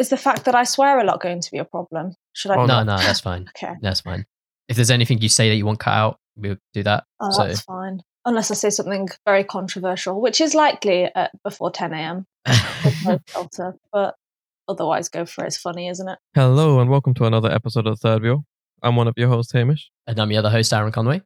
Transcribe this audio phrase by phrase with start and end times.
[0.00, 2.14] Is the fact that I swear a lot going to be a problem?
[2.32, 2.56] Should I?
[2.56, 3.50] Oh, no, no, that's fine.
[3.62, 3.74] Okay.
[3.82, 4.24] That's fine.
[4.66, 7.04] If there's anything you say that you want cut out, we'll do that.
[7.20, 8.00] Oh, so that's fine.
[8.24, 12.26] Unless I say something very controversial, which is likely at before 10 a.m.
[13.26, 14.14] filter, but
[14.68, 15.48] otherwise go for it.
[15.48, 16.18] It's funny, isn't it?
[16.34, 18.46] Hello and welcome to another episode of Third Wheel.
[18.82, 21.20] I'm one of your hosts, Hamish, and I'm your other host, Aaron Conway.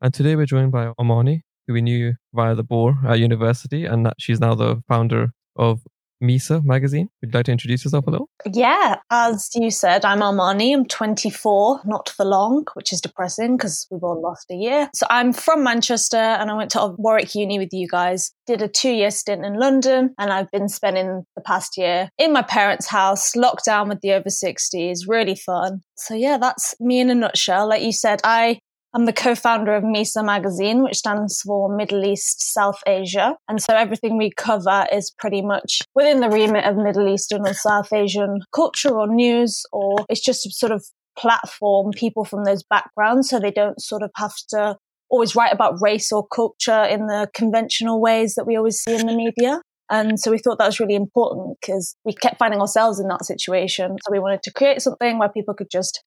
[0.00, 4.04] and today we're joined by Armani, who we knew via the Boar at university, and
[4.04, 5.82] that she's now the founder of
[6.22, 7.08] Misa magazine.
[7.20, 8.28] Would you like to introduce yourself a little?
[8.52, 10.72] Yeah, as you said, I'm Armani.
[10.72, 14.88] I'm 24, not for long, which is depressing because we've all lost a year.
[14.94, 18.32] So I'm from Manchester and I went to Warwick Uni with you guys.
[18.46, 22.32] Did a two year stint in London and I've been spending the past year in
[22.32, 25.00] my parents' house, locked down with the over 60s.
[25.06, 25.80] Really fun.
[25.96, 27.68] So yeah, that's me in a nutshell.
[27.68, 28.60] Like you said, I
[28.96, 33.36] I'm the co-founder of MISA magazine, which stands for Middle East South Asia.
[33.46, 37.52] And so everything we cover is pretty much within the remit of Middle Eastern or
[37.52, 40.82] South Asian culture or news, or it's just sort of
[41.18, 44.78] platform people from those backgrounds so they don't sort of have to
[45.10, 49.06] always write about race or culture in the conventional ways that we always see in
[49.06, 49.60] the media.
[49.90, 53.26] And so we thought that was really important because we kept finding ourselves in that
[53.26, 53.98] situation.
[54.02, 56.02] So we wanted to create something where people could just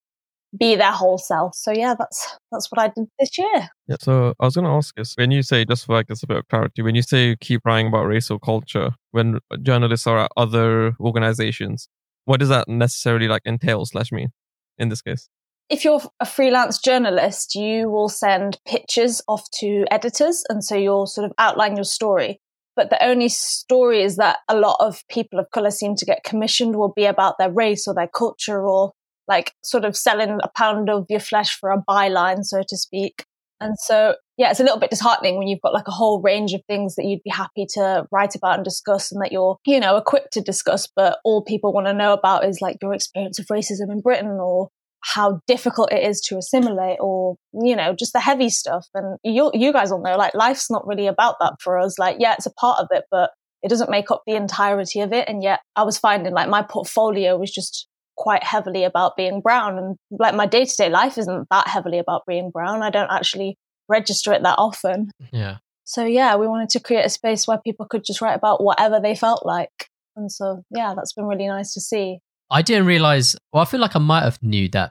[0.58, 1.54] be their whole self.
[1.54, 3.68] So yeah, that's that's what I did this year.
[3.86, 3.96] Yeah.
[4.00, 6.36] So I was going to ask this when you say, just for like a bit
[6.36, 10.18] of clarity, when you say you keep writing about race or culture, when journalists are
[10.18, 11.88] at other organizations,
[12.24, 14.30] what does that necessarily like entail slash mean
[14.78, 15.28] in this case?
[15.68, 21.06] If you're a freelance journalist, you will send pictures off to editors, and so you'll
[21.06, 22.40] sort of outline your story.
[22.74, 26.74] But the only stories that a lot of people of color seem to get commissioned
[26.74, 28.92] will be about their race or their culture or
[29.30, 33.24] like sort of selling a pound of your flesh for a byline, so to speak.
[33.60, 36.54] And so, yeah, it's a little bit disheartening when you've got like a whole range
[36.54, 39.78] of things that you'd be happy to write about and discuss and that you're, you
[39.78, 43.38] know, equipped to discuss, but all people want to know about is like your experience
[43.38, 44.68] of racism in Britain or
[45.02, 48.86] how difficult it is to assimilate or, you know, just the heavy stuff.
[48.94, 51.98] And you, you guys all know, like, life's not really about that for us.
[51.98, 53.30] Like, yeah, it's a part of it, but
[53.62, 55.28] it doesn't make up the entirety of it.
[55.28, 57.88] And yet I was finding like my portfolio was just
[58.20, 62.50] quite heavily about being brown and like my day-to-day life isn't that heavily about being
[62.50, 63.56] brown i don't actually
[63.88, 65.56] register it that often Yeah.
[65.84, 69.00] so yeah we wanted to create a space where people could just write about whatever
[69.00, 72.18] they felt like and so yeah that's been really nice to see
[72.52, 74.90] I didn't realize, well, I feel like I might have knew that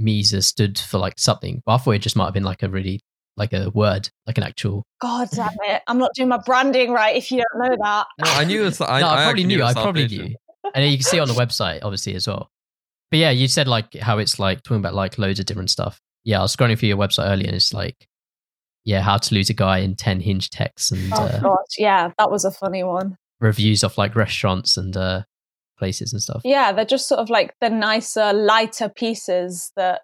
[0.00, 2.68] Misa stood for like something, but I thought it just might have been like a
[2.68, 2.98] really,
[3.36, 4.82] like a word, like an actual.
[5.00, 8.28] god damn it i'm not doing my branding right if you don't know that No,
[8.28, 8.80] I knew it's.
[8.80, 9.62] I, no, I, probably actually knew.
[9.62, 10.34] I probably knew.
[10.74, 12.50] And then you can see it on the website, obviously, as well.
[13.10, 16.00] But yeah, you said like how it's like talking about like loads of different stuff.
[16.24, 18.08] Yeah, I was scrolling through your website earlier and it's like,
[18.84, 22.10] yeah, how to lose a guy in 10 hinge texts and oh uh, god yeah
[22.18, 23.16] that was a funny one.
[23.40, 25.22] reviews of like restaurants and uh,
[25.78, 26.40] places and stuff.
[26.44, 30.02] yeah they're just sort of like the nicer lighter pieces that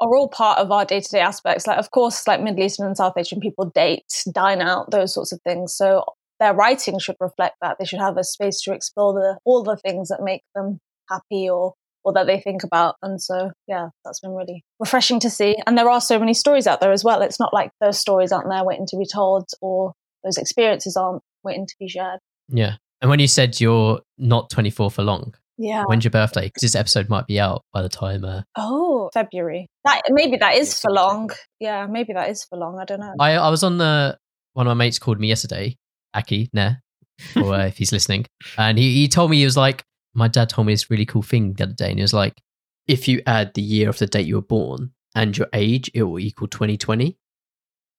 [0.00, 1.66] are all part of our day-to-day aspects.
[1.66, 5.32] Like of course like middle eastern and south asian people date dine out those sorts
[5.32, 5.74] of things.
[5.74, 6.04] So
[6.40, 7.76] their writing should reflect that.
[7.78, 11.48] They should have a space to explore the all the things that make them happy
[11.48, 15.56] or or that they think about and so yeah that's been really refreshing to see
[15.66, 18.32] and there are so many stories out there as well it's not like those stories
[18.32, 19.92] aren't there waiting to be told or
[20.24, 22.18] those experiences aren't waiting to be shared
[22.48, 22.74] Yeah.
[23.00, 26.46] And when you said you're not 24 for long, yeah when's your birthday?
[26.46, 28.24] Because this episode might be out by the time.
[28.24, 29.66] Uh, Oh, February.
[29.84, 31.30] That maybe that is for long.
[31.58, 32.78] Yeah, maybe that is for long.
[32.80, 33.14] I don't know.
[33.18, 34.16] I, I was on the,
[34.52, 35.76] one of my mates called me yesterday,
[36.14, 36.74] Aki, nah,
[37.36, 38.26] or uh, if he's listening.
[38.56, 39.82] And he, he told me, he was like,
[40.14, 41.90] my dad told me this really cool thing the other day.
[41.90, 42.40] And he was like,
[42.86, 46.02] if you add the year of the date you were born and your age, it
[46.02, 47.16] will equal 2020.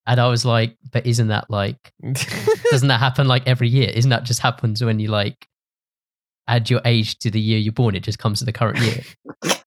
[0.05, 1.93] And I was like, but isn't that like,
[2.71, 3.89] doesn't that happen like every year?
[3.89, 5.47] Isn't that just happens when you like
[6.47, 7.95] add your age to the year you're born?
[7.95, 9.03] It just comes to the current year.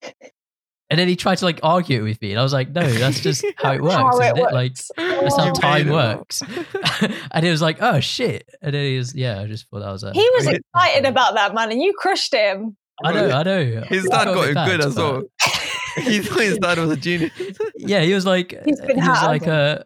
[0.88, 2.82] And then he tried to like argue it with me, and I was like, "No,
[2.88, 4.52] that's just how it works, How isn't it it?
[4.52, 4.90] Like works.
[4.96, 5.54] that's how Oh.
[5.54, 6.18] time made it up.
[6.18, 6.42] works."
[7.32, 9.90] and he was like, "Oh shit!" And then he was, "Yeah, I just thought that
[9.90, 12.76] was a." He was I- excited about that man, and you crushed him.
[13.04, 13.82] I know, I know.
[13.88, 15.22] His dad felt a got bit it bad, good as well.
[16.04, 17.32] he thought his dad was a genius.
[17.76, 19.80] Yeah, he was like, He's been he was like, uh,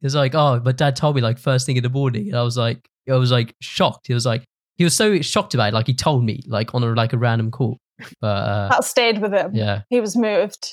[0.00, 2.36] he was like, "Oh, my dad told me like first thing in the morning," and
[2.36, 4.06] I was like, I was like shocked.
[4.06, 4.44] He was like,
[4.76, 7.18] he was so shocked about it, like he told me like on a like a
[7.18, 7.78] random call.
[8.20, 9.50] But uh, That stayed with him.
[9.54, 10.68] yeah, He was moved.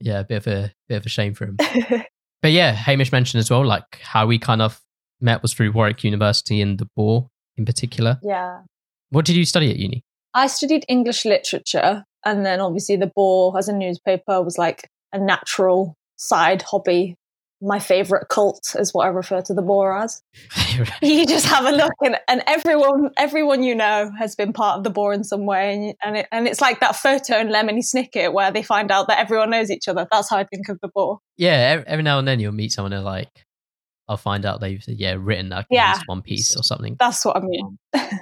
[0.00, 1.56] yeah, a bit of a bit of a shame for him.
[2.42, 4.78] But yeah, Hamish mentioned as well, like how we kind of
[5.18, 8.18] met was through Warwick University and the Boar in particular.
[8.22, 8.60] yeah.
[9.08, 10.04] What did you study at uni?
[10.34, 15.18] I studied English literature, and then obviously the Boar as a newspaper was like a
[15.18, 17.16] natural side hobby
[17.64, 20.22] my favorite cult is what I refer to the Boar as.
[21.02, 24.84] you just have a look, and, and everyone everyone you know has been part of
[24.84, 27.82] the Boar in some way, and and, it, and it's like that photo in Lemony
[27.84, 30.06] Snicket where they find out that everyone knows each other.
[30.12, 31.18] That's how I think of the Boar.
[31.36, 33.30] yeah, every, now and then you'll meet someone and like,
[34.08, 35.98] I'll find out they've yeah written like Yeah.
[36.06, 36.96] one piece or something.
[37.00, 37.78] That's what I mean.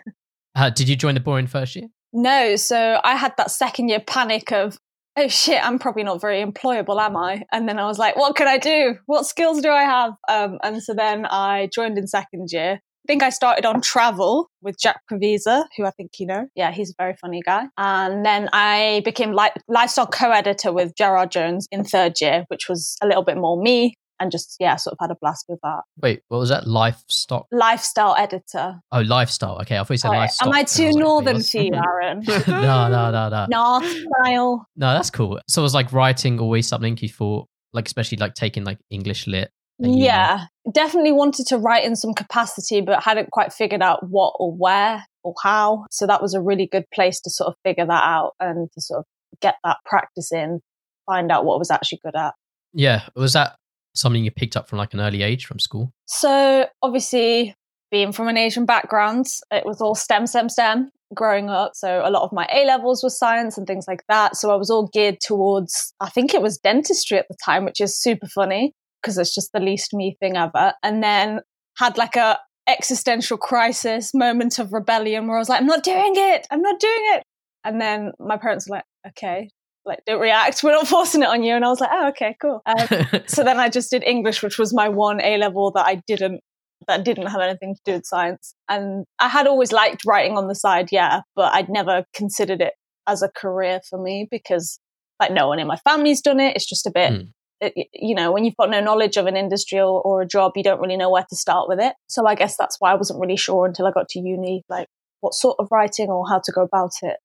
[0.55, 1.89] Uh, did you join the boring first year?
[2.13, 4.77] No, so I had that second year panic of,
[5.17, 7.45] oh shit, I'm probably not very employable, am I?
[7.53, 8.97] And then I was like, what can I do?
[9.07, 10.13] What skills do I have?
[10.29, 12.81] Um, and so then I joined in second year.
[13.05, 16.47] I think I started on travel with Jack Pravisa, who I think you know.
[16.55, 17.65] Yeah, he's a very funny guy.
[17.77, 22.97] And then I became li- lifestyle co-editor with Gerard Jones in third year, which was
[23.03, 25.81] a little bit more me and just, yeah, sort of had a blast with that.
[26.01, 26.67] Wait, what was that?
[26.67, 27.47] Livestock?
[27.51, 28.81] Lifestyle editor.
[28.93, 29.61] Oh, lifestyle.
[29.63, 30.47] Okay, I thought you said livestock.
[30.47, 32.23] Am I too was like, northern for you, Aaron?
[32.27, 33.47] no, no, no, no.
[33.51, 34.67] North style.
[34.77, 35.41] No, that's cool.
[35.49, 39.27] So it was like writing always something you thought, like especially like taking like English
[39.27, 39.51] lit.
[39.79, 44.53] Yeah, definitely wanted to write in some capacity, but hadn't quite figured out what or
[44.53, 45.87] where or how.
[45.91, 48.81] So that was a really good place to sort of figure that out and to
[48.81, 49.07] sort of
[49.41, 50.61] get that practice in,
[51.07, 52.35] find out what I was actually good at.
[52.73, 53.03] Yeah.
[53.17, 53.57] Was that
[53.95, 55.93] something you picked up from like an early age from school?
[56.07, 57.55] So obviously,
[57.91, 61.73] being from an Asian background, it was all STEM, STEM, STEM growing up.
[61.75, 64.37] So a lot of my A levels was science and things like that.
[64.37, 67.81] So I was all geared towards, I think it was dentistry at the time, which
[67.81, 68.73] is super funny
[69.03, 70.73] because it's just the least me thing ever.
[70.83, 71.41] And then
[71.79, 72.39] had like a
[72.69, 76.47] existential crisis moment of rebellion where I was like, I'm not doing it.
[76.51, 77.25] I'm not doing it.
[77.65, 79.49] And then my parents were like, okay,
[79.85, 80.63] like don't react.
[80.63, 81.55] We're not forcing it on you.
[81.55, 82.63] And I was like, oh, okay, cool.
[82.67, 82.87] Um,
[83.27, 86.41] so then I just did English, which was my one A level that I didn't
[86.89, 88.55] that didn't have anything to do with science.
[88.69, 92.75] And I had always liked writing on the side, yeah, but I'd never considered it
[93.07, 94.81] as a career for me because
[95.21, 96.57] like no one in my family's done it.
[96.57, 97.29] It's just a bit Mm.
[97.61, 100.53] it, you know, when you've got no knowledge of an industry or, or a job,
[100.57, 101.95] you don't really know where to start with it.
[102.09, 104.89] So I guess that's why I wasn't really sure until I got to uni, like
[105.21, 107.19] what sort of writing or how to go about it.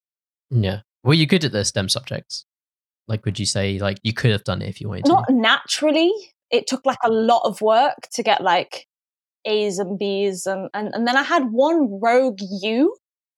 [0.52, 0.82] yeah.
[1.08, 2.44] Were you good at the STEM subjects?
[3.08, 5.14] Like, would you say like you could have done it if you wanted to?
[5.14, 6.12] Not naturally.
[6.52, 8.88] It took like a lot of work to get like
[9.46, 12.94] A's and B's and, and, and then I had one rogue U,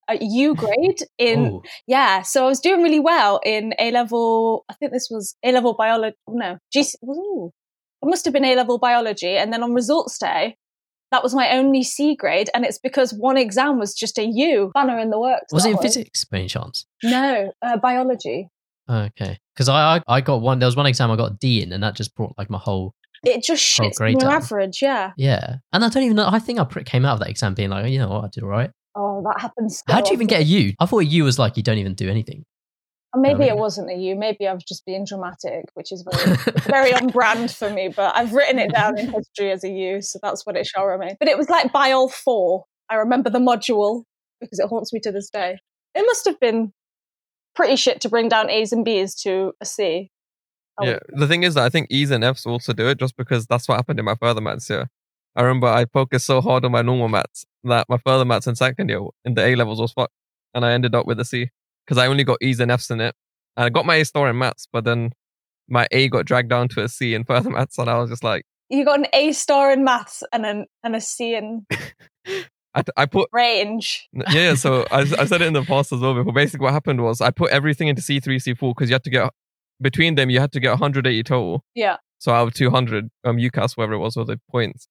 [0.09, 2.23] a U grade in Oh, yeah.
[2.23, 4.65] So I was doing really well in A level.
[4.67, 6.17] I think this was A level biology.
[6.27, 7.51] No, GC, ooh,
[8.01, 9.37] it must have been A level biology.
[9.37, 10.57] And then on results day,
[11.11, 14.71] that was my only C grade, and it's because one exam was just a U.
[14.73, 15.51] Banner in the works.
[15.51, 16.85] was it in physics by any chance?
[17.03, 18.49] No, uh, biology.
[18.89, 20.59] Okay, because I, I I got one.
[20.59, 22.57] There was one exam I got a D in, and that just brought like my
[22.57, 24.81] whole It just shits grade your average.
[24.81, 25.11] Yeah.
[25.17, 25.57] yeah.
[25.73, 26.27] And I don't even know.
[26.27, 28.27] I think I came out of that exam being like, oh, you know what, I
[28.31, 28.71] did all right.
[28.95, 29.83] Oh, that happens.
[29.87, 30.73] so How'd you even get a U?
[30.79, 32.45] I thought a U was like you don't even do anything.
[33.15, 34.15] Maybe it wasn't a U.
[34.15, 36.35] Maybe I was just being dramatic, which is very,
[36.67, 37.87] very on brand for me.
[37.87, 40.85] But I've written it down in history as a U, so that's what it shall
[40.85, 41.15] remain.
[41.19, 42.65] But it was like by all 4.
[42.89, 44.03] I remember the module
[44.39, 45.57] because it haunts me to this day.
[45.95, 46.71] It must have been
[47.55, 50.11] pretty shit to bring down A's and B's to a C.
[50.79, 53.17] I Yeah, the thing is that I think E's and F's also do it just
[53.17, 54.87] because that's what happened in my further maths year.
[55.35, 58.55] I remember I focused so hard on my normal maths that my further maths in
[58.55, 60.13] second year in the A levels was fucked,
[60.53, 61.49] and I ended up with a C
[61.89, 63.15] because I only got E's and F's in it.
[63.57, 65.11] And I got my A star in maths, but then
[65.67, 68.23] my A got dragged down to a C in further maths, and I was just
[68.23, 71.65] like, You got an A star in maths and an and a C in
[72.75, 74.07] I, I put range.
[74.13, 74.53] yeah, yeah.
[74.53, 76.13] So I, I said it in the past as well.
[76.13, 78.93] Before basically what happened was I put everything into C three, C four because you
[78.93, 79.33] had to get
[79.81, 81.63] between them you had to get 180 total.
[81.73, 81.97] Yeah.
[82.19, 84.87] So out of 200, um, UCAS, whatever it was, or the points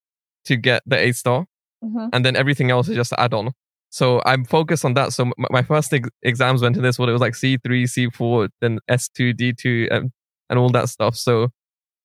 [0.47, 1.47] to get the A star,
[1.81, 3.53] hmm and then everything else is just add on.
[3.91, 5.13] So I'm focused on that.
[5.13, 6.99] So my first ex- exams went to this.
[6.99, 10.11] What it was like C3, C4, then S2, D2, and,
[10.51, 11.17] and all that stuff.
[11.17, 11.49] So,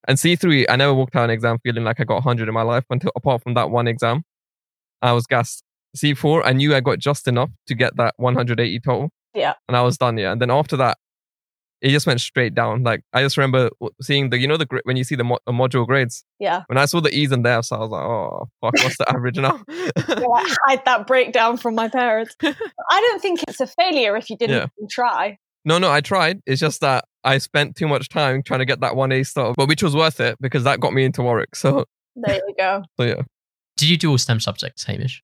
[0.07, 2.61] and C3, I never walked out an exam feeling like I got 100 in my
[2.61, 4.23] life until apart from that one exam,
[5.01, 5.63] I was gassed.
[5.97, 9.09] C4, I knew I got just enough to get that 180 total.
[9.35, 9.53] Yeah.
[9.67, 10.17] And I was done.
[10.17, 10.31] Yeah.
[10.31, 10.97] And then after that,
[11.83, 12.81] it just went straight down.
[12.83, 13.69] Like I just remember
[14.01, 16.23] seeing the, you know, the gra- when you see the mo- module grades.
[16.39, 16.63] Yeah.
[16.67, 19.05] When I saw the E's and the F's, I was like, oh fuck, what's the
[19.11, 19.61] average now?
[19.69, 22.35] Yeah, like, hide that breakdown from my parents.
[22.41, 22.53] I
[22.89, 24.67] don't think it's a failure if you didn't Yeah.
[24.79, 25.37] even try.
[25.65, 26.41] No, no, I tried.
[26.45, 29.53] It's just that I spent too much time trying to get that one A star,
[29.55, 31.55] but which was worth it because that got me into Warwick.
[31.55, 31.85] So,
[32.15, 32.83] There you go.
[32.99, 33.21] so yeah.
[33.77, 35.21] Did you do all STEM subjects, Hamish?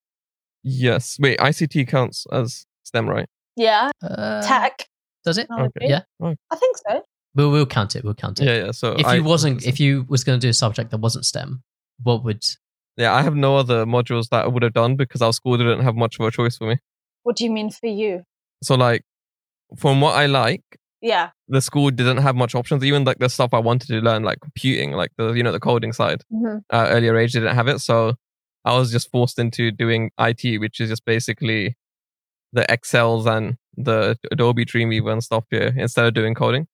[0.64, 1.18] Yes.
[1.20, 3.28] Wait, ICT counts as STEM, right?
[3.56, 3.92] Yeah.
[4.02, 4.88] Uh, Tech.
[5.30, 5.42] Does it?
[5.44, 5.74] technology.
[5.82, 6.02] Yeah.
[6.22, 7.02] I think so.
[7.36, 8.04] We'll we'll count it.
[8.04, 8.46] We'll count it.
[8.46, 8.72] Yeah, yeah.
[8.72, 11.26] So If I- you wasn't, if you was going to do a subject that wasn't
[11.26, 11.62] STEM,
[12.04, 12.44] what would?
[12.98, 15.82] yeah, I have no other modules that I would have done because our school didn't
[15.82, 16.78] have much of a choice for me.
[17.24, 18.24] What do you mean for you?
[18.64, 19.04] So like,
[19.78, 20.64] from what I like,
[21.02, 21.30] Yeah.
[21.48, 22.84] the school didn't have much options.
[22.84, 25.60] Even like the stuff I wanted to learn, like computing, like the you know the
[25.62, 26.62] coding side, Mhm.
[26.74, 27.80] uh, earlier age didn't have it.
[27.80, 28.16] So
[28.66, 31.78] I was just forced into doing IT, which is just basically
[32.52, 36.68] the Excels and the Adobe Dreamweaver and stuff here instead of doing coding.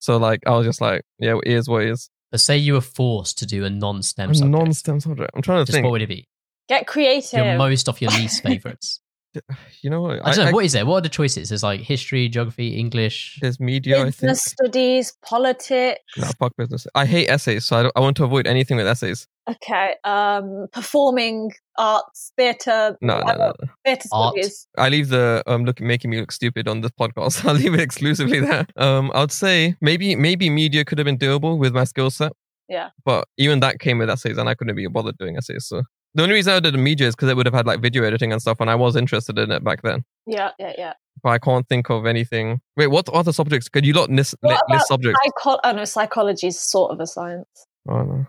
[0.00, 2.10] So like I was just like, yeah, it is what it is.
[2.30, 4.50] But say you were forced to do a non-STEM A subject.
[4.50, 5.30] non-STEM subject.
[5.34, 5.84] I'm trying to just think.
[5.84, 6.28] what would it be?
[6.68, 7.44] Get creative.
[7.44, 9.00] Your most of your least favorites.
[9.82, 10.26] you know what?
[10.26, 10.52] I don't know.
[10.52, 10.84] what is there?
[10.86, 11.48] What are the choices?
[11.50, 13.38] There's like history, geography, English.
[13.40, 13.98] there's media.
[13.98, 14.16] I think.
[14.16, 16.00] Business studies, politics.
[16.16, 16.86] No, fuck business.
[16.94, 19.26] I hate essays, so I, don't, I want to avoid anything with essays.
[19.48, 19.94] Okay.
[20.04, 23.36] Um, performing arts, theatre, No, no, no.
[23.36, 23.52] no.
[23.84, 24.34] theatre Art.
[24.34, 24.68] studies.
[24.78, 27.44] I leave the um look making me look stupid on this podcast.
[27.48, 28.66] I'll leave it exclusively there.
[28.76, 32.32] Um, I'd say maybe maybe media could have been doable with my skill set.
[32.68, 32.90] Yeah.
[33.04, 35.66] But even that came with essays, and I couldn't be bothered doing essays.
[35.66, 35.82] So
[36.14, 38.02] the only reason I did the media is because it would have had like video
[38.04, 40.04] editing and stuff, and I was interested in it back then.
[40.26, 40.92] Yeah, yeah, yeah.
[41.22, 42.60] But I can't think of anything.
[42.76, 43.68] Wait, what other subjects?
[43.68, 45.20] Could you lot list, What list about subjects?
[45.24, 47.48] Psycho- oh no, psychology is sort of a science.
[47.88, 48.26] Oh, no.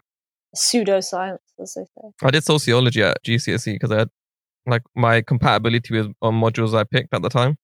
[0.55, 2.07] Pseudoscience, as they say.
[2.23, 4.09] I did sociology at GCSE because I had
[4.67, 7.57] like my compatibility with on modules I picked at the time.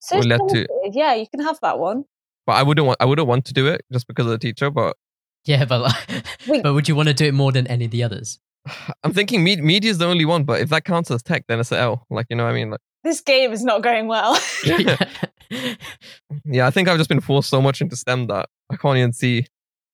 [0.00, 2.04] So led to- yeah, you can have that one.
[2.46, 4.70] But I wouldn't want I wouldn't want to do it just because of the teacher.
[4.70, 4.96] But
[5.44, 8.02] Yeah, but like, but would you want to do it more than any of the
[8.02, 8.38] others?
[9.04, 10.44] I'm thinking me- media is the only one.
[10.44, 12.06] But if that counts as tech, then it's an L.
[12.10, 12.70] Like you know what I mean?
[12.70, 14.38] Like This game is not going well.
[14.64, 14.96] yeah,
[16.44, 19.12] yeah, I think I've just been forced so much into STEM that I can't even
[19.12, 19.46] see.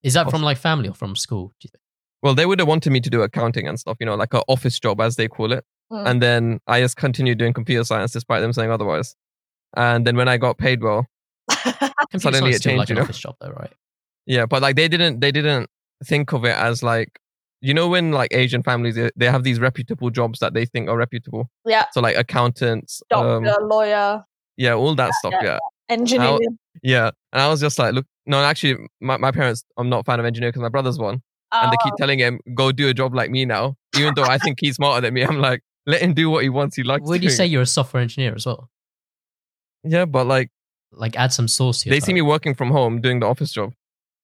[0.03, 1.49] Is that from like family or from school?
[1.61, 1.83] Do you think?
[2.23, 4.43] Well, they would have wanted me to do accounting and stuff, you know, like an
[4.49, 5.65] office job as they call it.
[5.93, 6.07] Mm.
[6.07, 9.15] And then I just continued doing computer science despite them saying otherwise.
[9.77, 11.07] And then when I got paid well,
[12.17, 13.03] Suddenly it changed, like you an know?
[13.03, 13.73] office job though, right?
[14.27, 15.71] yeah, but like they didn't they didn't
[16.05, 17.21] think of it as like
[17.61, 20.89] you know when like Asian families they, they have these reputable jobs that they think
[20.89, 21.51] are reputable.
[21.65, 24.25] yeah, So like accountants, doctor, um, lawyer,
[24.57, 25.33] yeah, all that stuff.
[25.43, 25.43] yeah.
[25.43, 25.59] Yeah,
[25.89, 26.59] engineering.
[26.83, 27.11] yeah.
[27.33, 30.19] And I was just like, look, no, actually, my, my parents, I'm not a fan
[30.21, 31.23] of engineer because my brother's one.
[31.53, 34.27] and they Oh, keep telling him go do a job like me now even though
[34.27, 36.83] i think he's smarter than me i'm like let him do what he wants he
[36.83, 38.69] likes Would you say you're a software engineer as well?
[39.85, 40.51] yeah but like
[40.93, 43.53] Like add some sauce to your they see me working from home doing the office
[43.53, 43.73] job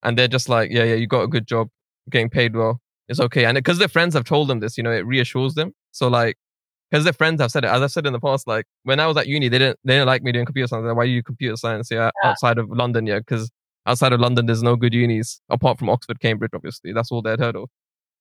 [0.03, 1.69] and they're just like yeah yeah you got a good job
[2.11, 2.81] getting paid well
[3.13, 3.45] it's okay.
[3.45, 5.73] And because their friends have told them this you know it reassures them.
[5.93, 6.37] So like
[6.93, 9.07] because their friends have said it as i've said in the past like when i
[9.07, 10.85] was at uni they didn't they didn't like me doing computer science.
[10.87, 11.91] Like, why do you computer science?
[11.91, 12.31] Yeah, Yeah.
[12.31, 13.51] outside of london yeah because
[13.87, 16.93] outside of london there's no good unis apart from oxford cambridge obviously.
[16.93, 17.69] That's all they'd heard of.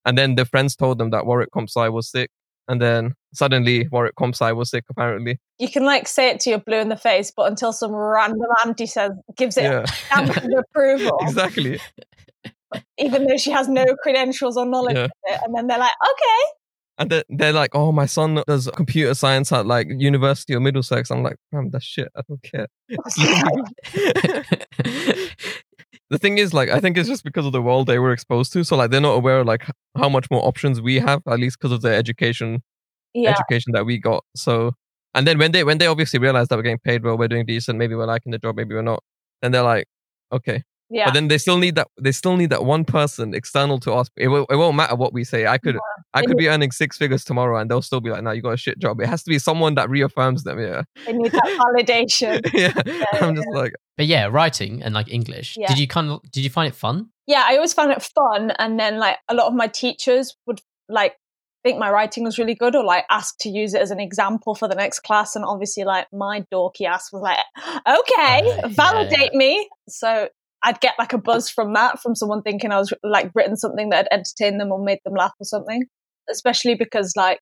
[0.05, 2.31] And then their friends told them that warwick comp sci was sick.
[2.67, 5.39] And then suddenly warwick comp sci was sick apparently.
[5.59, 8.47] You can like say it to your blue in the face, but until some random
[8.65, 9.81] auntie says gives it yeah.
[9.81, 11.79] a stamp of approval, exactly
[12.97, 15.05] even though she has no credentials or knowledge Yeah.
[15.05, 16.43] of it, and then they're like, okay,
[16.97, 21.09] And they're, they're like, oh, my son does computer science at like University of Middlesex.
[21.11, 22.09] I'm like, fam, that's shit.
[22.15, 22.67] I don't care.
[26.09, 28.53] the thing is, like, I think it's just because of the world they were exposed
[28.53, 28.63] to.
[28.63, 29.65] So, like, they're not aware of like
[29.97, 32.61] how much more options we have, at least because of the education
[33.13, 34.23] yeah, education that we got.
[34.35, 34.73] So,
[35.13, 37.45] and then when they when they obviously realize that we're getting paid well, we're doing
[37.45, 39.03] decent, maybe we're liking the job, maybe we're not.
[39.41, 39.87] Then they're like,
[40.31, 40.63] okay.
[40.91, 41.87] Yeah, But then they still need that.
[42.01, 44.09] They still need that one person external to us.
[44.17, 45.47] It, will, it won't matter what we say.
[45.47, 45.77] I could
[46.13, 48.53] I could be earning six figures tomorrow, and they'll still be like, "No, you got
[48.53, 50.59] a shit job." It has to be someone that reaffirms them.
[50.59, 52.41] Yeah, they need that validation.
[52.53, 52.73] yeah.
[53.21, 55.55] I'm just like, but yeah, writing and like English.
[55.57, 55.67] Yeah.
[55.67, 57.09] Did you kind of did you find it fun?
[57.31, 58.51] yeah, I always found it fun.
[58.59, 61.15] And then like a lot of my teachers would like
[61.63, 64.53] think my writing was really good or like ask to use it as an example
[64.55, 65.35] for the next class.
[65.35, 67.37] And obviously like my dorky ass was like,
[67.87, 69.69] okay, Uh, yeah, validate me.
[69.87, 70.27] So
[70.63, 73.89] I'd get like a buzz from that, from someone thinking I was like written something
[73.89, 75.85] that had entertained them or made them laugh or something.
[76.29, 77.39] Especially because like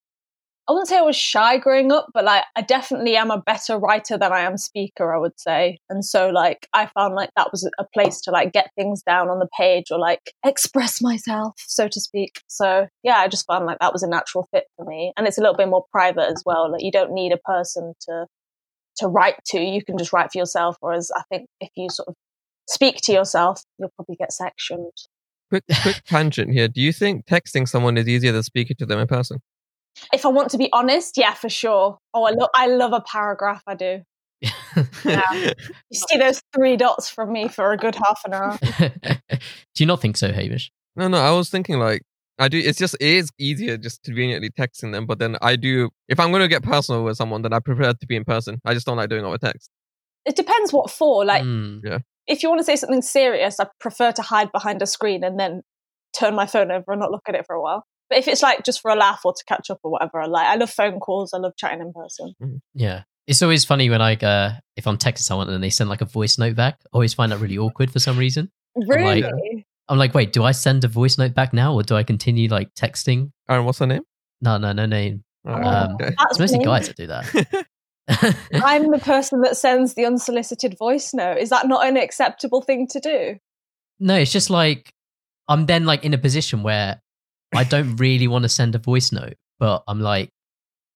[0.69, 3.79] I wouldn't say I was shy growing up, but like I definitely am a better
[3.79, 5.79] writer than I am speaker, I would say.
[5.89, 9.29] And so like I found like that was a place to like get things down
[9.29, 12.41] on the page or like express myself, so to speak.
[12.45, 15.11] So yeah, I just found like that was a natural fit for me.
[15.17, 16.71] And it's a little bit more private as well.
[16.71, 18.27] Like you don't need a person to
[18.97, 19.59] to write to.
[19.59, 20.77] You can just write for yourself.
[20.81, 22.15] Whereas I think if you sort of
[22.69, 24.91] speak to yourself, you'll probably get sectioned.
[25.49, 26.67] quick, quick tangent here.
[26.67, 29.39] Do you think texting someone is easier than speaking to them in person?
[30.13, 31.97] If I want to be honest, yeah, for sure.
[32.13, 33.63] Oh, I love I love a paragraph.
[33.67, 34.01] I do.
[35.03, 35.51] Yeah.
[35.91, 38.57] You see those three dots from me for a good half an hour.
[39.29, 39.39] do
[39.79, 40.71] you not think so, Hamish?
[40.95, 41.17] No, no.
[41.17, 42.03] I was thinking like
[42.37, 42.57] I do.
[42.59, 45.05] It's just it is easier just conveniently texting them.
[45.07, 45.89] But then I do.
[46.07, 48.61] If I'm going to get personal with someone, then I prefer to be in person.
[48.63, 49.69] I just don't like doing it over text.
[50.25, 51.25] It depends what for.
[51.25, 51.79] Like, Hmm.
[52.29, 55.39] If you want to say something serious, I prefer to hide behind a screen and
[55.39, 55.61] then
[56.17, 57.83] turn my phone over and not look at it for a while.
[58.09, 60.25] But if it's like just for a laugh or to catch up or whatever, I
[60.25, 61.33] like I love phone calls.
[61.33, 62.33] I love chatting in person.
[62.73, 63.03] Yeah.
[63.27, 66.05] It's always funny when I uh, if I'm texting someone and they send like a
[66.05, 66.77] voice note back.
[66.85, 68.49] I always find that really awkward for some reason.
[68.75, 69.21] Really?
[69.23, 72.03] like- I'm like, wait, do I send a voice note back now or do I
[72.03, 73.31] continue like texting?
[73.49, 74.03] Aaron, what's her name?
[74.39, 75.23] No, no, no name.
[75.47, 76.13] Oh, Um, okay.
[76.29, 76.65] It's mostly me.
[76.65, 77.65] guys that do that.
[78.53, 81.37] I'm the person that sends the unsolicited voice note.
[81.37, 83.37] Is that not an acceptable thing to do?
[83.99, 84.93] no, it's just like
[85.47, 87.01] I'm then like in a position where
[87.53, 90.29] I don't really want to send a voice note, but I'm like,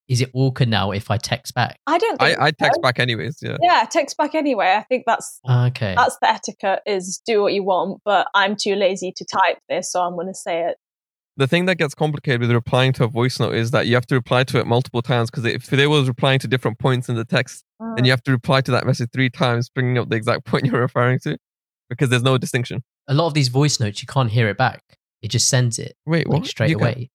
[0.07, 1.77] is it awkward now if I text back?
[1.87, 2.81] I don't think I, I text so.
[2.81, 3.39] back anyways.
[3.41, 3.57] Yeah.
[3.61, 4.75] Yeah, text back anyway.
[4.77, 5.95] I think that's Okay.
[5.95, 9.91] that's the etiquette is do what you want, but I'm too lazy to type this,
[9.91, 10.77] so I'm gonna say it.
[11.35, 14.05] The thing that gets complicated with replying to a voice note is that you have
[14.07, 17.15] to reply to it multiple times because if they was replying to different points in
[17.15, 17.97] the text, mm.
[17.97, 20.65] and you have to reply to that message three times, bringing up the exact point
[20.65, 21.37] you're referring to,
[21.89, 22.83] because there's no distinction.
[23.07, 24.83] a lot of these voice notes, you can't hear it back.
[25.23, 26.47] It just sends it Wait, like what?
[26.47, 27.09] straight You can- away.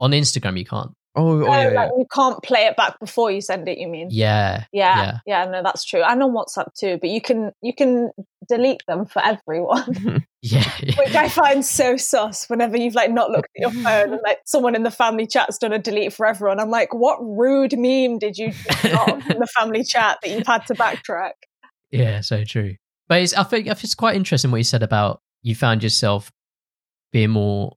[0.00, 0.90] On Instagram, you can't.
[1.16, 1.80] Oh, oh Oh, yeah, yeah.
[1.82, 3.78] like you can't play it back before you send it.
[3.78, 4.08] You mean?
[4.10, 4.64] Yeah.
[4.72, 6.02] Yeah, yeah, no, that's true.
[6.02, 8.10] And on WhatsApp too, but you can you can
[8.48, 10.70] delete them for everyone, Yeah.
[10.98, 12.48] which I find so sus.
[12.50, 15.56] Whenever you've like not looked at your phone and like someone in the family chat's
[15.56, 19.48] done a delete for everyone, I'm like, what rude meme did you drop in the
[19.58, 21.32] family chat that you've had to backtrack?
[21.90, 22.74] yeah, so true.
[23.08, 26.30] But it's, I think it's quite interesting what you said about you found yourself
[27.12, 27.76] being more,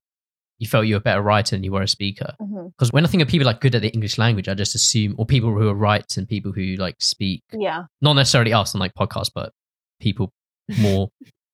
[0.58, 2.34] you felt you were a better writer than you were a speaker.
[2.42, 2.68] Mm-hmm.
[2.68, 5.16] Because when I think of people like good at the English language, I just assume,
[5.18, 7.84] or people who are write and people who like speak, Yeah.
[8.02, 9.54] not necessarily us on like podcasts, but
[10.00, 10.34] people
[10.80, 11.10] more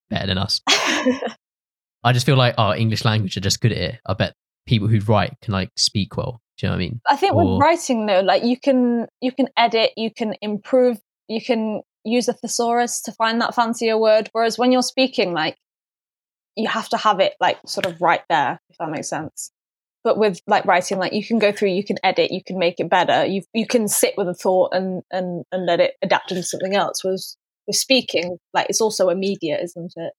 [0.10, 0.62] better than us.
[2.03, 4.00] I just feel like, oh, English language are just good at it.
[4.05, 4.33] I bet
[4.65, 6.41] people who write can like speak well.
[6.57, 7.01] Do you know what I mean?
[7.10, 11.00] I think Or- with writing though, like you can you can edit, you can improve,
[11.27, 14.29] you can use a thesaurus to find that fancier word.
[14.33, 15.57] Whereas when you're speaking, like
[16.55, 19.51] you have to have it like sort of right there, if that makes sense.
[20.03, 22.79] But with like writing, like you can go through, you can edit, you can make
[22.79, 23.25] it better.
[23.25, 26.75] You you can sit with a thought and and and let it adapt into something
[26.75, 27.03] else.
[27.03, 30.13] Whereas with speaking, like it's also a media, isn't it?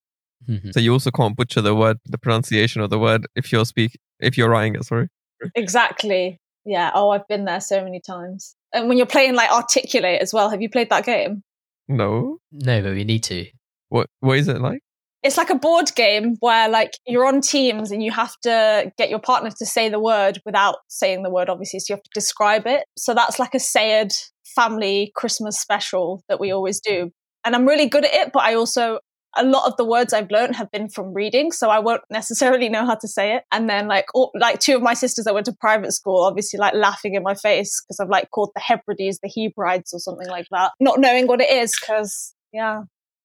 [0.49, 0.73] Mhm.
[0.73, 3.97] So you also can't butcher the word, the pronunciation of the word if you're speak,
[4.19, 4.85] if you're writing it.
[4.85, 5.07] Sorry.
[5.55, 6.39] Exactly.
[6.65, 6.91] Yeah.
[6.93, 8.55] Oh, I've been there so many times.
[8.73, 11.43] And when you're playing like Articulate as well, have you played that game?
[11.87, 12.39] No.
[12.51, 13.45] No, but we need to.
[13.89, 14.07] What?
[14.19, 14.81] What is it like?
[15.25, 19.09] it's like a board game where like you're on teams and you have to get
[19.09, 22.11] your partner to say the word without saying the word obviously so you have to
[22.13, 24.11] describe it so that's like a sayed
[24.55, 27.09] family christmas special that we always do
[27.45, 28.99] and i'm really good at it but i also
[29.37, 32.69] a lot of the words i've learned have been from reading so i won't necessarily
[32.69, 35.33] know how to say it and then like all, like two of my sisters that
[35.33, 38.61] went to private school obviously like laughing in my face because i've like called the
[38.61, 42.81] hebrides the hebrides or something like that not knowing what it is because yeah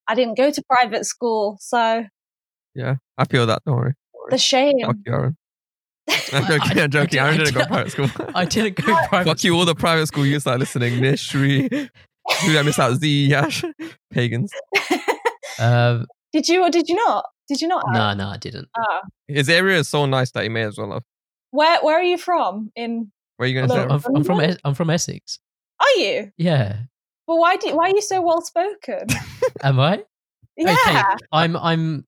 [0.08, 2.04] I didn't go to private school, so
[2.74, 3.62] Yeah, I feel that.
[3.64, 3.94] Don't worry.
[4.30, 4.72] the shame.
[4.84, 5.36] Fuck you, Aaron.
[6.32, 6.78] I'm joking.
[6.78, 7.20] I- I'm joking.
[7.20, 8.10] I- Aaron I- didn't go to private school.
[8.34, 9.28] I didn't go private.
[9.30, 10.94] Fuck you, all the private school you start listening.
[11.00, 11.88] Nishri.
[12.42, 12.94] Who did I miss out?
[12.96, 13.64] Z, Yash.
[14.12, 14.52] Pagans.
[15.58, 17.26] Um, Did you or did you not?
[17.48, 17.84] Did you not?
[17.88, 18.68] no, no, I didn't.
[18.78, 19.00] Ah.
[19.28, 21.02] His area is so nice that he may as well have.
[21.50, 22.70] Where Where are you from?
[22.76, 23.80] In Where are you going to say?
[23.82, 25.38] I'm, I'm from Es- I'm from Essex.
[25.80, 26.30] Are you?
[26.36, 26.76] Yeah,
[27.26, 29.06] Well, why do Why are you so well spoken?
[29.62, 30.02] am I?
[30.56, 30.72] yeah.
[30.72, 31.02] Okay,
[31.32, 31.56] I'm.
[31.56, 32.06] I'm.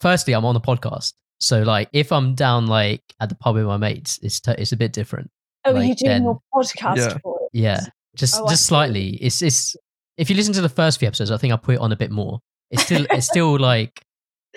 [0.00, 3.66] Firstly, I'm on a podcast, so like, if I'm down like at the pub with
[3.66, 5.30] my mates, it's t- it's a bit different.
[5.64, 7.18] Oh, like you doing then- your podcast Yeah.
[7.22, 7.38] for?
[7.52, 7.80] Yeah,
[8.16, 9.16] just Oh, just slightly.
[9.20, 9.76] It's it's.
[10.16, 11.96] If you listen to the first few episodes, I think I put it on a
[11.96, 12.40] bit more.
[12.70, 14.02] It's still it's still like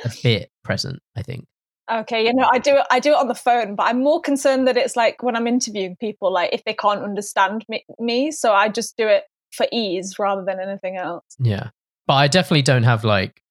[0.04, 1.00] a bit present.
[1.16, 1.46] I think.
[1.92, 2.86] Okay, you know, I do it.
[2.90, 5.46] I do it on the phone, but I'm more concerned that it's like when I'm
[5.48, 9.68] interviewing people, like if they can't understand me, me so I just do it for
[9.72, 11.24] ease rather than anything else.
[11.40, 11.70] Yeah,
[12.08, 13.42] but I definitely don't have like.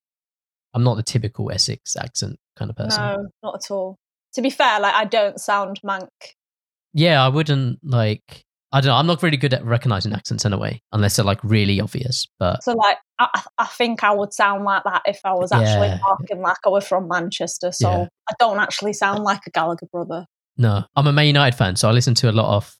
[0.75, 3.01] I'm not the typical Essex accent kind of person.
[3.01, 3.97] No, not at all.
[4.35, 6.09] To be fair, like I don't sound mank.
[6.93, 8.45] Yeah, I wouldn't like.
[8.75, 8.97] I don't know.
[8.97, 12.27] I'm not really good at recognizing accents in a way, unless they're like really obvious.
[12.39, 15.89] But So, like, I, I think I would sound like that if I was actually
[15.89, 15.99] Yeah.
[15.99, 17.71] talking like I was from Manchester.
[17.73, 18.07] So Yeah.
[18.29, 20.27] I don't actually sound like a Gallagher brother.
[20.57, 22.77] no, I'm a Man United fan, so I listen to a lot of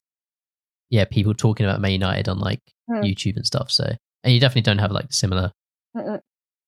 [0.89, 3.01] yeah people talking about Man United on like Hmm.
[3.01, 3.71] YouTube and stuff.
[3.71, 3.85] So
[4.23, 5.51] and you definitely don't have like the similar
[5.97, 6.19] Mm-mm.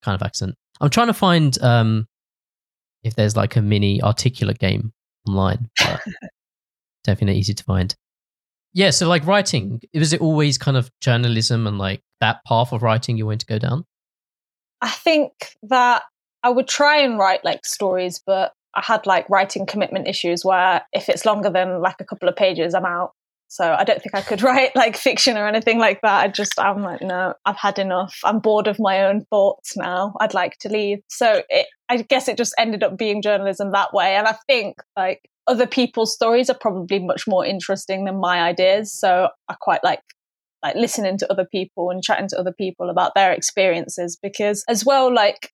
[0.03, 0.55] kind of accent.
[0.81, 2.07] I'm trying to find um
[3.03, 4.93] if there's like a mini articulate game
[5.27, 6.01] online, but
[7.03, 7.93] definitely easy to find.
[8.77, 12.83] Yeah, so like writing, was it always kind of journalism and like that path of
[12.83, 13.85] writing you wanted to go down?
[14.83, 15.31] I think
[15.63, 16.03] that
[16.43, 20.83] I would try and write like stories, but I had like writing commitment issues where
[20.93, 23.13] if it's longer than like a couple of pages, I'm out.
[23.47, 26.25] So I don't think I could write like fiction or anything like that.
[26.25, 28.19] I just, I'm like, no, I've had enough.
[28.23, 30.13] I'm bored of my own thoughts now.
[30.19, 30.99] I'd like to leave.
[31.07, 34.17] So it, I guess it just ended up being journalism that way.
[34.17, 38.91] And I think like other people's stories are probably much more interesting than my ideas.
[38.91, 40.01] So I quite like
[40.63, 44.83] like listening to other people and chatting to other people about their experiences because as
[44.83, 45.51] well like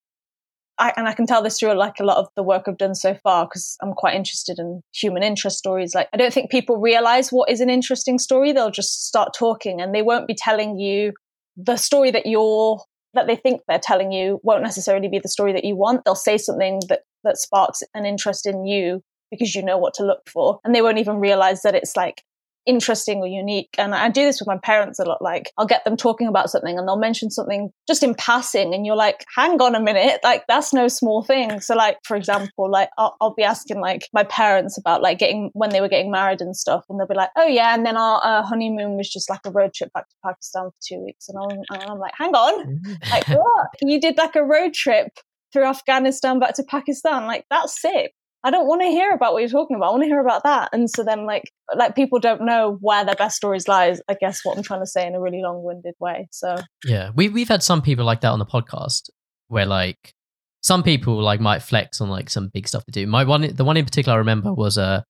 [0.79, 2.95] I, and I can tell this through like a lot of the work I've done
[2.95, 5.93] so far because I'm quite interested in human interest stories.
[5.93, 8.51] Like, I don't think people realize what is an interesting story.
[8.51, 11.13] They'll just start talking and they won't be telling you
[11.55, 12.81] the story that you're,
[13.13, 16.05] that they think they're telling you won't necessarily be the story that you want.
[16.05, 20.05] They'll say something that, that sparks an interest in you because you know what to
[20.05, 20.59] look for.
[20.63, 22.23] And they won't even realize that it's like
[22.65, 23.75] interesting or unique.
[23.77, 25.21] And I do this with my parents a lot.
[25.21, 28.73] Like I'll get them talking about something and they'll mention something just in passing.
[28.73, 30.19] And you're like, hang on a minute.
[30.23, 31.59] Like that's no small thing.
[31.59, 35.49] So like, for example, like I'll, I'll be asking like my parents about like getting,
[35.53, 36.85] when they were getting married and stuff.
[36.89, 37.73] And they'll be like, oh yeah.
[37.73, 40.77] And then our uh, honeymoon was just like a road trip back to Pakistan for
[40.87, 41.27] two weeks.
[41.29, 42.81] And I'm, and I'm like, hang on.
[43.11, 43.67] like what?
[43.81, 45.09] You did like a road trip
[45.51, 47.25] through Afghanistan back to Pakistan.
[47.27, 48.13] Like that's sick.
[48.43, 49.87] I don't want to hear about what you're talking about.
[49.87, 50.69] I want to hear about that.
[50.73, 54.01] And so then like like people don't know where their best stories lies.
[54.09, 56.27] I guess what I'm trying to say in a really long-winded way.
[56.31, 59.09] So yeah, we we've had some people like that on the podcast
[59.47, 60.13] where like
[60.61, 63.07] some people like might flex on like some big stuff to do.
[63.07, 65.01] My one, the one in particular I remember was uh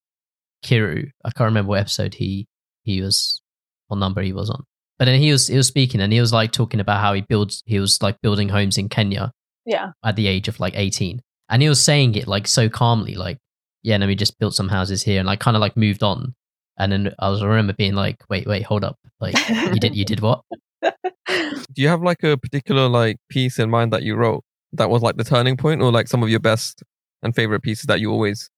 [0.62, 1.10] Kiru.
[1.24, 2.46] I can't remember what episode he
[2.84, 3.42] he was,
[3.88, 4.62] what number he was on.
[4.96, 7.22] But then he was he was speaking and he was like talking about how he
[7.22, 9.32] builds he was like building homes in Kenya.
[9.66, 9.90] Yeah.
[10.04, 13.38] At the age of like 18 and he was saying it like so calmly, like,
[13.82, 16.34] yeah, no, we just built some houses here and like kind of like moved on.
[16.78, 18.98] And then I was I remember being like, wait, wait, hold up.
[19.20, 20.42] Like you did you did what?
[20.82, 25.02] Do you have like a particular like piece in mind that you wrote that was
[25.02, 26.82] like the turning point or like some of your best
[27.22, 28.50] and favorite pieces that you always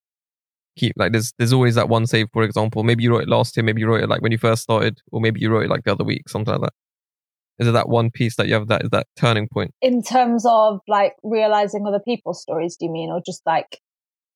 [0.76, 0.94] keep?
[0.96, 2.84] Like there's there's always that one save, for example.
[2.84, 5.00] Maybe you wrote it last year, maybe you wrote it like when you first started,
[5.12, 6.72] or maybe you wrote it like the other week, something like that.
[7.58, 9.72] Is it that one piece that you have that is that turning point?
[9.80, 13.80] In terms of like realizing other people's stories, do you mean, or just like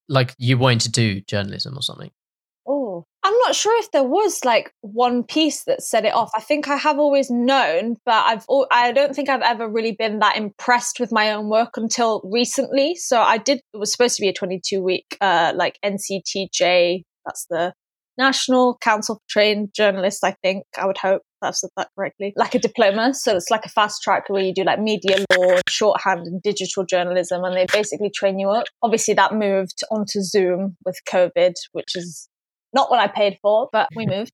[0.08, 2.10] like you wanting to do journalism or something?
[2.66, 6.30] Oh, I'm not sure if there was like one piece that set it off.
[6.34, 10.18] I think I have always known, but I've I don't think I've ever really been
[10.20, 12.94] that impressed with my own work until recently.
[12.94, 13.60] So I did.
[13.74, 17.02] It was supposed to be a 22 week, uh, like NCTJ.
[17.26, 17.74] That's the
[18.16, 20.24] National Council for Trained Journalists.
[20.24, 23.14] I think I would hope I've said that correctly, like a diploma.
[23.14, 26.84] So it's like a fast track where you do like media law, shorthand, and digital
[26.84, 28.66] journalism, and they basically train you up.
[28.82, 32.28] Obviously, that moved onto Zoom with COVID, which is
[32.72, 34.32] not what I paid for, but we moved.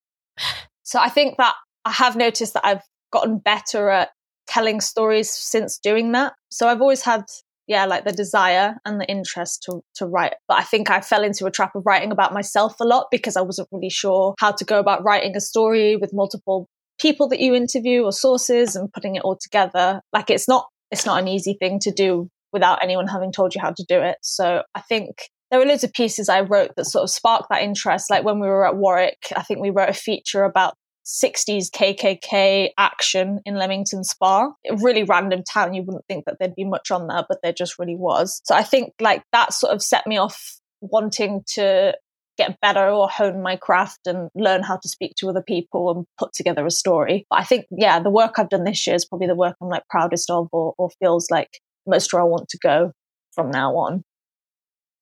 [0.82, 4.10] So I think that I have noticed that I've gotten better at
[4.46, 6.34] telling stories since doing that.
[6.50, 7.24] So I've always had
[7.66, 10.34] yeah, like the desire and the interest to, to write.
[10.46, 13.36] But I think I fell into a trap of writing about myself a lot because
[13.36, 17.40] I wasn't really sure how to go about writing a story with multiple people that
[17.40, 20.00] you interview or sources and putting it all together.
[20.12, 23.60] Like it's not it's not an easy thing to do without anyone having told you
[23.60, 24.16] how to do it.
[24.22, 25.16] So I think
[25.50, 28.10] there were loads of pieces I wrote that sort of sparked that interest.
[28.10, 30.74] Like when we were at Warwick, I think we wrote a feature about
[31.06, 34.48] 60s KKK action in Leamington Spa.
[34.68, 35.74] A really random town.
[35.74, 38.40] You wouldn't think that there'd be much on there, but there just really was.
[38.44, 41.94] So I think like that sort of set me off wanting to
[42.36, 46.06] get better or hone my craft and learn how to speak to other people and
[46.18, 47.26] put together a story.
[47.30, 49.68] But I think, yeah, the work I've done this year is probably the work I'm
[49.68, 52.92] like proudest of or, or feels like most where I want to go
[53.32, 54.04] from now on.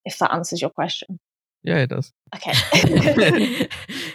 [0.05, 1.19] If that answers your question.
[1.63, 2.13] Yeah, it does.
[2.35, 2.53] Okay.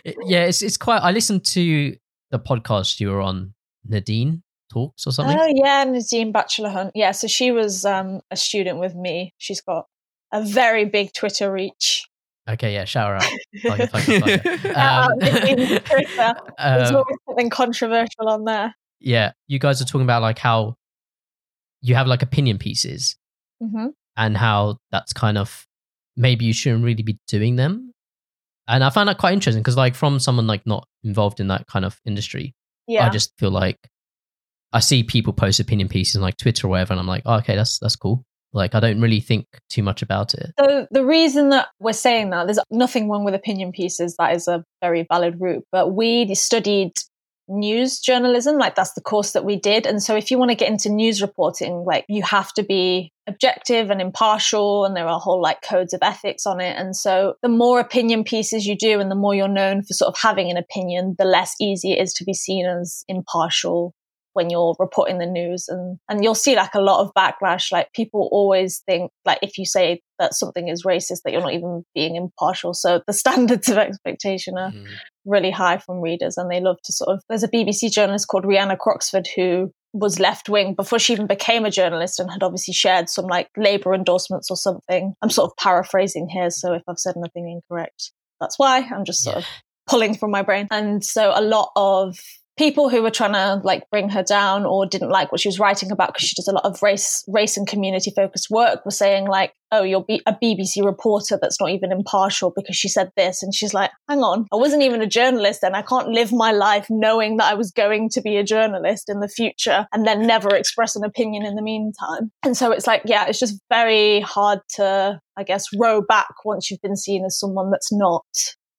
[0.26, 1.00] yeah, it's it's quite.
[1.00, 1.96] I listened to
[2.30, 3.56] the podcast you were on,
[3.88, 5.38] Nadine Talks or something.
[5.38, 6.92] Oh yeah, Nadine Batchelor-Hunt.
[6.94, 9.34] Yeah, so she was um, a student with me.
[9.40, 9.88] She's got
[10.32, 12.08] a very big Twitter reach.
[12.50, 13.24] Okay, yeah, shower out.
[13.64, 18.76] Like um, There's always something controversial on there.
[19.00, 20.76] Yeah, you guys are talking about like how
[21.82, 23.18] you have like opinion pieces
[23.62, 23.88] mm-hmm.
[24.18, 25.66] and how that's kind of
[26.16, 27.94] maybe you shouldn't really be doing them.
[28.68, 31.66] And I found that quite interesting because, like, from someone like not involved in that
[31.66, 32.54] kind of industry,
[32.88, 33.06] yeah.
[33.06, 33.80] I just feel like
[34.72, 37.38] I see people post opinion pieces on like Twitter or whatever, and I'm like, oh,
[37.38, 38.24] okay, that's that's cool.
[38.54, 40.52] Like, I don't really think too much about it.
[40.60, 44.16] So, the reason that we're saying that, there's nothing wrong with opinion pieces.
[44.18, 45.66] That is a very valid route.
[45.72, 46.94] But we studied
[47.48, 49.86] news journalism, like, that's the course that we did.
[49.86, 53.12] And so, if you want to get into news reporting, like, you have to be
[53.28, 54.86] objective and impartial.
[54.86, 56.76] And there are whole, like, codes of ethics on it.
[56.76, 60.10] And so, the more opinion pieces you do and the more you're known for sort
[60.10, 63.94] of having an opinion, the less easy it is to be seen as impartial
[64.40, 67.72] when you're reporting the news and and you'll see like a lot of backlash.
[67.72, 71.54] Like people always think like if you say that something is racist that you're not
[71.54, 72.74] even being impartial.
[72.74, 74.88] So the standards of expectation are mm.
[75.26, 78.46] really high from readers and they love to sort of there's a BBC journalist called
[78.46, 82.74] Rianna Croxford who was left wing before she even became a journalist and had obviously
[82.74, 85.14] shared some like labor endorsements or something.
[85.22, 88.80] I'm sort of paraphrasing here so if i've said anything incorrect that's why.
[88.80, 89.40] I'm just sort yeah.
[89.40, 89.46] of
[89.88, 90.68] pulling from my brain.
[90.72, 92.18] And so a lot of
[92.60, 95.60] people who were trying to like bring her down or didn't like what she was
[95.60, 98.92] writing about because she does a lot of race race and community focused work were
[98.92, 103.42] saying like oh you're a bbc reporter that's not even impartial because she said this.
[103.42, 106.52] And she's like hang on i wasn't even a journalist and i can't live my
[106.52, 110.28] life knowing that i was going to be a journalist in the future and then
[110.28, 112.30] never express an opinion in the meantime.
[112.44, 116.70] And so it's like yeah it's just very hard to i guess row back once
[116.70, 118.26] you've been seen as someone that's not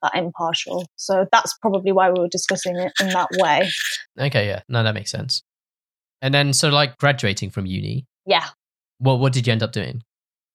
[0.02, 0.86] that impartial.
[0.96, 3.70] So that's probably why we were discussing it in that way.
[4.18, 4.62] Okay, yeah.
[4.68, 5.42] No, that makes sense.
[6.22, 8.06] And then so like graduating from uni.
[8.26, 8.46] Yeah.
[8.98, 10.02] What what did you end up doing?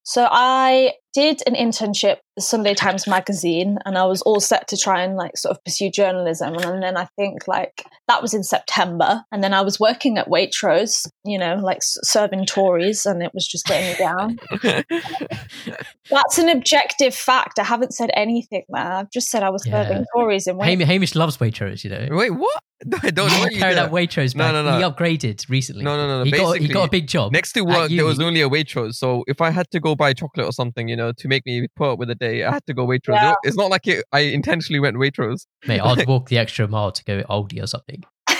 [0.03, 5.04] So I did an internship Sunday Times magazine and I was all set to try
[5.04, 6.56] and like sort of pursue journalism.
[6.56, 9.24] And then I think like that was in September.
[9.32, 13.48] And then I was working at Waitrose, you know, like serving Tories and it was
[13.48, 14.39] just getting me down.
[16.10, 17.60] That's an objective fact.
[17.60, 18.91] I haven't said anything, man.
[18.91, 19.84] I've just said I was yeah.
[19.84, 20.84] serving Tories in Waitrose.
[20.84, 22.08] Hamish loves Waitrose, you know.
[22.12, 22.62] Wait, what?
[23.04, 23.48] I don't know.
[23.48, 24.54] He carried out Waitrose back.
[24.54, 24.78] No, no, no.
[24.78, 25.84] He upgraded recently.
[25.84, 26.17] No, no, no.
[26.19, 26.24] no.
[26.26, 27.32] He, got, he got a big job.
[27.32, 28.95] Next to work, there was only a Waitrose.
[28.95, 31.67] So if I had to go buy chocolate or something, you know, to make me
[31.76, 33.16] put up with a day, I had to go Waitrose.
[33.16, 33.34] Yeah.
[33.44, 35.46] It's not like it, I intentionally went Waitrose.
[35.68, 38.04] Mate, I'd walk the extra mile to go Aldi or something.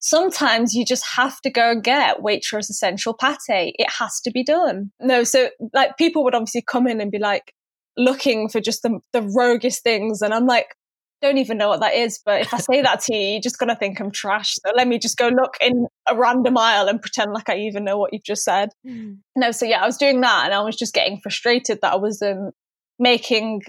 [0.00, 3.74] Sometimes you just have to go and get Waitrose essential pate.
[3.78, 4.92] It has to be done.
[5.00, 7.54] No, so like people would obviously come in and be like
[7.96, 10.22] looking for just the, the roguest things.
[10.22, 10.74] And I'm like,
[11.22, 12.20] don't even know what that is.
[12.24, 14.54] But if I say that to you, you're just going to think I'm trash.
[14.54, 17.84] So let me just go look in a random aisle and pretend like I even
[17.84, 18.70] know what you've just said.
[18.86, 19.18] Mm.
[19.36, 21.96] No, so yeah, I was doing that and I was just getting frustrated that I
[21.96, 22.50] was um,
[22.98, 23.62] making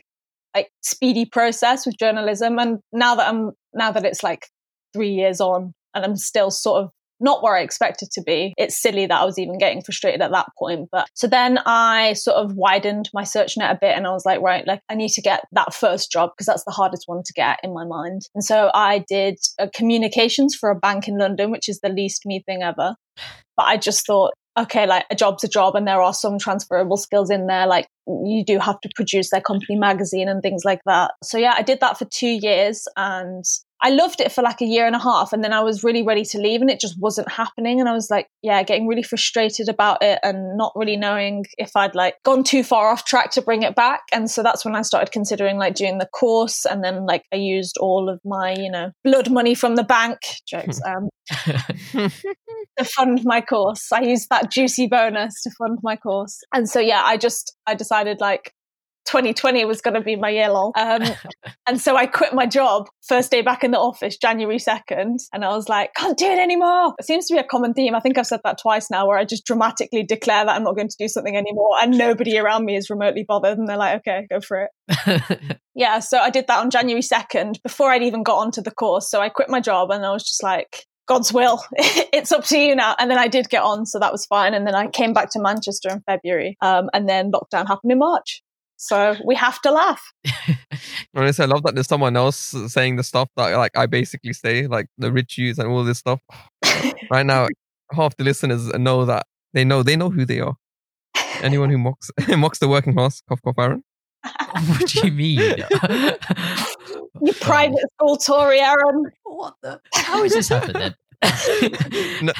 [0.56, 2.60] like speedy process with journalism.
[2.60, 4.48] And now that I'm, now that it's like
[4.94, 6.92] three years on and I'm still sort of
[7.24, 8.54] not where I expected to be.
[8.58, 10.90] It's silly that I was even getting frustrated at that point.
[10.92, 14.26] But so then I sort of widened my search net a bit and I was
[14.26, 17.24] like, right, like I need to get that first job because that's the hardest one
[17.24, 18.24] to get in my mind.
[18.36, 19.40] And so I did
[19.74, 22.96] communications for a bank in London, which is the least me thing ever.
[23.56, 26.98] But I just thought, okay, like a job's a job and there are some transferable
[26.98, 27.66] skills in there.
[27.68, 31.12] Like you do have to produce their company magazine and things like that.
[31.24, 33.46] So yeah, I did that for two years and
[33.84, 35.34] I loved it for like a year and a half.
[35.34, 37.82] And then I was really ready to leave and it just wasn't happening.
[37.82, 41.76] And I was like, yeah, getting really frustrated about it and not really knowing if
[41.76, 44.04] I'd like gone too far off track to bring it back.
[44.14, 46.66] And so that's when I started considering like doing the course.
[46.66, 50.20] And then like I used all of my, you know, blood money from the bank
[50.48, 51.10] jokes um,
[51.92, 53.92] to fund my course.
[53.92, 56.40] I used that juicy bonus to fund my course.
[56.54, 58.54] And so, yeah, I just, I decided like,
[59.06, 60.72] 2020 was going to be my year long.
[60.76, 61.04] Um,
[61.68, 65.24] and so I quit my job first day back in the office, January 2nd.
[65.34, 66.94] And I was like, can't do it anymore.
[67.00, 67.96] It seems to be a common theme.
[67.96, 70.76] I think I've said that twice now where I just dramatically declare that I'm not
[70.76, 71.76] going to do something anymore.
[71.82, 73.58] And nobody around me is remotely bothered.
[73.58, 75.60] And they're like, okay, go for it.
[75.76, 76.00] yeah.
[76.00, 79.10] So I did that on January 2nd before I'd even got onto the course.
[79.10, 81.64] So I quit my job and I was just like, God's will.
[81.74, 82.96] it's up to you now.
[82.98, 84.54] And then I did get on, so that was fine.
[84.54, 86.58] And then I came back to Manchester in February.
[86.62, 88.42] Um, and then lockdown happened in March.
[88.84, 90.12] So we have to laugh.
[91.16, 94.68] Honestly, I love that there's someone else saying the stuff that like I basically say,
[94.68, 96.20] like the rich use and all this stuff.
[97.10, 97.48] right now,
[97.94, 100.56] half the listeners know that they know they know who they are.
[101.42, 103.86] Anyone who mocks mocks the working class, cough cough Aaron.
[104.52, 105.56] what do you mean?
[107.22, 109.06] you private school Tory, Aaron.
[109.24, 109.80] What the?
[109.94, 110.94] How is this happening?
[112.22, 112.34] no,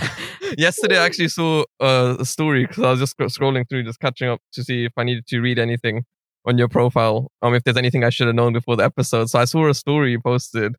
[0.58, 4.42] yesterday, I actually saw a story because I was just scrolling through, just catching up
[4.52, 6.04] to see if I needed to read anything
[6.46, 7.32] on your profile.
[7.42, 9.30] Um, if there's anything I should have known before the episode.
[9.30, 10.76] So I saw a story you posted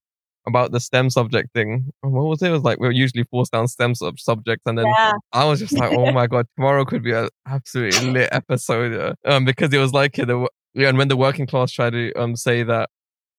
[0.47, 1.91] about the STEM subject thing.
[2.03, 2.49] What was it?
[2.49, 5.13] It was like we are usually forced down STEM sub- subjects, and then yeah.
[5.33, 9.15] I was just like, oh my god, tomorrow could be an absolutely lit episode.
[9.25, 12.37] Um, because it was like yeah, the and when the working class try to um
[12.37, 12.91] say that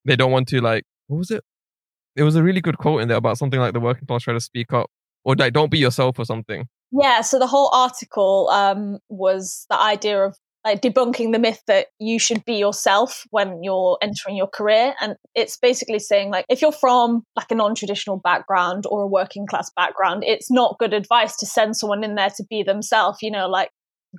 [0.05, 1.43] they don't want to like what was it?
[2.15, 4.33] It was a really good quote in there about something like the working class try
[4.33, 4.89] to speak up
[5.23, 6.65] or like don't be yourself or something.
[6.91, 11.87] Yeah, so the whole article um, was the idea of like debunking the myth that
[11.99, 16.61] you should be yourself when you're entering your career and it's basically saying like if
[16.61, 21.37] you're from like a non-traditional background or a working class background it's not good advice
[21.37, 23.69] to send someone in there to be themselves you know like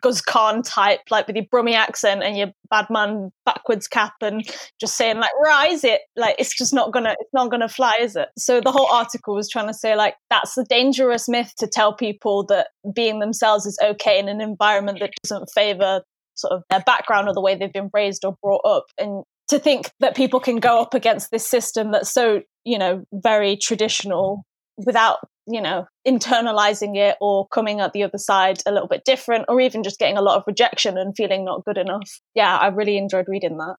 [0.03, 4.47] Guz Khan type, like with your Brummy accent and your badman backwards cap and
[4.81, 6.03] just saying like, rise it.
[6.17, 8.29] Like it's just not gonna it's not gonna fly, is it?
[8.37, 11.95] So the whole article was trying to say like that's the dangerous myth to tell
[11.95, 16.03] people that being themselves is okay in an environment that doesn't favor
[16.37, 19.59] sort of their background or the way they've been raised or brought up and to
[19.59, 24.45] think that people can go up against this system that's so you know very traditional
[24.85, 29.45] without you know internalizing it or coming at the other side a little bit different
[29.49, 32.21] or even just getting a lot of rejection and feeling not good enough.
[32.35, 33.77] Yeah i really enjoyed reading that.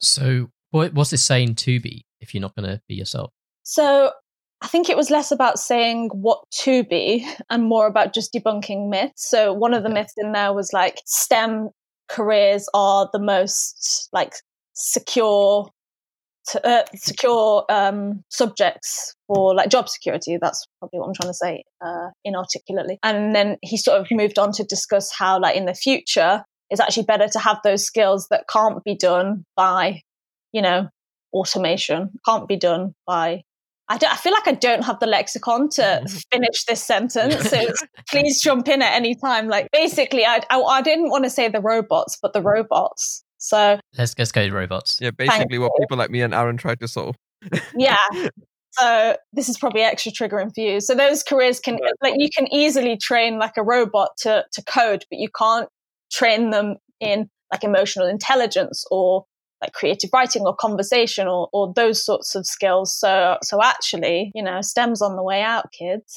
[0.00, 3.32] So what, what's this saying to be if you're not going to be yourself?
[3.62, 4.12] So
[4.60, 8.88] I think it was less about saying what to be and more about just debunking
[8.88, 9.28] myths.
[9.28, 11.70] So one of the myths in there was like STEM
[12.08, 14.34] careers are the most like
[14.74, 15.68] secure
[16.48, 20.38] to, uh, secure um, subjects for like job security.
[20.40, 22.98] That's probably what I'm trying to say uh, inarticulately.
[23.02, 26.80] And then he sort of moved on to discuss how, like, in the future, it's
[26.80, 30.02] actually better to have those skills that can't be done by,
[30.52, 30.88] you know,
[31.32, 33.42] automation, can't be done by.
[33.88, 36.24] I, I feel like I don't have the lexicon to mm.
[36.32, 37.48] finish this sentence.
[37.48, 37.66] So
[38.10, 39.48] please jump in at any time.
[39.48, 43.24] Like basically, I, I, I didn't want to say the robots, but the robots.
[43.38, 44.98] So let's let's go to robots.
[45.00, 47.16] Yeah, basically what people like me and Aaron tried to solve.
[47.76, 47.96] yeah.
[48.72, 50.80] So this is probably extra triggering for you.
[50.80, 55.04] So those careers can like you can easily train like a robot to to code,
[55.10, 55.68] but you can't
[56.10, 59.24] train them in like emotional intelligence or
[59.60, 62.98] like creative writing or conversation or, or those sorts of skills.
[62.98, 66.14] So so actually, you know, STEM's on the way out, kids.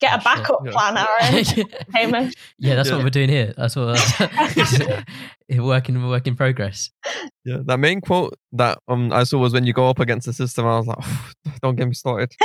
[0.00, 0.72] Get a backup yeah.
[0.72, 1.44] plan, Aaron.
[1.94, 2.34] Hamish.
[2.58, 2.96] Yeah, that's yeah.
[2.96, 3.54] what we're doing here.
[3.56, 5.00] That's what that's,
[5.60, 6.90] work in work in progress.
[7.44, 10.32] Yeah, that main quote that um I saw was when you go up against the
[10.32, 10.66] system.
[10.66, 11.30] I was like, oh,
[11.62, 12.32] don't get me started.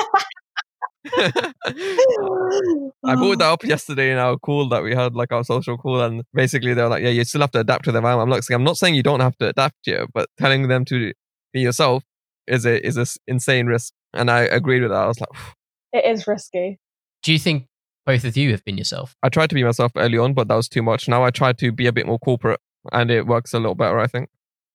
[3.04, 3.36] I brought oh.
[3.36, 6.74] that up yesterday in our call that we had, like our social call, and basically
[6.74, 8.96] they're like, "Yeah, you still have to adapt to them." I'm like, I'm not saying
[8.96, 11.14] you don't have to adapt here, but telling them to
[11.54, 12.04] be yourself
[12.48, 15.04] is a is a insane risk, and I agreed with that.
[15.04, 15.30] I was like,
[15.94, 16.80] "It is risky."
[17.24, 17.66] Do you think
[18.06, 19.16] both of you have been yourself?
[19.22, 21.08] I tried to be myself early on, but that was too much.
[21.08, 22.60] Now I try to be a bit more corporate,
[22.92, 24.30] and it works a little better, I think.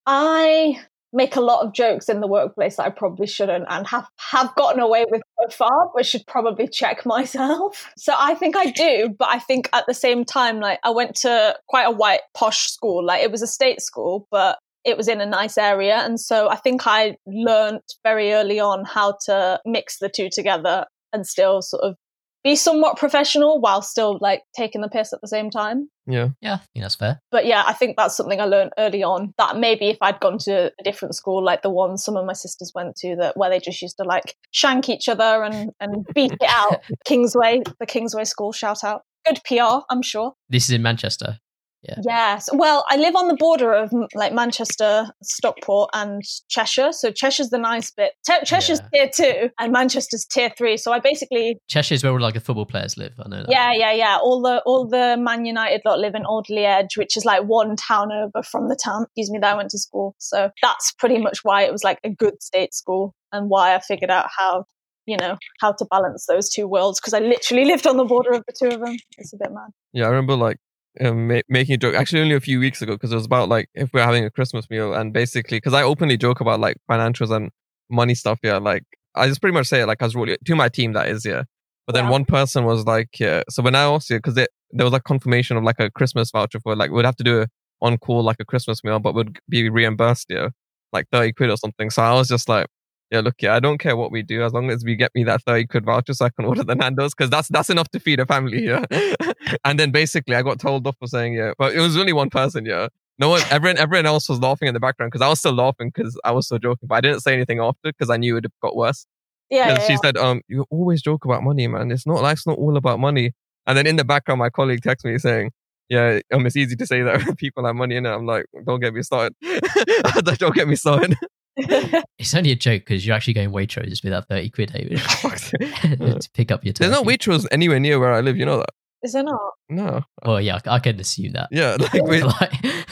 [0.07, 0.81] I
[1.13, 4.55] make a lot of jokes in the workplace that I probably shouldn't and have, have
[4.55, 7.91] gotten away with so far, but should probably check myself.
[7.97, 11.15] So I think I do, but I think at the same time, like I went
[11.17, 13.05] to quite a white posh school.
[13.05, 15.97] Like it was a state school, but it was in a nice area.
[15.97, 20.87] And so I think I learned very early on how to mix the two together
[21.13, 21.97] and still sort of
[22.45, 25.89] be somewhat professional while still like taking the piss at the same time.
[26.07, 26.31] Yeah.
[26.41, 27.21] Yeah, I think that's fair.
[27.31, 30.39] But yeah, I think that's something I learned early on that maybe if I'd gone
[30.39, 33.51] to a different school like the one some of my sisters went to that where
[33.51, 36.83] they just used to like shank each other and, and beat it out.
[37.05, 39.03] Kingsway, the Kingsway school shout out.
[39.25, 40.35] Good PR, I'm sure.
[40.49, 41.39] This is in Manchester.
[41.83, 41.97] Yeah.
[42.05, 42.49] Yes.
[42.53, 46.93] Well, I live on the border of like Manchester, Stockport, and Cheshire.
[46.93, 48.13] So Cheshire's the nice bit.
[48.25, 49.07] Ch- Cheshire's yeah.
[49.07, 50.77] tier two, and Manchester's tier three.
[50.77, 53.15] So I basically Cheshire's where all like the football players live.
[53.19, 53.43] I know.
[53.43, 53.51] That.
[53.51, 54.19] Yeah, yeah, yeah.
[54.23, 57.75] All the all the Man United lot live in Alderley Edge, which is like one
[57.75, 59.05] town over from the town.
[59.05, 60.15] Excuse me, that I went to school.
[60.19, 63.81] So that's pretty much why it was like a good state school, and why I
[63.81, 64.67] figured out how
[65.07, 68.35] you know how to balance those two worlds because I literally lived on the border
[68.35, 68.97] of the two of them.
[69.19, 69.71] It's a bit mad.
[69.93, 70.59] Yeah, I remember like
[71.01, 73.49] um, ma- making a joke actually only a few weeks ago because it was about
[73.49, 76.77] like if we're having a Christmas meal and basically because I openly joke about like
[76.91, 77.51] financials and
[77.91, 78.39] money stuff.
[78.43, 80.93] Yeah, like I just pretty much say it like I was really to my team
[80.95, 81.45] that is yeah.
[81.87, 82.11] But then yeah.
[82.11, 83.43] one person was like, yeah.
[83.51, 84.47] So when I asked you, because there
[84.85, 87.47] was like confirmation of like a Christmas voucher for like we'd have to do a
[87.81, 90.49] on call like a Christmas meal, but would be reimbursed yeah,
[90.93, 91.91] like thirty quid or something.
[91.91, 92.67] So I was just like,
[93.13, 95.23] yeah, look, yeah, I don't care what we do as long as we get me
[95.25, 98.01] that 30 quid voucher so I can order the Nando's because that's that's enough to
[98.01, 98.85] feed a family, yeah.
[99.65, 102.31] and then basically I got told off for saying, yeah, but it was only one
[102.31, 102.89] person, yeah.
[103.19, 105.93] No one, everyone, everyone else was laughing in the background because I was still laughing
[105.95, 108.47] because I was so joking, but I didn't say anything after because I knew it
[108.63, 109.07] got worse.
[109.51, 109.99] Yeah, yeah she yeah.
[110.03, 111.91] said, um, you always joke about money, man.
[111.91, 113.33] It's not life's not all about money.
[113.67, 115.51] And then in the background, my colleague texted me saying,
[115.89, 118.11] yeah, um, it's easy to say that people have money in it.
[118.11, 119.35] I'm like, don't get me started.
[120.39, 121.17] don't get me started.
[121.57, 126.31] it's only a joke because you're actually going Waitrose with that 30 quid, David, to
[126.33, 126.91] pick up your turkey.
[126.91, 128.71] There's no Waitrose anywhere near where I live, you know that?
[129.03, 129.53] Is there not?
[129.69, 130.03] No.
[130.25, 131.49] Well, yeah, I can assume that.
[131.51, 132.87] Yeah, like, like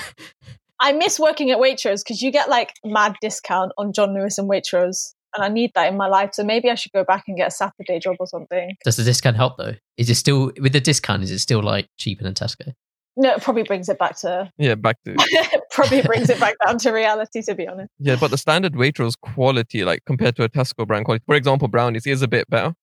[0.81, 4.49] I miss working at Waitrose because you get like mad discount on John Lewis and
[4.49, 5.14] Waitrose.
[5.35, 6.31] And I need that in my life.
[6.33, 8.75] So maybe I should go back and get a Saturday job or something.
[8.85, 9.75] Does the discount help though?
[9.96, 12.73] Is it still, with the discount, is it still like cheaper than Tesco?
[13.16, 15.14] No, it probably brings it back to yeah, back to
[15.70, 17.42] probably brings it back down to reality.
[17.42, 18.16] To be honest, yeah.
[18.18, 22.07] But the standard Waitrose quality, like compared to a Tesco brand quality, for example, brownies
[22.07, 22.75] is a bit better.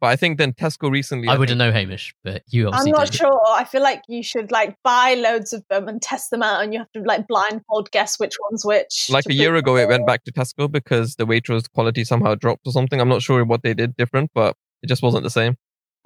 [0.00, 1.28] But I think then Tesco recently.
[1.28, 2.92] I, I wouldn't know Hamish, but you obviously.
[2.92, 3.18] I'm not do.
[3.18, 3.40] sure.
[3.48, 6.72] I feel like you should like buy loads of them and test them out, and
[6.72, 9.08] you have to like blindfold guess which one's which.
[9.10, 12.66] Like a year ago, it went back to Tesco because the Waitrose quality somehow dropped
[12.66, 13.00] or something.
[13.00, 15.56] I'm not sure what they did different, but it just wasn't the same.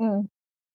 [0.00, 0.28] Mm.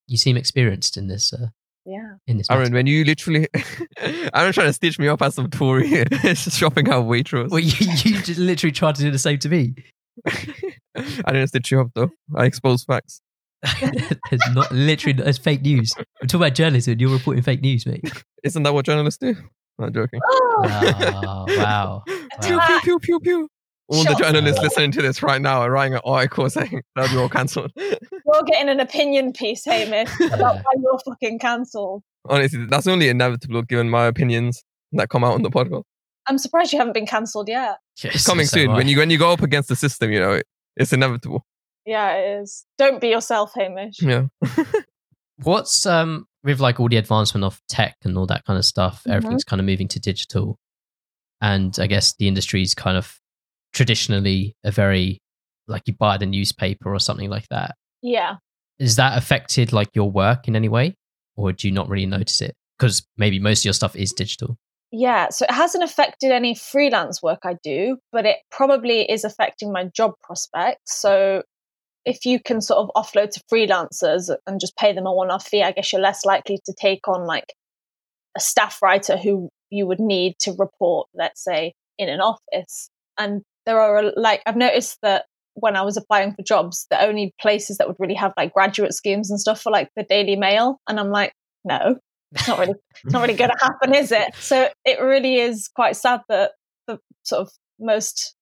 [0.08, 1.34] You seem experienced in this.
[1.34, 1.48] Uh,
[1.88, 2.16] yeah.
[2.28, 2.76] In this Aaron, matter.
[2.76, 3.48] when you literally,
[3.98, 5.88] Aaron trying to stitch me up as some Tory
[6.36, 7.50] shopping out Waitrose.
[7.50, 7.72] Well, you,
[8.04, 9.74] you just literally tried to do the same to me.
[11.26, 12.10] I didn't stitch you up though.
[12.36, 13.22] I exposed facts.
[13.64, 15.94] it's not literally it's fake news.
[15.98, 18.04] We're talking about journalism you're reporting fake news, mate.
[18.44, 19.30] Isn't that what journalists do?
[19.80, 20.20] I'm not joking.
[20.60, 20.64] Oh.
[20.64, 21.46] Wow.
[21.50, 22.04] wow.
[22.42, 23.48] Pew, pew, pew, pew, pew.
[23.90, 24.64] all the journalists fired.
[24.70, 27.72] listening to this right now are writing an article saying that we're all cancelled.
[27.78, 30.62] You're getting an opinion piece, Hamish, about Yeah.
[30.64, 32.02] why you're fucking cancelled.
[32.28, 35.84] Honestly, that's only inevitable given my opinions that come out on the podcast.
[36.28, 37.78] I'm surprised you haven't been cancelled yet.
[38.04, 38.72] Yes, Coming so soon.
[38.72, 40.46] am When you when you go up against the system, you know, it,
[40.78, 41.46] it's inevitable.
[41.86, 42.66] Yeah, it is.
[42.78, 44.02] Don't be yourself, Hamish.
[44.02, 44.28] Yeah.
[45.44, 49.04] What's um with like all the advancement of tech and all that kind of stuff,
[49.08, 49.12] Mhm.
[49.14, 50.58] everything's kind of moving to digital.
[51.42, 53.20] And I guess the industry's kind of
[53.74, 55.20] traditionally a very
[55.68, 57.76] like you buy the newspaper or something like that.
[58.02, 58.36] Yeah.
[58.80, 60.96] Is that affected like your work in any way?
[61.36, 62.56] Or do you not really notice it?
[62.80, 64.58] Because maybe most of your stuff is digital.
[64.92, 69.72] Yeah, so it hasn't affected any freelance work I do, but it probably is affecting
[69.74, 71.02] my job prospects.
[71.02, 71.44] So
[72.06, 75.46] if you can sort of offload to freelancers and just pay them a one off
[75.46, 77.54] fee, I guess you're less likely to take on like
[78.38, 82.90] a staff writer who you would need to report, let's say, in an office.
[83.18, 85.26] And there are like, I've noticed that
[85.56, 88.94] when I was applying for jobs, the only places that would really have like graduate
[88.94, 90.80] schemes and stuff for like the Daily Mail.
[90.88, 91.34] And I'm like,
[91.66, 91.98] no,
[92.34, 92.74] it's not really
[93.04, 94.36] it's not really going to happen, is it?
[94.36, 96.52] So it really is quite sad that
[96.88, 98.36] the sort of most,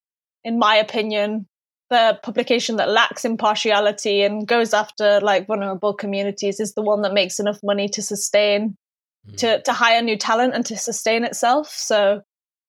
[0.44, 1.48] in my opinion,
[1.90, 7.14] the publication that lacks impartiality and goes after like vulnerable communities is the one that
[7.14, 8.76] makes enough money to sustain,
[9.28, 9.38] Mm.
[9.38, 11.70] to to hire new talent and to sustain itself.
[11.70, 12.22] So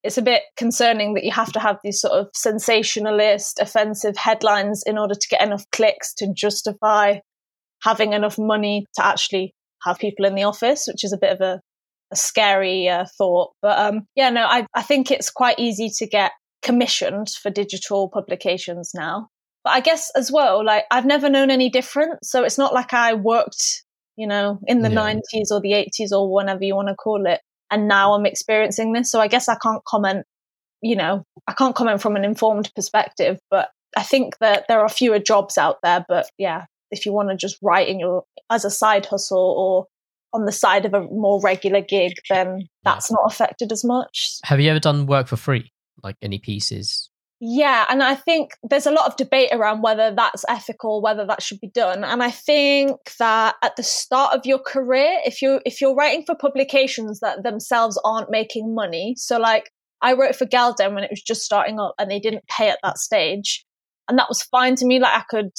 [0.03, 4.83] it's a bit concerning that you have to have these sort of sensationalist, offensive headlines
[4.87, 7.19] in order to get enough clicks to justify
[7.83, 9.53] having enough money to actually
[9.87, 11.61] have people in the office, which is a bit of a,
[12.13, 13.53] a scary uh, thought.
[13.63, 16.33] But um, yeah, no, I, I think it's quite easy to get
[16.63, 19.29] commissioned for digital publications now.
[19.65, 22.25] But I guess as well, like I've never known any different.
[22.25, 23.85] So it's not like I worked,
[24.17, 25.15] you know, in the Yeah.
[25.15, 27.41] 90s or the 80s or whenever you want to call it.
[27.71, 29.11] And now I'm experiencing this.
[29.11, 30.25] So I guess I can't comment,
[30.83, 33.41] you know, I can't comment from an informed perspective.
[33.51, 36.05] But I think that there are fewer jobs out there.
[36.09, 39.87] But yeah, if you want to just write in your as a side hustle or
[40.33, 44.39] on the side of a more regular gig, then that's not affected as much.
[44.45, 45.73] Have you ever done work for free?
[46.03, 47.11] Like any pieces?
[47.39, 51.43] Yeah, and I think there's a lot of debate around whether that's ethical, whether that
[51.43, 52.03] should be done.
[52.03, 56.25] And I think that at the start of your career, if you if you're writing
[56.25, 59.71] for publications that themselves aren't making money, so like
[60.01, 62.79] I wrote for Galdem when it was just starting up and they didn't pay at
[62.83, 63.67] that stage,
[64.09, 64.99] and that was fine to me.
[64.99, 65.51] Like I could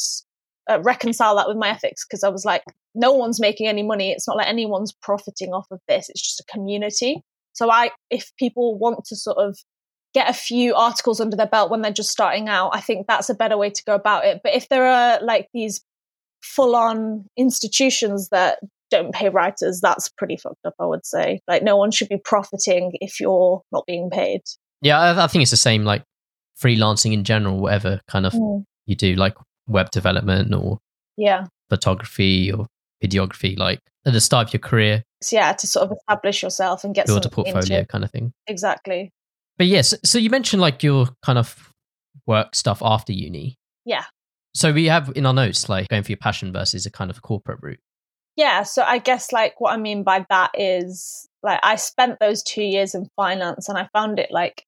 [0.69, 2.63] uh, reconcile that with my ethics because I was like,
[2.95, 4.11] no one's making any money.
[4.11, 6.09] It's not like anyone's profiting off of this.
[6.09, 7.21] It's just a community.
[7.53, 9.57] So I, if people want to sort of
[10.13, 13.29] get a few articles under their belt when they're just starting out, I think that's
[13.29, 14.41] a better way to go about it.
[14.43, 15.81] But if there are like these
[16.41, 18.59] full on institutions that
[18.89, 21.41] don't pay writers, that's pretty fucked up, I would say.
[21.47, 24.41] Like, no one should be profiting if you're not being paid.
[24.81, 26.03] Yeah, I, I think it's the same like
[26.61, 28.63] freelancing in general, whatever kind of Mm.
[28.85, 29.35] you do, like
[29.67, 30.79] web development or
[31.17, 31.45] Yeah.
[31.69, 32.67] photography or
[33.03, 36.83] videography, like at the start of your career, So, yeah, to sort of establish yourself
[36.83, 37.89] and get build a into portfolio it.
[37.89, 38.31] kind of thing.
[38.47, 39.11] Exactly.
[39.57, 41.71] But yes, so you mentioned like your kind of
[42.25, 43.55] work stuff after uni.
[43.85, 44.05] Yeah.
[44.55, 47.21] So we have in our notes like going for your passion versus a kind of
[47.21, 47.79] corporate route.
[48.35, 52.43] Yeah, so I guess like what I mean by that is like I spent those
[52.43, 54.63] 2 years in finance and I found it like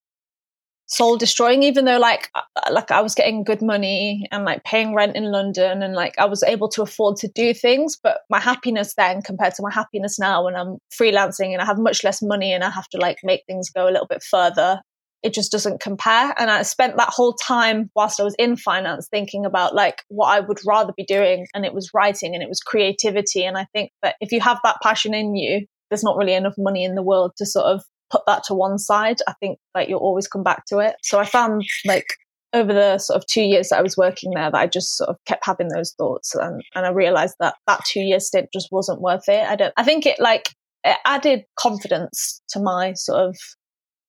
[0.90, 4.96] soul destroying even though like uh, like I was getting good money and like paying
[4.96, 7.98] rent in London and like I was able to afford to do things.
[8.02, 11.78] But my happiness then compared to my happiness now when I'm freelancing and I have
[11.78, 14.82] much less money and I have to like make things go a little bit further
[15.22, 16.34] it just doesn't compare.
[16.40, 20.28] And I spent that whole time whilst I was in finance thinking about like what
[20.28, 23.44] I would rather be doing and it was writing and it was creativity.
[23.44, 26.54] And I think that if you have that passion in you there's not really enough
[26.58, 29.18] money in the world to sort of put that to one side.
[29.28, 30.96] I think like you'll always come back to it.
[31.04, 32.08] So I found like
[32.54, 35.10] over the sort of two years that I was working there that I just sort
[35.10, 38.70] of kept having those thoughts and, and I realized that that two year stint just
[38.72, 39.48] wasn't worth it.
[39.48, 40.50] I don't, I think it like,
[40.84, 43.38] it added confidence to my sort of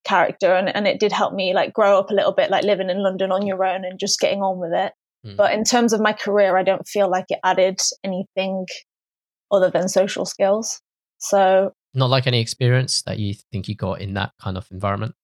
[0.04, 2.88] character and, and it did help me like grow up a little bit, like living
[2.88, 4.92] in London on your own and just getting on with it.
[5.26, 5.36] Mm.
[5.36, 8.64] But in terms of my career, I don't feel like it added anything
[9.50, 10.80] other than social skills.
[11.18, 15.14] So Not like any experience that you think you got in that kind of environment.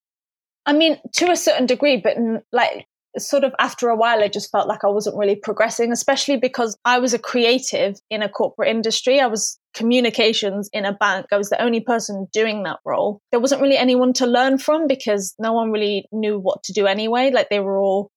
[0.65, 2.17] I mean, to a certain degree, but
[2.53, 2.87] like
[3.19, 6.77] sort of after a while, I just felt like I wasn't really progressing, especially because
[6.85, 9.21] I was a creative in a corporate industry.
[9.21, 11.27] I was communications in a bank.
[11.33, 13.21] I was the only person doing that role.
[13.31, 16.87] There wasn't really anyone to learn from because no one really knew what to do
[16.87, 17.31] anyway.
[17.31, 18.11] Like they were all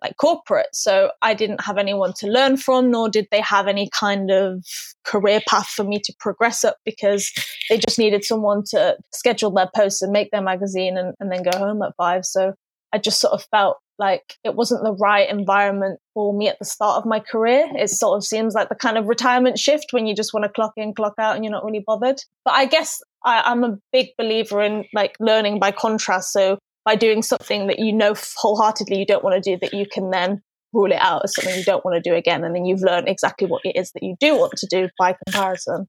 [0.00, 0.68] like corporate.
[0.72, 4.64] So I didn't have anyone to learn from, nor did they have any kind of
[5.04, 7.30] career path for me to progress up because
[7.68, 11.42] they just needed someone to schedule their posts and make their magazine and, and then
[11.42, 12.24] go home at five.
[12.24, 12.54] So
[12.92, 16.64] I just sort of felt like it wasn't the right environment for me at the
[16.64, 17.66] start of my career.
[17.74, 20.50] It sort of seems like the kind of retirement shift when you just want to
[20.50, 22.20] clock in, clock out, and you're not really bothered.
[22.44, 26.32] But I guess I, I'm a big believer in like learning by contrast.
[26.32, 29.86] So by doing something that you know wholeheartedly you don't want to do, that you
[29.90, 32.64] can then rule it out as something you don't want to do again, and then
[32.64, 35.86] you've learned exactly what it is that you do want to do by comparison.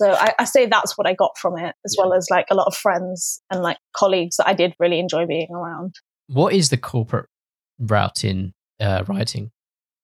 [0.00, 2.54] So I, I say that's what I got from it, as well as like a
[2.54, 5.94] lot of friends and like colleagues that I did really enjoy being around.
[6.26, 7.28] What is the corporate
[7.78, 9.52] route in uh, writing?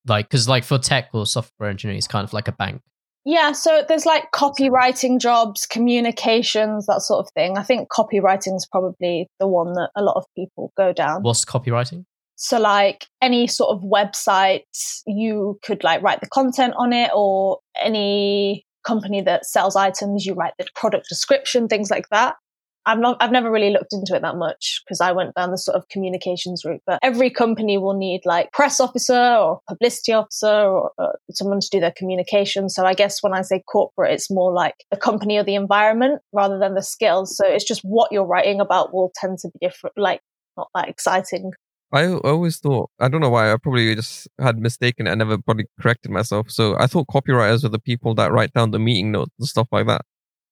[0.07, 2.83] Like, because like for tech or software engineering, it's kind of like a bank.
[3.25, 7.59] Yeah, so there's like copywriting jobs, communications, that sort of thing.
[7.59, 11.23] I think copywriting is probably the one that a lot of people go down.
[11.23, 12.05] What's copywriting?
[12.37, 14.63] So like any sort of website,
[15.07, 20.33] you could like write the content on it or any company that sells items, you
[20.33, 22.37] write the product description, things like that.
[22.87, 25.59] I've not, I've never really looked into it that much because I went down the
[25.59, 26.81] sort of communications route.
[26.87, 31.69] But every company will need like press officer or publicity officer or uh, someone to
[31.71, 32.69] do their communication.
[32.69, 36.23] So I guess when I say corporate, it's more like the company or the environment
[36.33, 37.37] rather than the skills.
[37.37, 40.21] So it's just what you're writing about will tend to be different, like
[40.57, 41.53] not that exciting.
[41.93, 45.09] I always thought I don't know why I probably just had mistaken.
[45.09, 46.51] I never probably corrected myself.
[46.51, 49.69] So I thought copywriters are the people that write down the meeting notes and stuff
[49.73, 50.03] like that.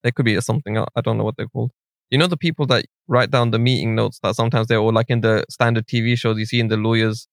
[0.03, 0.79] They could be something.
[0.79, 1.71] I don't know what they're called.
[2.11, 5.11] You know the people that write down the meeting notes that sometimes they're all like
[5.11, 7.29] in the standard TV shows you see in the lawyers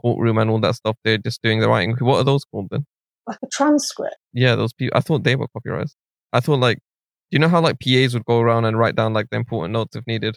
[0.00, 0.96] courtroom and all that stuff.
[1.04, 1.96] They're just doing the writing.
[1.98, 2.86] What are those called then?
[3.26, 4.16] Like a transcript.
[4.32, 4.96] Yeah, those people.
[4.96, 5.94] I thought they were copywriters.
[6.32, 9.14] I thought like, do you know how like PAs would go around and write down
[9.14, 10.36] like the important notes if needed?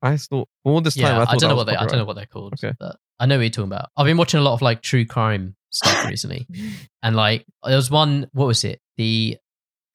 [0.00, 1.04] I thought all this time.
[1.04, 1.74] Yeah, I, thought I, don't know what they.
[1.74, 2.54] I don't know what they're called.
[2.54, 2.74] Okay.
[2.78, 3.90] But I know what you're talking about.
[3.96, 6.46] I've been watching a lot of like true crime stuff recently.
[7.02, 8.80] And like there was one what was it?
[8.96, 9.36] The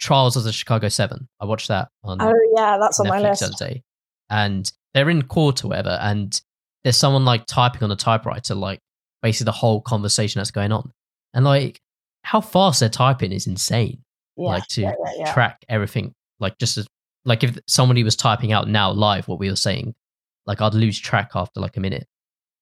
[0.03, 1.27] Trials of the Chicago Seven.
[1.39, 3.39] I watched that on Oh yeah, that's on my list.
[3.39, 3.83] the other day.
[4.29, 6.39] And they're in court or whatever, and
[6.83, 8.79] there's someone like typing on a typewriter, like
[9.21, 10.91] basically the whole conversation that's going on.
[11.33, 11.79] And like
[12.23, 14.03] how fast they're typing is insane.
[14.35, 15.33] Yeah, like to yeah, yeah, yeah.
[15.33, 16.13] track everything.
[16.39, 16.87] Like just as
[17.25, 19.93] like if somebody was typing out now live what we were saying,
[20.45, 22.07] like I'd lose track after like a minute.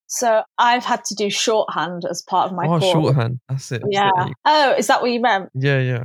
[0.08, 2.92] So I've had to do shorthand as part of my oh, course.
[2.92, 3.40] shorthand.
[3.48, 3.82] That's it.
[3.82, 4.28] That's Yeah.
[4.28, 4.34] it.
[4.46, 5.50] Oh, is that what you meant?
[5.54, 6.04] Yeah, yeah.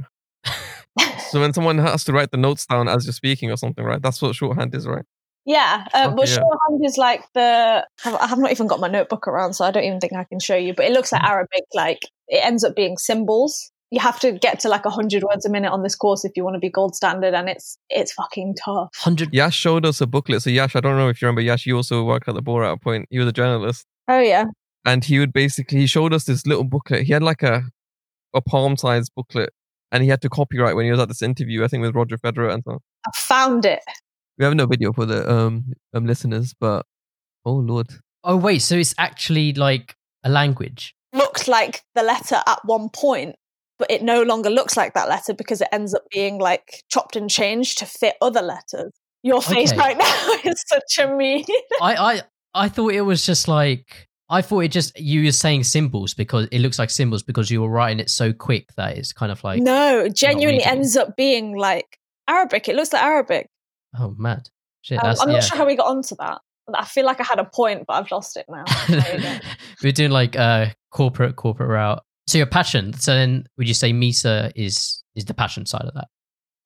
[1.31, 4.01] So when someone has to write the notes down as you're speaking or something, right?
[4.03, 5.05] That's what shorthand is, right?
[5.45, 6.35] Yeah, uh, Okay, well, yeah.
[6.35, 7.87] shorthand is like the.
[8.05, 10.41] I have not even got my notebook around, so I don't even think I can
[10.41, 10.75] show you.
[10.75, 11.29] But it looks like Mm.
[11.29, 11.65] Arabic.
[11.75, 13.71] Like it ends up being symbols.
[13.93, 16.43] You have to get to like hundred words a minute on this course if you
[16.43, 18.89] want to be gold standard, and it's it's fucking tough.
[18.97, 20.43] Hundred Yash showed us a booklet.
[20.43, 22.71] So Yash, I don't know if you remember Yash, you also worked at the Bora
[22.71, 23.07] at a point.
[23.11, 23.87] He was a journalist.
[24.09, 24.47] Oh yeah,
[24.85, 27.05] And he would basically he showed us this little booklet.
[27.05, 27.63] He had like a
[28.35, 29.51] a palm sized booklet
[29.97, 32.17] and he had to copyright when he was at this interview, I think with Roger
[32.19, 32.79] Federer and so on.
[33.07, 33.81] I found it.
[34.39, 36.85] We have no video for the um, um listeners, but
[37.45, 37.89] oh lord.
[38.23, 40.95] Oh wait, so it's actually like a language.
[41.13, 43.37] Looked like the letter at one point,
[43.79, 47.17] but it no longer looks like that letter because it ends up being like chopped
[47.17, 48.93] and changed to fit other letters.
[49.23, 49.79] Your face Okay.
[49.79, 49.97] right
[50.45, 51.45] now is such a me.
[51.81, 52.23] I, I
[52.55, 56.49] I thought it was just like I thought it just you were saying symbols because
[56.51, 59.43] it looks like symbols because you were writing it so quick that it's kind of
[59.45, 61.99] like no, it genuinely ends up being like
[62.29, 62.69] Arabic.
[62.69, 63.49] It looks like Arabic.
[63.99, 64.49] oh mad
[64.83, 64.99] shit.
[64.99, 65.35] Um, That's I'm yeah.
[65.35, 66.41] not sure how we got onto that.
[66.75, 68.65] I feel like I had a point, but I've lost it now.
[68.89, 69.39] There you go.
[69.83, 72.03] We're doing like a corporate corporate route.
[72.27, 72.93] So your passion.
[72.95, 76.09] So then would you say Misa is is the passion side of that?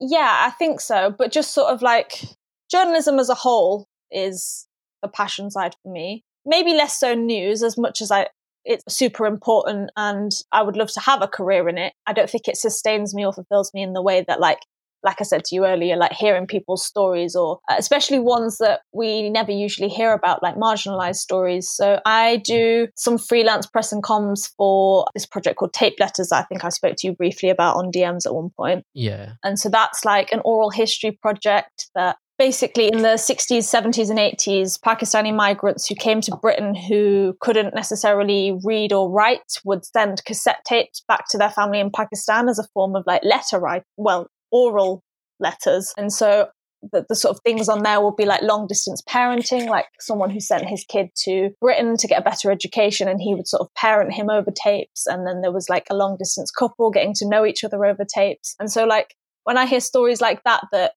[0.01, 1.15] yeah, I think so.
[1.17, 2.25] But just sort of like
[2.71, 4.67] journalism as a whole is
[5.03, 6.25] the passion side for me.
[6.45, 8.29] Maybe less so news as much as I
[8.65, 11.95] it's super important and I would love to have a career in it.
[12.07, 14.59] I don't think it sustains me or fulfills me in the way that like
[15.03, 18.81] like I said to you earlier, like hearing people's stories or uh, especially ones that
[18.93, 21.69] we never usually hear about, like marginalized stories.
[21.69, 26.43] So I do some freelance press and comms for this project called Tape Letters I
[26.43, 28.85] think I spoke to you briefly about on DMs at one point.
[28.95, 29.33] Yeah.
[29.43, 34.19] And so that's like an oral history project that basically in the 60s, 70s, and
[34.19, 40.25] 80s, Pakistani migrants who came to Britain who couldn't necessarily read or write would send
[40.25, 43.83] cassette tapes back to their family in Pakistan as a form of like letter write,
[43.99, 45.03] well, oral
[45.39, 45.93] letters.
[45.99, 46.49] And so
[46.81, 50.31] the, the sort of things on there will be like long distance parenting, like someone
[50.31, 53.61] who sent his kid to Britain to get a better education and he would sort
[53.61, 55.07] of parent him over tapes.
[55.07, 58.07] And then there was like a long distance couple getting to know each other over
[58.07, 58.57] tapes.
[58.59, 59.15] And so like
[59.45, 60.93] when I hear stories like that that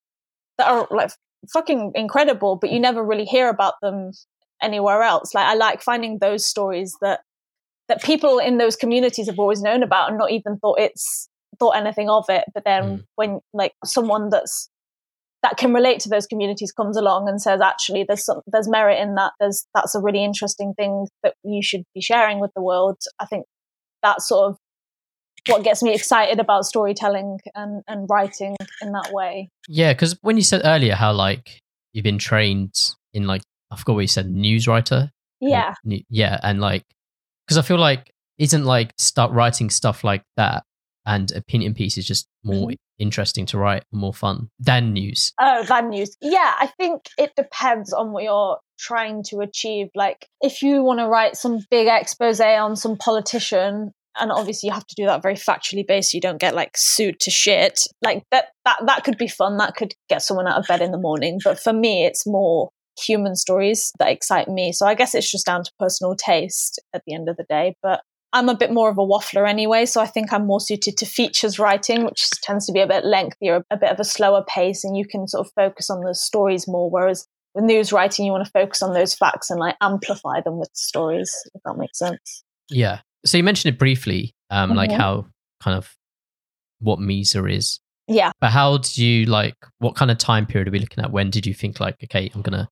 [0.57, 1.11] that are like
[1.51, 4.11] fucking incredible, but you never really hear about them
[4.61, 5.33] anywhere else.
[5.33, 7.21] Like I like finding those stories that
[7.89, 11.27] that people in those communities have always known about and not even thought it's
[11.59, 12.45] thought anything of it.
[12.53, 13.03] But then Mm.
[13.15, 14.69] when like someone that's
[15.43, 18.99] that can relate to those communities comes along and says actually there's some, there's merit
[18.99, 22.61] in that there's that's a really interesting thing that you should be sharing with the
[22.61, 23.45] world i think
[24.01, 24.57] that sort of
[25.47, 30.37] what gets me excited about storytelling and, and writing in that way Yeah, because when
[30.37, 31.59] you said earlier how like
[31.93, 32.73] you've been trained
[33.13, 33.41] in like
[33.71, 35.11] I forgot what you said, news writer.
[35.41, 36.83] yeah New- yeah, and like
[37.47, 40.63] because I feel like isn't like start writing stuff like that
[41.05, 42.75] and opinion pieces just more Mhm.
[42.97, 45.33] interesting to write, more fun than news.
[45.39, 46.15] Oh, that news.
[46.21, 49.89] Yeah, I think it depends on what you're trying to achieve.
[49.95, 54.73] Like, if you want to write some big expose on some politician, and obviously you
[54.73, 57.81] have to do that very factually based, so you don't get like sued to shit.
[58.01, 59.57] Like that, that that could be fun.
[59.57, 61.39] That could get someone out of bed in the morning.
[61.43, 64.71] But for me, it's more human stories that excite me.
[64.71, 67.75] So I guess it's just down to personal taste at the end of the day.
[67.81, 68.01] But
[68.33, 71.05] I'm a bit more of a waffler anyway, so I think I'm more suited to
[71.05, 74.83] features writing, which tends to be a bit lengthier, a bit of a slower pace,
[74.83, 76.89] and you can sort of focus on the stories more.
[76.89, 80.57] Whereas with news writing, you want to focus on those facts and like amplify them
[80.57, 82.43] with stories, if that makes sense.
[82.69, 83.01] Yeah.
[83.25, 84.97] So you mentioned it briefly, um, like Mhm.
[84.97, 85.25] how
[85.61, 85.95] kind of
[86.79, 87.79] what Misa is.
[88.07, 88.31] Yeah.
[88.41, 91.11] But how did you like what kind of time period are we looking at?
[91.11, 92.69] When did you think like, okay, I'm gonna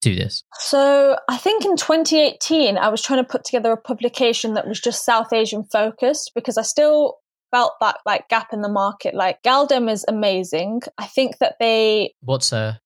[0.00, 0.42] do this?
[0.58, 4.80] So I think in 2018, I was trying to put together a publication that was
[4.80, 7.18] just South Asian focused because I still
[7.50, 9.14] felt that like gap in the market.
[9.14, 10.82] Like Galdem is amazing.
[10.96, 12.76] I think that they What's uh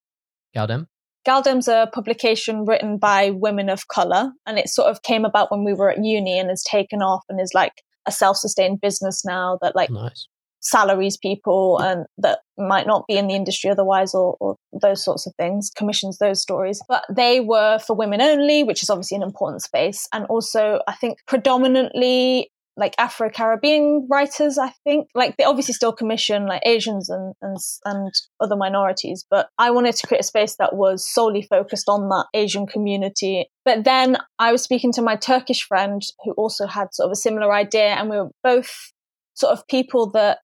[0.57, 0.87] Galdem?
[1.25, 5.65] Galdem's a publication written by women of color, and it sort of came about when
[5.65, 9.59] we were at uni and has taken off and is like a self-sustained business now
[9.63, 10.27] that like Nice.
[10.61, 15.27] salaries people and that might not be in the industry otherwise or, or those sorts
[15.27, 19.23] of things commissions those stories but they were for women only which is obviously an
[19.23, 25.75] important space and also i think predominantly like afro-caribbean writers i think like they obviously
[25.75, 30.25] still commission like asians and and, and other minorities but i wanted to create a
[30.25, 35.03] space that was solely focused on that asian community but then i was speaking to
[35.03, 38.93] my turkish friend who also had sort of a similar idea and we were both
[39.35, 40.39] sort of people that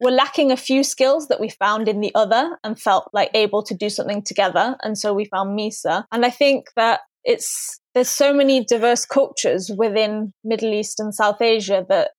[0.00, 3.62] were lacking a few skills that we found in the other and felt like able
[3.62, 4.76] to do something together.
[4.82, 6.04] And so we found Misa.
[6.12, 11.40] And I think that it's, there's so many diverse cultures within Middle East and South
[11.40, 12.10] Asia that,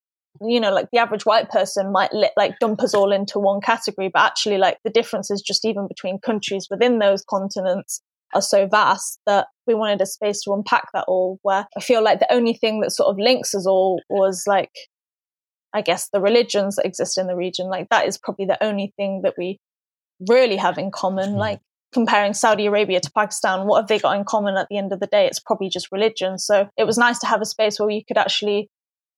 [0.42, 3.62] you know, like the average white person might li- like dump us all into one
[3.62, 8.02] category, but actually like the differences just even between countries within those continents
[8.34, 12.04] are so vast that we wanted a space to unpack that all where I feel
[12.04, 14.72] like the only thing that sort of links us all was like
[15.74, 18.94] I guess the religions that exist in the region, like that is probably the only
[18.96, 19.60] thing that we
[20.30, 21.34] really have in common.
[21.34, 21.38] Mhm.
[21.38, 21.60] Like
[21.96, 25.00] comparing Saudi Arabia to Pakistan, what have they got in common at the end of
[25.00, 25.26] the day?
[25.28, 26.38] It's probably just religion.
[26.38, 28.70] So it was nice to have a space where you could actually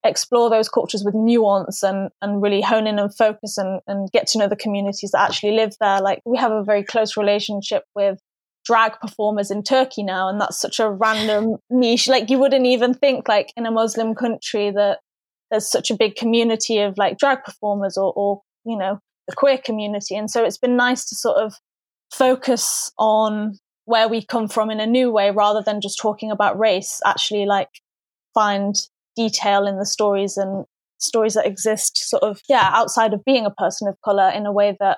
[0.04, 4.28] explore those cultures with nuance and, and really hone in and focus and, and get
[4.28, 6.00] to know the communities that actually live there.
[6.02, 8.20] Like we have a very close relationship with
[8.64, 12.08] drag performers in Turkey now, and that's such a random niche.
[12.08, 15.00] Like you wouldn't even think like in a Muslim country that
[15.50, 19.58] there's such a big community of like drag performers or, or you know the queer
[19.58, 21.56] community and so it's been nice to sort of
[22.12, 26.60] focus on where we come from in a new way rather than just talking about
[26.60, 27.70] race actually like
[28.34, 28.76] find
[29.16, 30.66] detail in the stories and
[31.00, 34.52] stories that exist sort of yeah outside of being a person of color in a
[34.52, 34.98] way that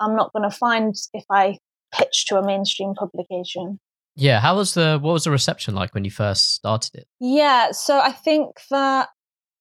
[0.00, 1.56] i'm not going to find if i
[1.92, 3.78] pitch to a mainstream publication
[4.16, 4.40] Yeah.
[4.40, 7.06] How was the what was the reception like when you first started it?
[7.20, 9.08] Yeah, so I think that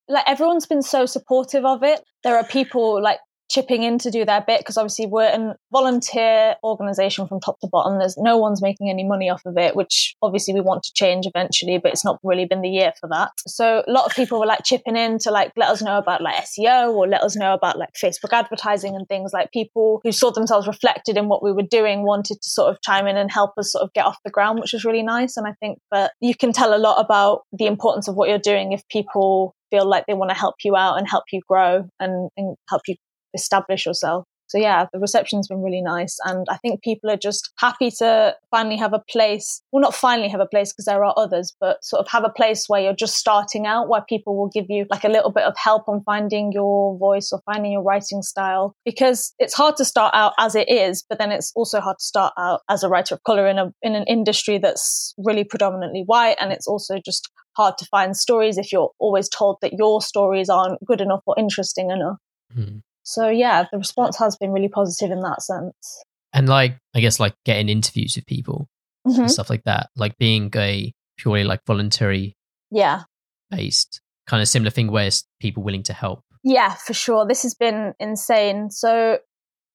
[0.08, 2.02] like everyone's been so supportive of it.
[2.24, 3.20] There are people like
[3.54, 7.68] chipping in to do their bit because obviously we're a volunteer organization from top to
[7.68, 8.00] bottom.
[8.00, 11.28] There's no one's making any money off of it, which obviously we want to change
[11.28, 13.30] eventually, but it's not really been the year for that.
[13.48, 16.22] So a lot of people were like chipping in to like let us know about
[16.22, 20.12] like SEO or let us know about like Facebook advertising and things like people who
[20.12, 23.32] saw themselves reflected in what we were doing wanted to sort of chime in and
[23.32, 25.38] help us sort of get off the ground, which was really nice.
[25.38, 28.40] And I think that you can tell a lot about the importance of what you're
[28.40, 31.88] doing if people feel like they want to help you out and help you grow
[32.00, 32.96] and, and help you
[33.34, 34.26] establish yourself.
[34.54, 36.20] So yeah, the reception's been really nice.
[36.26, 39.64] And I think people are just happy to finally have a place.
[39.72, 42.30] Well, not finally have a place because there are others, but sort of have a
[42.30, 45.46] place where you're just starting out, where people will give you like a little bit
[45.46, 48.76] of help on finding your voice or finding your writing style.
[48.86, 52.06] Because it's hard to start out as it is, but then it's also hard to
[52.06, 56.04] start out as a writer of color in a in an industry that's really predominantly
[56.06, 56.38] white.
[56.40, 57.28] And it's also just
[57.58, 61.34] hard to find stories if you're always told that your stories aren't good enough or
[61.40, 62.18] interesting enough.
[62.54, 62.80] Hmm.
[63.04, 66.04] So yeah, the response has been really positive in that sense.
[66.34, 68.68] And like I guess like getting interviews with people
[69.08, 69.20] Mhm.
[69.20, 69.90] and stuff like that.
[69.96, 72.36] Like being a purely like voluntary
[72.72, 73.04] Yeah,
[73.52, 76.24] based kind of similar thing where it's people willing to help.
[76.44, 77.26] yeah, for sure.
[77.28, 78.70] This has been insane.
[78.72, 79.20] So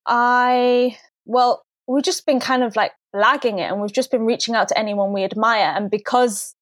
[0.07, 4.55] I well, we've just been kind of like lagging it and we've just been reaching
[4.55, 5.73] out to anyone we admire.
[5.77, 6.55] And because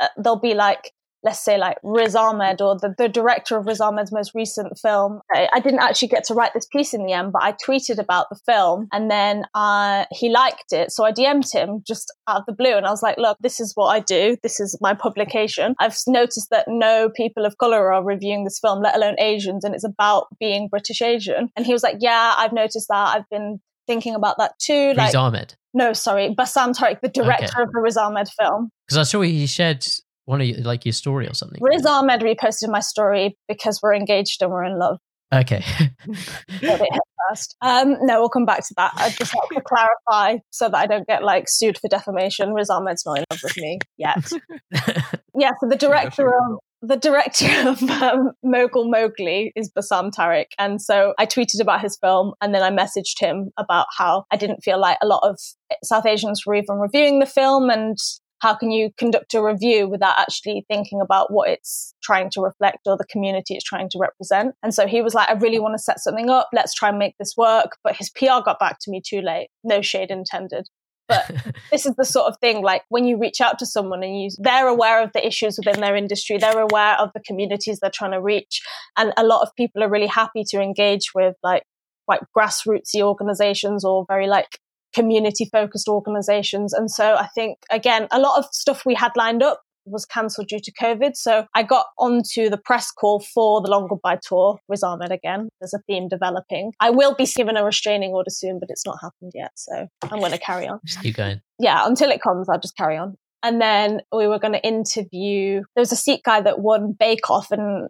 [0.00, 0.92] uh, they'll be like,
[1.24, 5.20] let's say like Riz Ahmed or the, the director of Riz Ahmed's most recent film.
[5.32, 7.98] I, I, didn't actually get to write this piece in the end, but I tweeted
[7.98, 10.92] about the film and then uh, he liked it.
[10.92, 13.58] So I DM'd him just out of the blue and I was like, look, this
[13.58, 14.36] is what I do.
[14.42, 15.74] This is my publication.
[15.80, 19.74] I've noticed that no people of color are reviewing this film, let alone Asians, and
[19.74, 21.50] it's about being British Asian.
[21.56, 23.16] And he was like, yeah, I've noticed that.
[23.16, 24.88] I've been thinking about that too.
[24.88, 25.54] Riz like, Ahmed.
[25.72, 27.62] No, sorry, Bassam Tariq, the director okay.
[27.62, 28.70] of the Riz Ahmed film.
[28.86, 29.84] Because I saw he shared
[30.26, 31.58] one of your, like your story or something.
[31.62, 34.98] Riz Ahmed reposted my story because we're engaged and we're in love.
[35.32, 35.64] Okay.
[37.28, 37.56] first.
[37.62, 38.92] Um, no, we'll come back to that.
[38.96, 42.52] I just like to clarify so that I don't get like sued for defamation.
[42.52, 44.30] Riz Ahmed's not in love with me yet.
[45.38, 50.46] yeah, so the director of the director of um, Mogul Mowgli is Bassam Tariq.
[50.58, 54.36] And so I tweeted about his film and then I messaged him about how I
[54.36, 55.38] didn't feel like a lot of
[55.82, 57.96] South Asians were even reviewing the film and
[58.44, 62.80] how can you conduct a review without actually thinking about what it's trying to reflect
[62.84, 64.54] or the community it's trying to represent?
[64.62, 66.50] And so he was like, I really want to set something up.
[66.52, 67.78] Let's try and make this work.
[67.82, 69.48] But his PR got back to me too late.
[69.64, 70.68] No shade intended.
[71.08, 71.30] But
[71.70, 74.28] this is the sort of thing like when you reach out to someone and you
[74.36, 78.12] they're aware of the issues within their industry, they're aware of the communities they're trying
[78.12, 78.60] to reach.
[78.98, 81.62] And a lot of people are really happy to engage with like
[82.06, 84.58] quite grassrootsy organizations or very like
[84.94, 86.72] community focused organizations.
[86.72, 90.48] And so I think, again, a lot of stuff we had lined up was cancelled
[90.48, 91.14] due to COVID.
[91.14, 95.48] So I got onto the press call for the Long Goodbye Tour with Ahmed again.
[95.60, 96.72] There's a theme developing.
[96.80, 99.50] I will be given a restraining order soon, but it's not happened yet.
[99.56, 100.80] So I'm going to carry on.
[100.86, 101.42] Just keep going.
[101.58, 103.16] Yeah, until it comes, I'll just carry on.
[103.42, 107.28] And then we were going to interview, there was a Sikh guy that won Bake
[107.28, 107.88] Off and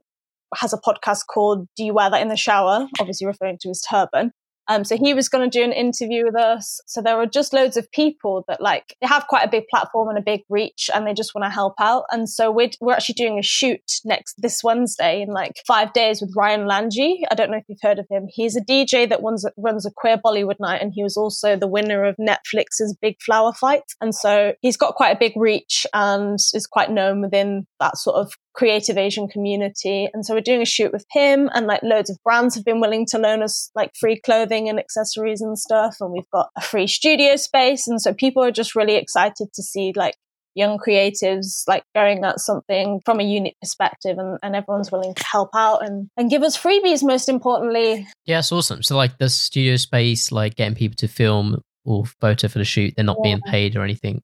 [0.56, 2.88] has a podcast called Do You Wear That in the Shower?
[2.98, 4.32] Obviously referring to his turban.
[4.68, 6.80] Um, so he was going to do an interview with us.
[6.86, 10.08] So there were just loads of people that like they have quite a big platform
[10.08, 12.04] and a big reach, and they just want to help out.
[12.10, 16.20] And so we're we're actually doing a shoot next this Wednesday in like five days
[16.20, 17.18] with Ryan Lanji.
[17.30, 18.26] I don't know if you've heard of him.
[18.28, 21.68] He's a DJ that runs runs a queer Bollywood night, and he was also the
[21.68, 23.82] winner of Netflix's Big Flower Fight.
[24.00, 28.16] And so he's got quite a big reach and is quite known within that sort
[28.16, 30.08] of creative Asian community.
[30.12, 32.80] And so we're doing a shoot with him and like loads of brands have been
[32.80, 35.96] willing to loan us like free clothing and accessories and stuff.
[36.00, 37.88] And we've got a free studio space.
[37.88, 40.14] And so people are just really excited to see like
[40.54, 45.24] young creatives like going at something from a unique perspective and, and everyone's willing to
[45.24, 48.06] help out and, and give us freebies most importantly.
[48.24, 48.82] Yeah, it's awesome.
[48.82, 52.94] So like the studio space, like getting people to film or photo for the shoot,
[52.94, 53.30] they're not yeah.
[53.30, 54.22] being paid or anything.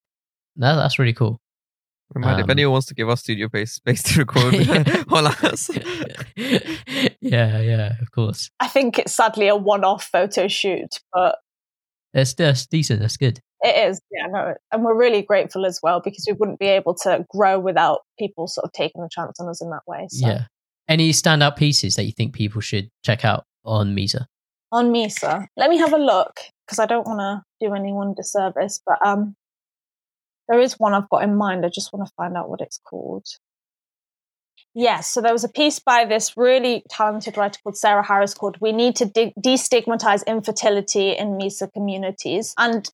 [0.57, 1.41] That, that's really cool.
[2.15, 4.55] Remind um, if anyone wants to give us studio space space to record
[5.11, 5.71] on us.
[7.21, 8.51] yeah, yeah, of course.
[8.59, 11.37] I think it's sadly a one-off photo shoot, but
[12.13, 13.01] it's just decent.
[13.01, 13.41] That's good.
[13.63, 16.95] It is, yeah, no, and we're really grateful as well because we wouldn't be able
[17.03, 20.07] to grow without people sort of taking a chance on us in that way.
[20.09, 20.27] So.
[20.27, 20.45] Yeah.
[20.89, 24.25] Any standout pieces that you think people should check out on Misa?
[24.73, 28.81] On Misa, let me have a look because I don't want to do anyone disservice,
[28.85, 29.37] but um,
[30.51, 31.65] there is one I've got in mind.
[31.65, 33.25] I just want to find out what it's called.
[34.75, 38.57] Yes, so there was a piece by this really talented writer called Sarah Harris called
[38.61, 42.55] We Need to de- Destigmatize Infertility in Misa Communities.
[42.59, 42.89] And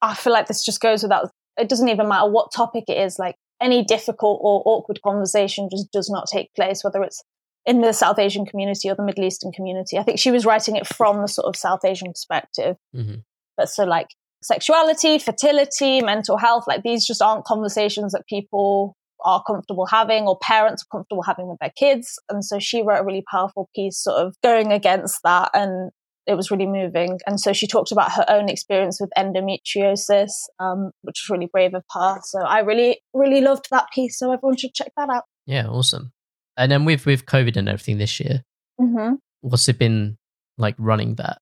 [0.00, 3.18] I feel like this just goes without, it doesn't even matter what topic it is,
[3.18, 7.22] like any difficult or awkward conversation just does not take place, whether it's
[7.64, 9.98] in the South Asian community or the Middle Eastern community.
[9.98, 12.76] I think she was writing it from the sort of South Asian perspective.
[12.94, 13.20] Mm-hmm.
[13.56, 14.08] But so, like,
[14.46, 20.38] sexuality, fertility, mental health, like these just aren't conversations that people are comfortable having or
[20.40, 22.18] parents are comfortable having with their kids.
[22.28, 25.90] And so she wrote a really powerful piece sort of going against that and
[26.26, 27.18] it was really moving.
[27.26, 30.30] And so she talked about her own experience with endometriosis,
[30.60, 32.18] um, which was really brave of her.
[32.22, 34.18] So I really, really loved that piece.
[34.18, 35.24] So everyone should check that out.
[35.46, 36.12] Yeah, awesome.
[36.56, 38.42] And then with with COVID and everything this year,
[38.80, 39.14] mm-hmm.
[39.40, 40.16] what's it been
[40.56, 41.38] like running that?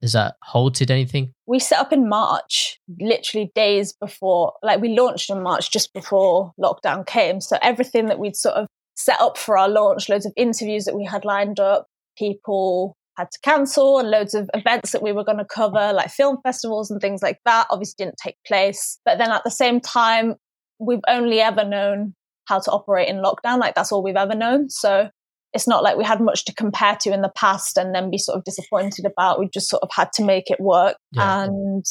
[0.00, 1.32] Is that halted anything?
[1.46, 6.52] We set up in March, literally days before, like we launched in March just before
[6.60, 7.40] lockdown came.
[7.40, 10.96] So everything that we'd sort of set up for our launch, loads of interviews that
[10.96, 11.86] we had lined up,
[12.16, 16.10] people had to cancel and loads of events that we were going to cover, like
[16.10, 19.00] film festivals and things like that, obviously didn't take place.
[19.04, 20.36] But then at the same time,
[20.78, 22.14] we've only ever known
[22.46, 23.58] how to operate in lockdown.
[23.58, 24.70] Like that's all we've ever known.
[24.70, 25.10] So
[25.58, 28.16] it's not like we had much to compare to in the past and then be
[28.16, 29.40] sort of disappointed about.
[29.40, 30.96] We just sort of had to make it work.
[31.10, 31.42] Yeah.
[31.42, 31.84] And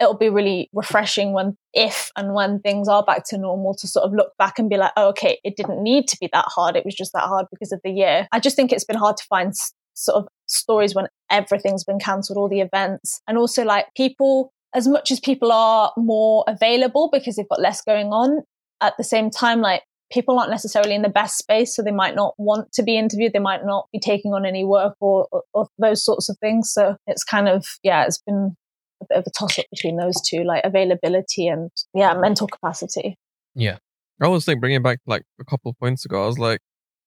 [0.00, 4.06] it'll be really refreshing when, if and when things are back to normal, to sort
[4.06, 6.74] of look back and be like, oh, okay, it didn't need to be that hard.
[6.74, 8.26] It was just that hard because of the year.
[8.32, 9.52] I just think it's been hard to find
[9.92, 14.54] sort of stories when everything's been cancelled, all the events, and also like people.
[14.74, 18.40] As much as people are more available because they've got less going on,
[18.80, 19.82] at the same time, like
[20.12, 23.32] people aren't necessarily in the best space, so they might not want to be interviewed.
[23.32, 26.72] They might not be taking on any work or, or, or those sorts of things.
[26.72, 28.56] So it's kind of, yeah, it's been
[29.00, 33.16] a bit of a toss up between those two, like availability and, yeah, mental capacity.
[33.54, 33.78] Yeah.
[34.20, 36.22] I was like bringing back like a couple of points ago.
[36.22, 36.60] I was like,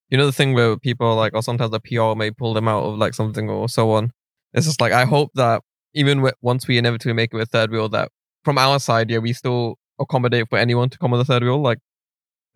[0.10, 2.68] you know, the thing where people are like, or sometimes the PR may pull them
[2.68, 4.12] out of like something or so on.
[4.54, 5.62] It's just like, I hope that
[5.94, 8.10] even w- once we inevitably make it with third wheel, that
[8.44, 11.62] from our side, yeah, we still accommodate for anyone to come on the third wheel.
[11.62, 11.80] Like,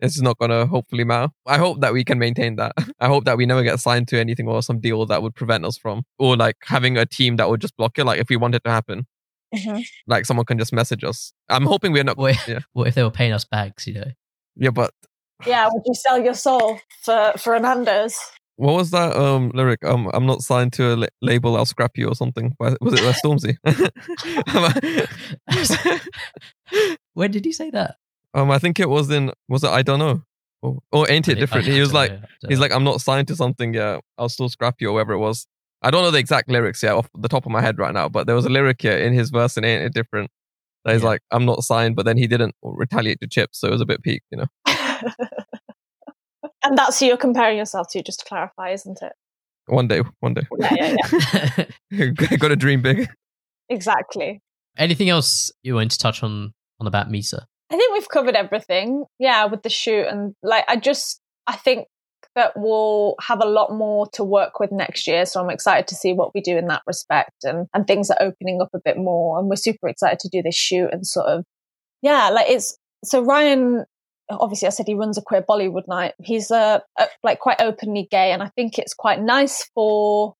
[0.02, 1.32] it's not gonna hopefully matter.
[1.46, 2.72] I hope that we can maintain that.
[3.00, 5.64] I hope that we never get signed to anything or some deal that would prevent
[5.64, 8.04] us from, or like having a team that would just block it.
[8.04, 9.06] Like if we want it to happen,
[9.54, 9.80] Mm-hmm.
[10.06, 11.32] like someone can just message us.
[11.48, 12.16] I'm hoping we're not.
[12.16, 12.60] What, Yeah.
[12.72, 14.04] what if they were paying us bags, you know?
[14.54, 14.92] Yeah, but
[15.44, 18.16] Yeah, would you sell your soul for, for a Nando's?
[18.56, 19.82] what was that um lyric?
[19.84, 21.56] Um, I'm not signed to a la- label.
[21.56, 22.54] I'll scrap you or something.
[22.58, 23.56] Why- Was it Stormzy?
[27.14, 27.96] when did he say that?
[28.34, 29.32] Um, I think it was in.
[29.48, 29.70] Was it?
[29.70, 30.22] I don't know.
[30.62, 31.66] Or, or ain't it different?
[31.66, 33.72] He was like, know, he's like, I'm not signed to something.
[33.72, 35.46] Yeah, I'll still scrap you or whatever it was.
[35.82, 38.08] I don't know the exact lyrics yet off the top of my head right now,
[38.10, 40.30] but there was a lyric here in his verse and ain't it different.
[40.84, 41.08] That he's Yeah.
[41.08, 43.86] like, I'm not signed, but then he didn't retaliate to Chips, so it was a
[43.86, 44.46] bit peak, you know.
[46.62, 49.12] and that's who you're comparing yourself to, just to clarify, isn't it?
[49.66, 52.06] One day, one day, Yeah, yeah, yeah.
[52.36, 53.08] got to dream big.
[53.68, 54.42] exactly.
[54.76, 57.44] Anything else you want to touch on on about Misa?
[57.70, 59.04] I think we've covered everything.
[59.18, 61.86] Yeah, with the shoot and like I just I think
[62.36, 65.26] that we'll have a lot more to work with next year.
[65.26, 68.20] So I'm excited to see what we do in that respect and and things are
[68.20, 71.26] opening up a bit more and we're super excited to do this shoot and sort
[71.26, 71.44] of
[72.02, 73.84] yeah, like it's so Ryan
[74.30, 76.14] obviously I said he runs a queer Bollywood night.
[76.22, 80.34] He's a, a like quite openly gay and I think it's quite nice for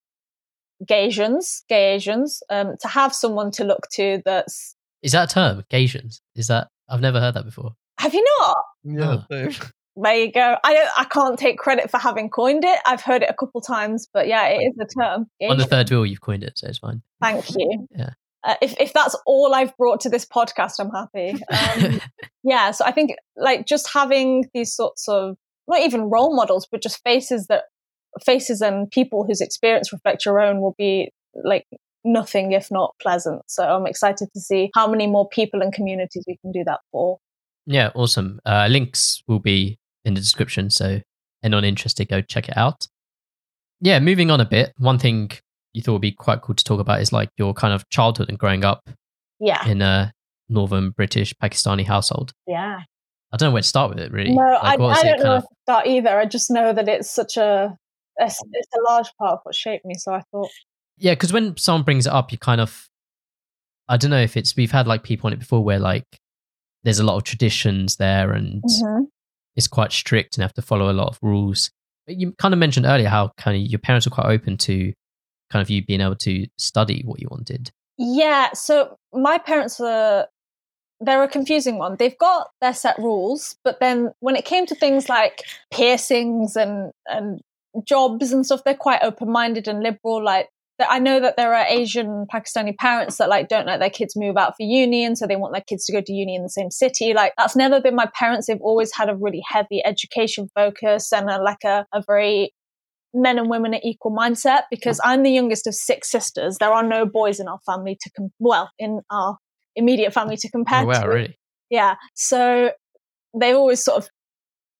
[0.85, 5.33] gay Asians, gay Asians, um, to have someone to look to that's Is that a
[5.33, 5.63] term?
[5.69, 6.21] Gasians?
[6.35, 6.69] Is that?
[6.91, 7.75] I've never heard that before.
[7.99, 8.57] have you not?
[8.83, 9.21] Yeah.
[9.31, 9.69] same.
[9.95, 10.55] There you go.
[10.63, 12.79] I don't, I can't take credit for having coined it.
[12.85, 15.27] I've heard it a couple times, but yeah, it is a term.
[15.49, 17.01] On the third wheel, you've coined it, so it's fine.
[17.21, 17.87] Thank you.
[17.95, 18.11] Yeah.
[18.43, 21.39] Uh, if if that's all I've brought to this podcast, I'm happy.
[21.51, 22.01] Um,
[22.43, 22.71] yeah.
[22.71, 25.37] So I think like just having these sorts of
[25.67, 27.65] not even role models, but just faces that
[28.25, 31.11] faces and people whose experience reflect your own will be
[31.43, 31.65] like
[32.03, 33.41] nothing if not pleasant.
[33.47, 36.79] So I'm excited to see how many more people and communities we can do that
[36.91, 37.19] for.
[37.65, 38.39] yeah, awesome.
[38.45, 40.99] Uh, links will be in the description, so
[41.43, 42.87] anyone interested, go check it out.
[43.81, 44.73] Yeah, moving on a bit.
[44.77, 45.31] One thing
[45.73, 48.29] you thought would be quite cool to talk about is like your kind of childhood
[48.29, 48.89] and growing up
[49.39, 49.65] Yeah.
[49.67, 50.11] in a
[50.49, 52.33] northern British Pakistani household.
[52.47, 52.79] Yeah.
[53.33, 54.33] I don't know where to start with it really.
[54.33, 56.19] No, Like, I, I don't know of- that either.
[56.19, 57.75] I just know that it's such a
[58.17, 59.95] it's, it's a large part of what shaped me.
[59.97, 60.49] So I thought,
[61.01, 62.87] Yeah, because when someone brings it up, you kind of,
[63.89, 66.05] I don't know if it's we've had like people on it before where like
[66.83, 69.07] there's a lot of traditions there and mhm.
[69.55, 71.71] it's quite strict and have to follow a lot of rules.
[72.05, 74.93] But you kind of mentioned earlier how kind of your parents were quite open to
[75.49, 77.71] kind of you being able to study what you wanted.
[77.97, 78.53] yeah.
[78.53, 80.27] So my parents were
[80.99, 81.95] they're a confusing one.
[81.97, 85.41] They've got their set rules, but then when it came to things like
[85.71, 87.41] piercings and and
[87.83, 90.23] jobs and stuff, they're quite open minded and liberal.
[90.23, 90.49] Like
[90.89, 94.37] I know that there are Asian Pakistani parents that like don't let their kids move
[94.37, 96.49] out for uni, and so they want their kids to go to uni in the
[96.49, 97.13] same city.
[97.13, 98.47] Like that's never been my parents.
[98.47, 102.53] They've always had a really heavy education focus and a, like a, a very
[103.13, 105.05] men and women are equal mindset because mm.
[105.05, 106.57] I'm the youngest of six sisters.
[106.59, 109.37] There are no boys in our family to com- well in our
[109.75, 111.09] immediate family to oh, compare Oh, wow, to.
[111.09, 111.37] really?
[111.69, 111.95] Yeah.
[112.15, 112.71] So
[113.37, 114.09] they've always sort of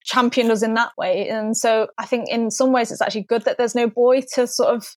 [0.03, 1.29] championed us in that way.
[1.29, 4.47] And so I think in some ways it's actually good that there's no boy to
[4.47, 4.87] sort of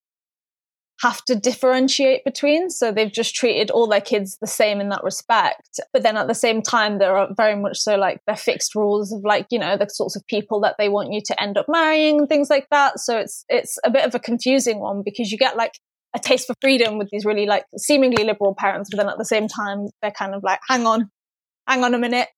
[1.01, 2.71] have to differentiate between.
[2.71, 5.81] So they've just treated all their kids the same in that respect.
[5.93, 9.13] But then at the same time, there are very much so like they're fixed rules
[9.13, 11.67] of like, you know, the sorts of people that they want you to end up
[11.69, 13.01] marrying and things like that.
[13.01, 15.73] So it's it's a bit of a confusing one because you get like
[16.15, 19.25] a taste for freedom with these really like seemingly liberal parents, but then at the
[19.25, 21.11] same time they're kind of like, hang on,
[21.67, 22.29] hang on a minute.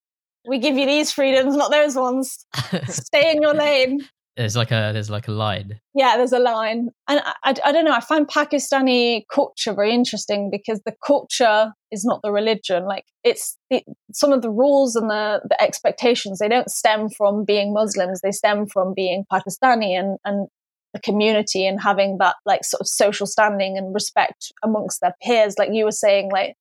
[0.48, 2.46] We give you these freedoms, not those ones.
[2.88, 4.00] Stay in your lane.
[4.36, 5.80] There's like a there's like a line.
[5.94, 6.90] Yeah, there's a line.
[7.08, 11.72] And I, I, I don't know, I find Pakistani culture very interesting because the culture
[11.90, 12.84] is not the religion.
[12.84, 13.82] Like, it's the,
[14.12, 18.32] some of the rules and the, the expectations, they don't stem from being Muslims, they
[18.32, 20.48] stem from being Pakistani and, and
[20.92, 25.54] the community and having that, like, sort of social standing and respect amongst their peers.
[25.58, 26.56] Like you were saying, like,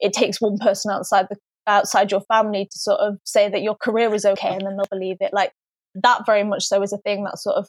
[0.00, 1.36] it takes one person outside the
[1.68, 4.84] outside your family to sort of say that your career is okay and then they'll
[4.90, 5.52] believe it like
[5.94, 7.68] that very much so is a thing that sort of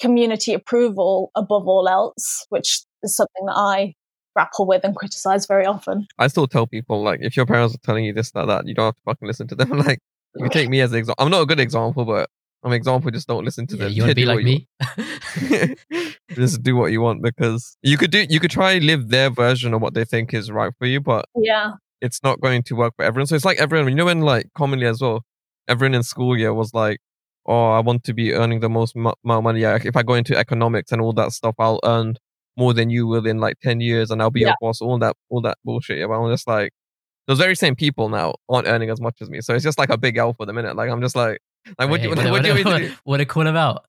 [0.00, 3.94] community approval above all else, which is something that I
[4.34, 6.06] grapple with and criticize very often.
[6.18, 8.74] I still tell people like if your parents are telling you this that that you
[8.74, 9.70] don't have to fucking listen to them.
[9.86, 9.98] Like
[10.38, 11.24] you take me as an example.
[11.24, 12.28] I'm not a good example, but
[12.62, 13.10] I'm an example.
[13.10, 13.92] Just don't listen to Yeah, them.
[13.94, 14.68] you want to be like me?
[16.34, 18.26] just do what you want because you could do.
[18.28, 21.24] You could try live their version of what they think is right for you, but
[21.34, 21.72] Yeah.
[22.02, 23.26] it's not going to work for everyone.
[23.26, 23.88] So it's like everyone.
[23.88, 25.24] You know when like commonly as well,
[25.68, 26.98] everyone in school year was like,
[27.46, 29.60] oh, I want to be earning the most mo- amount of money.
[29.60, 32.16] Yeah, if I go into economics and all that stuff, I'll earn
[32.56, 34.48] more than you will in like 10 years and I'll be Yeah.
[34.48, 35.98] your boss, all that, all that bullshit.
[35.98, 36.72] Yeah, but I'm just like,
[37.26, 39.40] those very same people now aren't earning as much as me.
[39.40, 40.76] So it's just like a big L for the minute.
[40.76, 41.40] Like, I'm just like,
[41.78, 42.92] like, what do you, Hey, what, do you what, do?
[43.04, 43.84] what to call him out?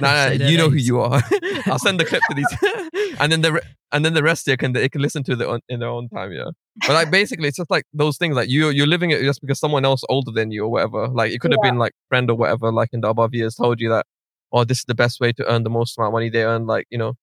[0.00, 1.20] Nah, nah, you know who you are.
[1.66, 3.60] I'll send the clip to these, and then the re-
[3.92, 6.32] and then the rest here can they can listen to it in their own time.
[6.32, 6.50] Yeah,
[6.86, 9.58] but like basically, it's just like those things like you you're living it just because
[9.58, 11.08] someone else older than you or whatever.
[11.08, 11.70] Like it could have Yeah.
[11.70, 12.70] been like friend or whatever.
[12.72, 14.06] Like in the above years, told you that
[14.52, 16.30] oh this is the best way to earn the most amount of money.
[16.30, 17.14] They earn like you know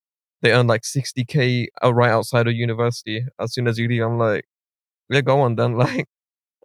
[0.42, 4.02] they earn like 60k uh, right outside of university as soon as you leave.
[4.04, 4.46] I'm like,
[5.10, 5.78] yeah, go on then.
[5.78, 6.08] Like.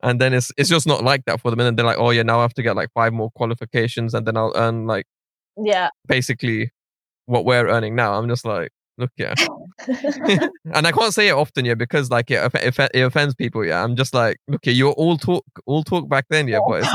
[0.03, 1.61] And then it's it's just not like that for them.
[1.61, 4.15] And then they're like, oh yeah, now I have to get like five more qualifications,
[4.15, 5.05] and then I'll earn like
[5.63, 5.91] Yeah.
[6.07, 6.71] basically
[7.27, 8.15] what we're earning now.
[8.15, 9.35] I'm just like, look, yeah.
[10.75, 13.65] and I can't say it often, yeah, because like it, it, it offends people.
[13.65, 16.83] Yeah, I'm just like, look, yeah, you're all talk, all talk back then, yeah, but,
[16.85, 16.95] it's,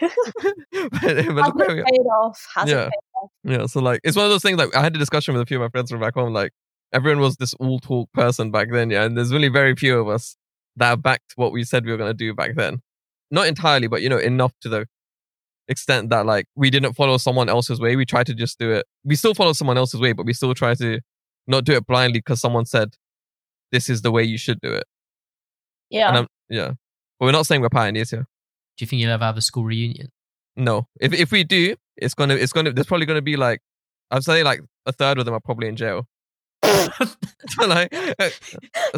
[0.72, 1.84] but, but look where we it are.
[1.84, 2.46] paid off?
[2.66, 2.84] Yeah.
[2.84, 2.90] paid
[3.22, 3.30] off?
[3.44, 3.66] yeah.
[3.66, 4.58] So like, it's one of those things.
[4.58, 6.32] Like, I had a discussion with a few of my friends from back home.
[6.32, 6.52] Like,
[6.92, 10.08] everyone was this all talk person back then, yeah, and there's really very few of
[10.08, 10.36] us
[10.76, 12.80] that have backed what we said we were gonna do back then.
[13.30, 14.86] Not entirely, but you know, enough to the
[15.68, 17.96] extent that like we didn't follow someone else's way.
[17.96, 18.86] We tried to just do it.
[19.04, 21.00] We still follow someone else's way, but we still try to
[21.46, 22.94] not do it blindly because someone said
[23.70, 24.84] this is the way you should do it.
[24.84, 24.84] And
[25.90, 26.10] Yeah.
[26.10, 26.68] I'm, yeah,
[27.18, 28.26] but we're not saying we're pioneers here.
[28.76, 30.08] Do you think you'll ever have a school reunion?
[30.56, 33.60] No, if if we do, it's gonna it's gonna there's probably gonna be like
[34.10, 36.06] I'd say like a third of them are probably in jail.
[36.64, 36.88] so
[37.66, 38.32] like uh, That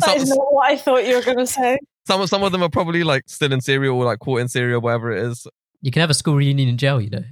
[0.00, 1.78] some, is not what I thought you were going to say.
[2.06, 4.80] some some of them are probably like still in Syria or like caught in Syria,
[4.80, 5.46] whatever it is.
[5.84, 7.24] You can have a school reunion in jail, you know.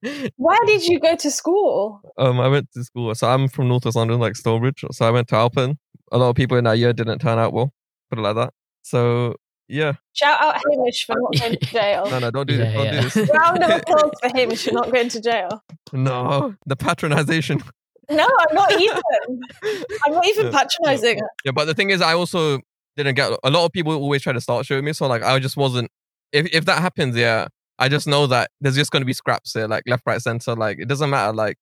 [0.36, 2.00] Where did you go to school?
[2.16, 4.84] Um, I went to school, so I'm from North West London, like Stonebridge.
[4.92, 5.76] So I went to Alperton.
[6.12, 7.72] A lot of people in that year didn't turn out well,
[8.10, 8.52] put it like that.
[8.82, 9.34] So
[9.66, 12.04] yeah, Shout out Hamish for not going to jail.
[12.10, 13.00] no, no, don't do Yeah, this, don't yeah.
[13.00, 13.30] do this.
[13.34, 15.64] Round of applause for Hamish for not going to jail.
[15.92, 17.60] no, the patronization.
[18.08, 19.02] No, I'm not even.
[20.06, 20.52] I'm not even Yeah.
[20.52, 21.18] patronizing.
[21.44, 22.60] Yeah, but the thing is, I also
[22.96, 23.32] didn't get.
[23.42, 25.90] A lot of people always try to start showing me, so like I just wasn't.
[26.30, 27.46] If if that happens, yeah,
[27.78, 30.54] I just know that there's just gonna be scraps here, like left, right, center.
[30.54, 31.32] Like it doesn't matter.
[31.32, 31.58] Like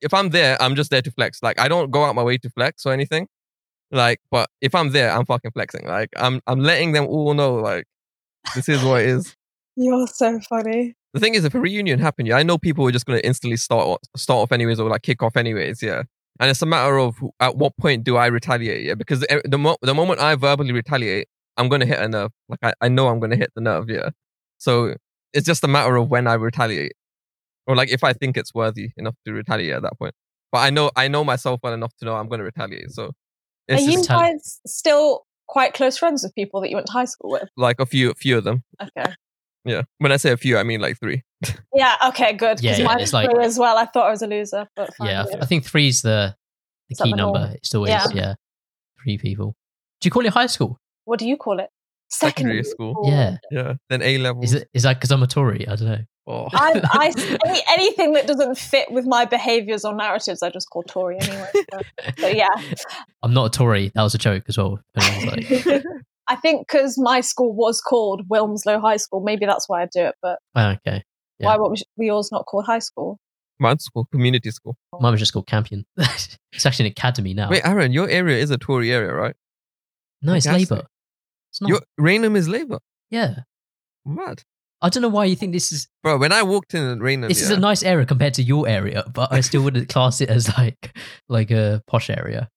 [0.00, 1.42] if I'm there, I'm just there to flex.
[1.42, 3.28] Like I don't go out my way to flex or anything.
[3.90, 5.86] Like, but if I'm there, I'm fucking flexing.
[5.86, 7.84] Like I'm I'm letting them all know, like
[8.54, 9.36] this is what it is.
[9.76, 10.94] You're so funny.
[11.14, 13.26] The thing is, if a reunion happened, yeah, I know people were just going to
[13.26, 16.02] instantly start start off anyways or like kick off anyways, yeah.
[16.40, 18.94] And it's a matter of at what point do I retaliate, yeah?
[18.94, 22.32] Because the the, mo- the moment I verbally retaliate, I'm going to hit a nerve.
[22.48, 24.10] Like I, I know I'm going to hit the nerve, yeah.
[24.58, 24.94] So
[25.34, 26.92] it's just a matter of when I retaliate,
[27.66, 30.14] or like if I think it's worthy enough to retaliate at that point.
[30.52, 32.90] But I know I know myself well enough to know I'm going to retaliate.
[32.92, 33.12] So
[33.70, 36.92] Are you just tell- guys still quite close friends with people that you went to
[36.92, 37.48] high school with?
[37.56, 38.62] like a few a few of them.
[38.80, 39.12] Okay.
[39.66, 39.82] Yeah.
[39.98, 41.22] When I say a few, I mean like three.
[41.74, 42.60] Yeah, okay, good.
[42.62, 43.76] Yeah, yeah, it's like- as well.
[43.76, 46.34] I thought I was a loser, but fine, yeah, I th- I think three's the
[46.88, 47.38] the Is that key the number.
[47.40, 47.52] norm?
[47.52, 48.06] It's always Yeah.
[48.14, 48.34] yeah.
[49.02, 49.54] three people.
[50.00, 50.78] Do you call it high school?
[51.06, 51.70] What do you call it?
[52.14, 53.02] Secondary school.
[53.04, 53.36] Yeah.
[53.50, 53.74] Yeah.
[53.90, 54.42] Then A level.
[54.42, 55.66] Is it is that because I'm a Tory?
[55.66, 55.98] I don't know.
[56.26, 56.48] Oh.
[56.52, 60.82] I, I, any, anything that doesn't fit with my behaviours or narratives, I just call
[60.82, 61.50] Tory anyway.
[61.54, 61.80] So,
[62.18, 62.48] so yeah,
[63.22, 63.92] I'm not a Tory.
[63.94, 64.80] That was a joke as well.
[64.96, 65.82] I
[66.26, 70.06] I think because my school was called Wilmslow High School, maybe that's why I do
[70.06, 70.14] it.
[70.22, 71.04] But oh, okay.
[71.38, 71.48] Yeah.
[71.48, 73.18] why were we yours not called high school?
[73.60, 74.76] Man's school, community school.
[74.92, 75.00] Oh.
[75.00, 75.84] Mine was just called Campion.
[75.96, 77.50] it's actually an academy now.
[77.50, 79.34] Wait, Aaron, your area is a Tory area, right?
[80.22, 80.86] no, it's Labour.
[81.54, 81.68] It's not.
[81.68, 82.80] Your Rainham is Labour.
[83.10, 83.40] yeah.
[84.04, 84.42] Mad.
[84.82, 87.40] I don't know why you think this is Bro, when I walked in Rainham, this
[87.40, 90.28] is yeah, a nice area compared to your area, but I still wouldn't class it
[90.28, 90.98] as like
[91.28, 92.50] like a posh area.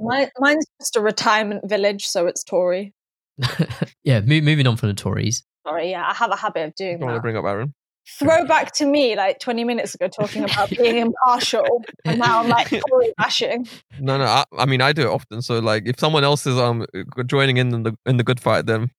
[0.00, 2.94] My, mine's just a retirement village, so it's Tory.
[4.02, 5.44] yeah, mo- moving on from the Tories.
[5.66, 7.22] Sorry, yeah, I have a habit of doing don't want to that.
[7.22, 7.74] bring up Aaron.
[8.18, 12.68] Throwback to me like 20 minutes ago talking about being impartial, and now I'm like
[12.88, 13.68] Tory bashing.
[14.00, 14.24] No, no.
[14.24, 15.42] I, I mean, I do it often.
[15.42, 16.86] So, like, if someone else is um
[17.26, 18.90] joining in in the in the good fight, then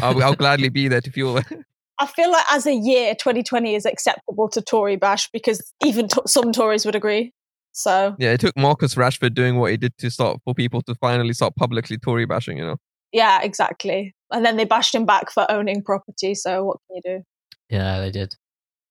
[0.00, 1.46] I'll, I'll gladly be there to fuel it.
[1.98, 6.22] I feel like as a year, 2020 is acceptable to Tory bash because even to-
[6.26, 7.32] some Tories would agree.
[7.72, 10.94] So yeah, it took Marcus Rashford doing what he did to start for people to
[10.96, 12.58] finally start publicly Tory bashing.
[12.58, 12.76] You know.
[13.12, 14.14] yeah, exactly.
[14.30, 16.34] And then they bashed him back for owning property.
[16.34, 17.24] So what can you do?
[17.68, 18.34] Yeah, they did.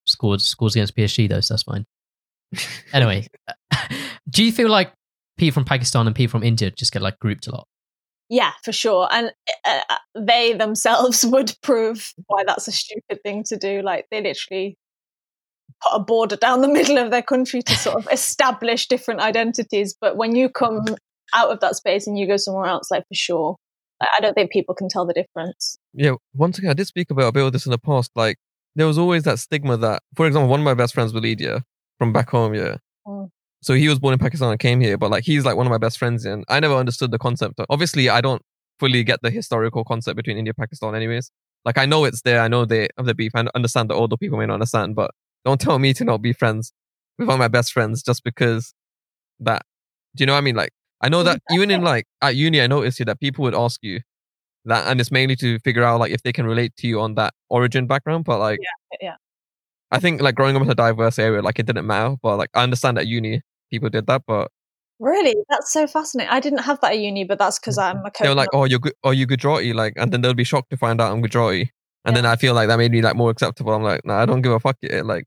[0.06, 1.86] Scored scores against PSG though, so that's fine.
[2.93, 3.28] Anyway,
[4.30, 4.93] do you feel like
[5.38, 7.68] people from Pakistan and people from India just get like grouped a lot?
[8.30, 9.10] Yeah, for sure.
[9.12, 9.32] And
[9.66, 13.82] uh, uh, they themselves would prove why that's a stupid thing to do.
[13.82, 14.78] Like they literally
[15.82, 19.95] put a border down the middle of their country to sort of establish different identities.
[19.99, 20.86] But when you come
[21.34, 23.56] out of that space and you go somewhere else, like for sure,
[24.02, 25.78] I don't think people can tell the difference.
[25.93, 28.12] Yeah, once again, I did speak about a bit of this in the past.
[28.16, 28.38] Like,
[28.76, 31.61] there was always that stigma that, for example, one of my best friends, Waleed,
[31.97, 32.78] from back home, yeah.
[33.05, 33.30] Mm.
[33.61, 35.72] So he was born in Pakistan and came here, but like he's like one of
[35.72, 37.59] my best friends, and I never understood the concept.
[37.69, 38.41] Obviously, I don't
[38.80, 41.30] fully get the historical concept between India and Pakistan, anyways.
[41.63, 44.17] Like I know it's there, I know they have the beef, I understand that older
[44.17, 45.11] people may not understand, but
[45.45, 46.74] don't tell me to not be friends
[47.19, 48.74] with one of my best friends just because
[49.39, 49.63] that.
[50.15, 50.55] Do you know what I mean?
[50.55, 53.55] Like I know that even in like at uni, I noticed here that people would
[53.55, 54.01] ask you
[54.66, 57.16] that, and it's mainly to figure out like if they can relate to you on
[57.16, 58.26] that origin background.
[58.26, 59.16] But like, yeah, yeah.
[59.91, 62.16] I think like growing up in a diverse area, like it didn't matter.
[62.22, 64.49] But like I understand at uni people did that, but
[64.99, 66.32] really, that's so fascinating.
[66.32, 67.84] I didn't have that at uni, but that's because mm.
[67.84, 68.12] I'm a.
[68.20, 68.93] They were like, "Oh, you're good.
[69.03, 71.72] Oh, you Gujarati," like, and then they'll be shocked to find out I'm Gujarati.
[72.03, 72.22] And yeah.
[72.22, 73.74] then I feel like that made me like more acceptable.
[73.74, 74.78] I'm like, no, nah, I don't give a fuck.
[74.82, 75.26] It like,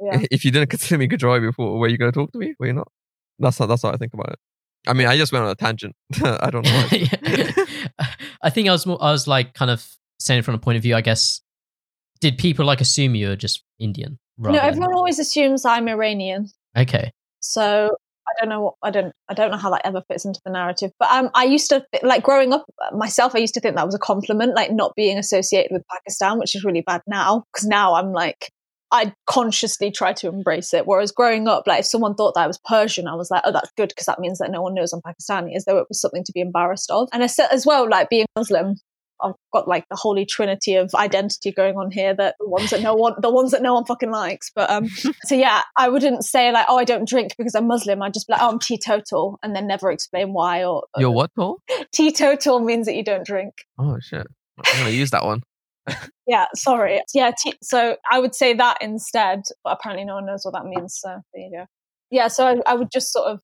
[0.00, 0.22] yeah.
[0.30, 2.54] if you didn't consider me Gujarati before, were you gonna talk to me?
[2.58, 2.88] Were you not?
[3.38, 4.38] That's how that's how I think about it.
[4.86, 5.94] I mean, I just went on a tangent.
[6.24, 6.88] I don't know.
[8.42, 9.86] I think I was more, I was like kind of
[10.18, 10.94] saying from a point of view.
[10.94, 11.40] I guess
[12.20, 14.18] did people like assume you're just Indian?
[14.38, 16.48] No, everyone always assumes I'm Iranian.
[16.76, 17.10] Okay.
[17.40, 17.90] So
[18.28, 20.50] I don't know what I don't I don't know how that ever fits into the
[20.50, 20.90] narrative.
[20.98, 23.34] But um, I used to like growing up myself.
[23.34, 26.54] I used to think that was a compliment, like not being associated with Pakistan, which
[26.54, 28.50] is really bad now because now I'm like
[28.96, 30.86] I consciously try to embrace it.
[30.86, 33.52] Whereas growing up, like if someone thought that I was Persian, I was like, oh,
[33.52, 36.00] that's good because that means that no one knows I'm Pakistani, as though it was
[36.00, 37.08] something to be embarrassed of.
[37.12, 38.76] And as well, like being Muslim,
[39.22, 42.82] I've got like the holy trinity of identity going on here that the ones that
[42.82, 44.50] no one the ones that no one fucking likes.
[44.54, 44.88] But um
[45.24, 48.02] so yeah, I wouldn't say like, oh I don't drink because I'm Muslim.
[48.02, 51.10] I'd just be like, oh I'm teetotal and then never explain why or, or You're
[51.10, 51.60] what Paul?
[51.92, 53.54] Teetotal means that you don't drink.
[53.78, 54.26] Oh shit.
[54.58, 55.42] I'm gonna use that one.
[56.26, 57.00] Yeah, sorry.
[57.14, 60.64] Yeah, t- so I would say that instead, but apparently no one knows what that
[60.64, 60.98] means.
[61.00, 61.66] So there you go.
[62.10, 63.40] Yeah, so I, I would just sort of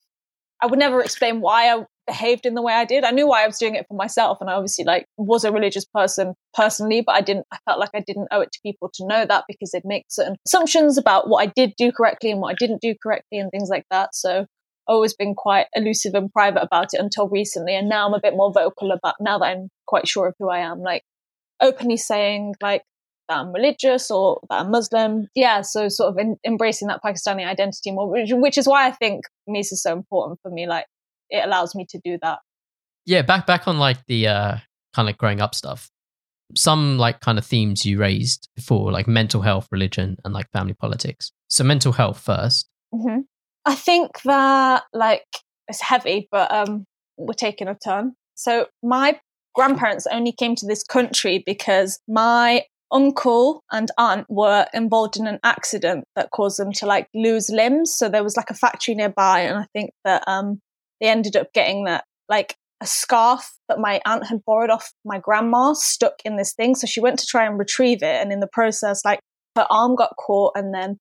[0.63, 3.05] I would never explain why I behaved in the way I did.
[3.05, 5.53] I knew why I was doing it for myself, and I obviously like was a
[5.53, 7.47] religious person personally, but I didn't.
[7.53, 10.05] I felt like I didn't owe it to people to know that because they'd make
[10.09, 13.51] certain assumptions about what I did do correctly and what I didn't do correctly and
[13.51, 14.15] things like that.
[14.15, 14.47] So I've
[14.87, 18.37] always been quite elusive and private about it until recently, and now I'm a bit
[18.37, 19.17] more vocal about.
[19.21, 21.03] Now that I'm quite sure of who I am, like
[21.61, 22.83] openly saying like
[23.29, 25.29] that I'm religious or that I'm Muslim.
[25.35, 28.91] Yeah, so sort of in, embracing that Pakistani identity more, which, which is why I
[28.91, 30.67] think Mies is so important for me.
[30.67, 30.87] Like
[31.31, 32.41] it allows me to do that.
[33.07, 34.57] Yeah, back back on like the uh,
[34.95, 35.91] kind of growing up stuff.
[36.55, 40.75] Some like kind of themes you raised before, like mental health, religion, and like family
[40.75, 41.33] politics.
[41.49, 43.21] So mental health 1st mm-hmm.
[43.65, 45.27] I think that like
[45.69, 46.85] it's heavy, but um,
[47.17, 48.15] we're taking a turn.
[48.35, 49.19] So my
[49.55, 55.39] grandparents only came to this country because my uncle and aunt were involved in an
[55.43, 57.95] accident that caused them to like lose limbs.
[57.97, 60.61] So there was like a factory nearby, and I think that um
[61.01, 65.19] they ended up getting that like a scarf that my aunt had borrowed off my
[65.19, 66.75] grandma stuck in this thing.
[66.75, 69.21] So she went to try and retrieve it, and in the process, like
[69.57, 70.99] her arm got caught, and then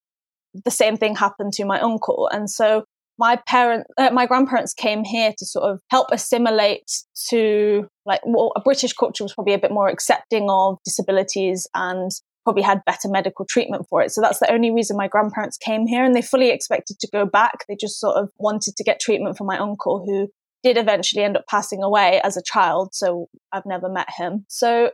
[0.66, 2.30] the same thing happened to my uncle.
[2.32, 2.86] And so
[3.22, 6.92] my parent, uh, my grandparents came here to sort of help assimilate
[7.30, 12.10] to like well, a British culture was probably a bit more accepting of disabilities and
[12.44, 14.10] probably had better medical treatment for it.
[14.10, 17.28] So that's the only reason my grandparents came here and they fully expected to go
[17.28, 17.60] back.
[17.70, 20.28] They just sort of wanted to get treatment for my uncle who
[20.64, 22.96] did eventually end up passing away as a child.
[22.96, 24.46] So I've never met him.
[24.50, 24.90] So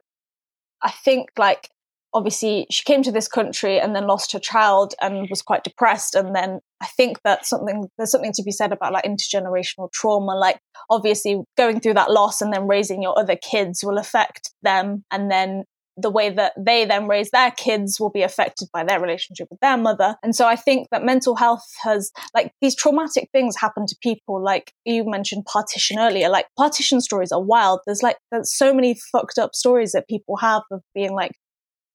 [0.81, 1.69] I think like
[2.17, 6.15] obviously she came to this country and then lost her child and was quite depressed
[6.15, 10.35] and then i think that something there's something to be said about like intergenerational trauma
[10.35, 15.05] like obviously going through that loss and then raising your other kids will affect them
[15.11, 15.63] and then
[15.99, 19.59] the way that they then raise their kids will be affected by their relationship with
[19.61, 20.15] their mother.
[20.21, 24.41] And so I think that mental health has, like, these traumatic things happen to people.
[24.41, 27.79] Like you mentioned partition earlier, like, partition stories are wild.
[27.87, 31.31] There's like, there's so many fucked up stories that people have of being like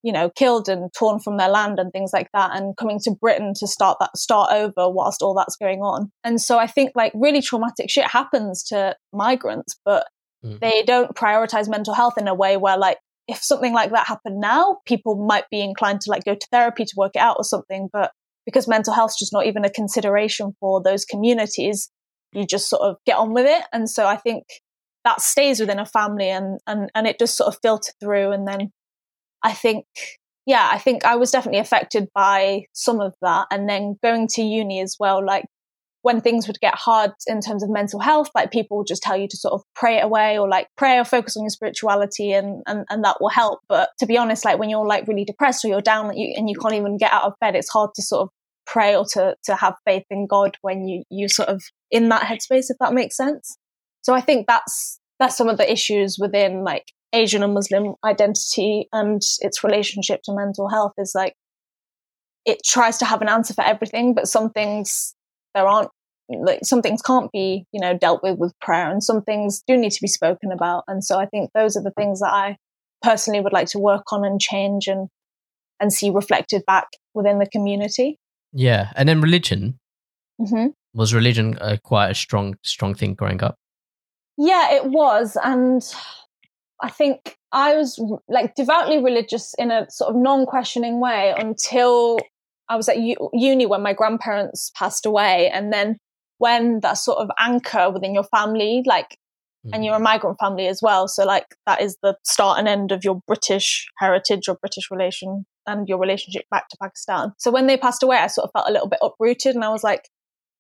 [0.03, 3.15] you know, killed and torn from their land and things like that and coming to
[3.21, 6.11] Britain to start that start over whilst all that's going on.
[6.25, 10.07] And so I think like really traumatic shit happens to migrants, but
[10.45, 10.59] mm.
[10.61, 12.99] they don't prioritize mental health in a way where like
[13.29, 16.85] if something like that happened now, people might be inclined to like go to therapy
[16.85, 18.11] to work it out or something, but
[18.45, 21.91] because mental health's just not even a consideration for those communities,
[22.33, 23.63] you just sort of get on with it.
[23.73, 24.45] And so I think
[25.05, 28.47] that stays within a family and and and it just sort of filter through and
[28.47, 28.73] then
[29.43, 29.87] I think
[30.47, 33.47] yeah, I think I was definitely affected by some of that.
[33.51, 35.45] And then going to uni as well, like
[36.03, 39.17] when things would get hard in terms of mental health, like people would just tell
[39.17, 42.33] you to sort of pray it away or like pray or focus on your spirituality
[42.33, 43.61] and, and, and that will help.
[43.69, 46.35] But to be honest, like when you're like really depressed or you're down and you,
[46.37, 48.29] and you can't even get out of bed, it's hard to sort of
[48.67, 51.63] pray or to, to have faith in God when you, you sort of
[51.93, 53.57] in that headspace, if that makes sense.
[54.03, 58.89] So I think that's, that's some of the issues within like Asian and Muslim identity
[58.93, 61.35] and its relationship to mental health is like,
[62.45, 65.15] it tries to have an answer for everything, but some things
[65.55, 65.91] there aren't
[66.29, 69.77] like some things can't be you know dealt with with prayer and some things do
[69.77, 72.57] need to be spoken about and so i think those are the things that i
[73.03, 75.09] personally would like to work on and change and
[75.81, 78.19] and see reflected back within the community
[78.53, 79.79] Yeah, and then religion
[80.41, 80.69] mm-hmm.
[80.95, 83.57] was religion uh, quite a strong strong thing growing up.
[84.39, 85.83] yeah it was and
[86.83, 92.19] i think i was like devoutly religious in a sort of non-questioning way until
[92.69, 95.97] i was at u- uni when my grandparents passed away and then
[96.39, 99.17] when that sort of anchor within your family like
[99.73, 100.03] and you're a mm.
[100.03, 101.07] migrant family as well.
[101.07, 105.45] So like that is the start and end of your British heritage or British relation
[105.67, 107.33] and your relationship back to Pakistan.
[107.39, 109.69] So when they passed away, I sort of felt a little bit uprooted and I
[109.69, 110.09] was like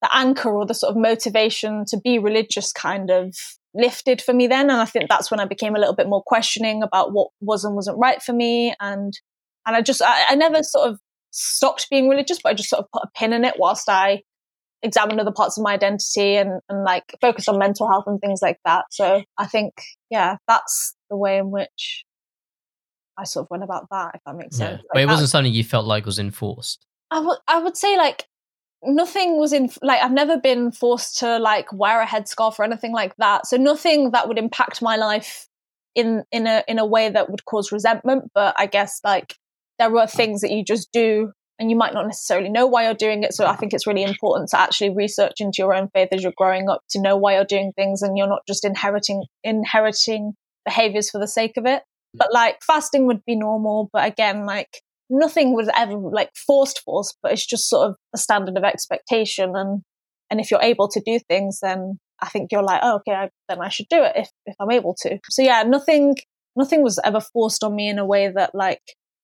[0.02, 3.34] the anchor or the sort of motivation to be religious kind of
[3.74, 4.70] lifted for me then.
[4.70, 7.64] And I think that's when I became a little bit more questioning about what was
[7.64, 8.74] and wasn't right for me.
[8.80, 9.12] And
[9.66, 10.98] and I just I, I never sort of
[11.30, 14.22] stopped being religious, but I just sort of put a pin in it whilst I
[14.82, 18.40] examined other parts of my identity and, and like focus on mental health and things
[18.42, 18.84] like that.
[18.90, 19.72] So I think,
[20.10, 22.04] yeah, that's the way in which
[23.16, 24.82] I sort of went about that, if that makes Yeah, sense.
[24.92, 26.84] but it Like, wasn't something you felt like was enforced.
[27.10, 28.26] I would I would say like
[28.84, 32.92] nothing was in like I've never been forced to like wear a headscarf or anything
[32.92, 33.46] like that.
[33.46, 35.48] So nothing that would impact my life
[35.94, 38.30] in in a in a way that would cause resentment.
[38.34, 39.36] But I guess like
[39.78, 42.94] there were things that you just do and you might not necessarily know why you're
[42.94, 43.34] doing it.
[43.34, 46.32] So I think it's really important to actually research into your own faith as you're
[46.36, 50.32] growing up to know why you're doing things and you're not just inheriting inheriting
[50.64, 51.82] behaviors for the sake of it.
[51.82, 52.18] Mm.
[52.18, 57.14] But like fasting would be normal, but again, like nothing was ever like forced force,
[57.22, 59.82] but it's just sort of a standard of expectation and
[60.30, 63.30] and if you're able to do things then I think you're like, oh, okay, I,
[63.48, 65.18] then I should do it if, if I'm able to.
[65.28, 66.14] So yeah, nothing,
[66.54, 68.80] nothing was ever forced on me in a way that like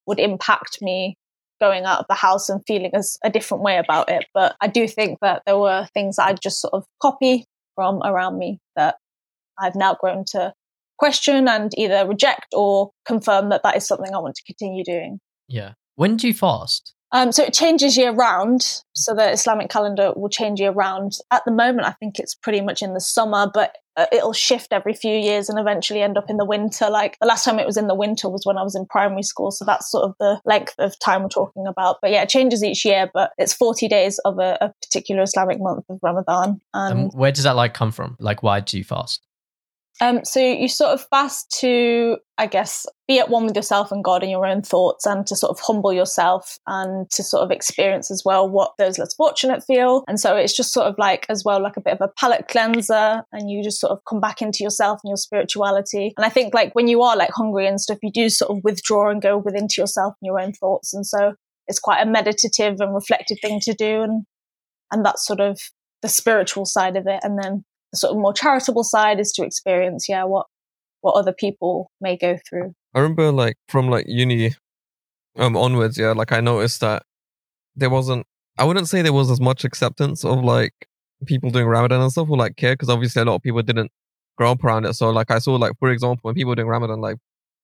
[0.06, 1.16] would impact me
[1.60, 4.26] going out of the house and feeling as a different way about it.
[4.34, 7.44] But I do think that there were things that I'd just sort of copy
[7.76, 8.96] from around me that
[9.60, 10.52] I've now grown to
[10.98, 15.20] question and either reject or confirm that that is something I want to continue doing.
[15.48, 15.72] Yeah.
[15.96, 16.94] When do you fast?
[17.10, 18.82] Um, so it changes year round.
[18.94, 21.12] So the Islamic calendar will change year round.
[21.30, 24.72] At the moment, I think it's pretty much in the summer, but uh, it'll shift
[24.72, 26.90] every few years and eventually end up in the winter.
[26.90, 29.22] Like the last time it was in the winter was when I was in primary
[29.22, 29.50] school.
[29.50, 31.96] So that's sort of the length of time we're talking about.
[32.02, 35.58] But yeah, it changes each year, but it's 40 days of a, a particular Islamic
[35.60, 36.60] month of Ramadan.
[36.74, 38.16] And And where does that like come from?
[38.20, 39.26] Like, why do you fast?
[40.00, 44.04] Um, so you sort of fast to, I guess, be at one with yourself and
[44.04, 47.50] God and your own thoughts, and to sort of humble yourself and to sort of
[47.50, 50.04] experience as well what those less fortunate feel.
[50.06, 52.46] And so it's just sort of like as well like a bit of a palate
[52.48, 56.12] cleanser, and you just sort of come back into yourself and your spirituality.
[56.16, 58.62] And I think like when you are like hungry and stuff, you do sort of
[58.62, 60.94] withdraw and go within to yourself and your own thoughts.
[60.94, 61.34] And so
[61.66, 64.24] it's quite a meditative and reflective thing to do, and
[64.92, 65.58] and that's sort of
[66.02, 67.20] the spiritual side of it.
[67.24, 70.46] And then the sort of more charitable side is to experience, yeah, what
[71.00, 72.74] what other people may go through.
[72.94, 74.54] I remember like from like uni
[75.36, 77.02] um onwards, yeah, like I noticed that
[77.76, 78.26] there wasn't
[78.58, 80.72] I wouldn't say there was as much acceptance of like
[81.26, 83.90] people doing Ramadan and stuff or like care because obviously a lot of people didn't
[84.36, 84.94] grow up around it.
[84.94, 87.16] So like I saw like for example when people were doing Ramadan, like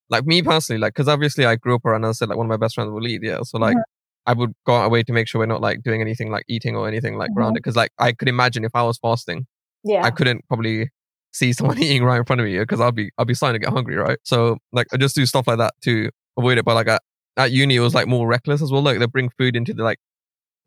[0.09, 2.45] like me personally, like because obviously I grew up around and I said like one
[2.47, 3.39] of my best friends Waleed, yeah.
[3.43, 3.81] So like Mhm.
[4.27, 6.45] I would go out of way to make sure we're not like doing anything like
[6.47, 7.57] eating or anything like around Mhm.
[7.57, 9.45] it because like I could imagine if I was fasting,
[9.85, 10.03] Yeah.
[10.03, 10.89] I couldn't probably
[11.31, 13.65] see someone eating right in front of me because I'll be I'll be starting to
[13.65, 14.17] get hungry, right?
[14.23, 16.65] So like I just do stuff like that to avoid it.
[16.65, 17.01] But like at,
[17.37, 18.81] at uni, it was like more reckless as well.
[18.81, 19.99] Like they bring food into the like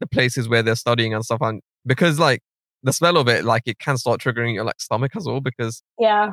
[0.01, 2.41] the places where they're studying and stuff, and because like
[2.85, 5.41] the smell of it, like it can start triggering your like stomach as well.
[5.41, 6.33] Because yeah.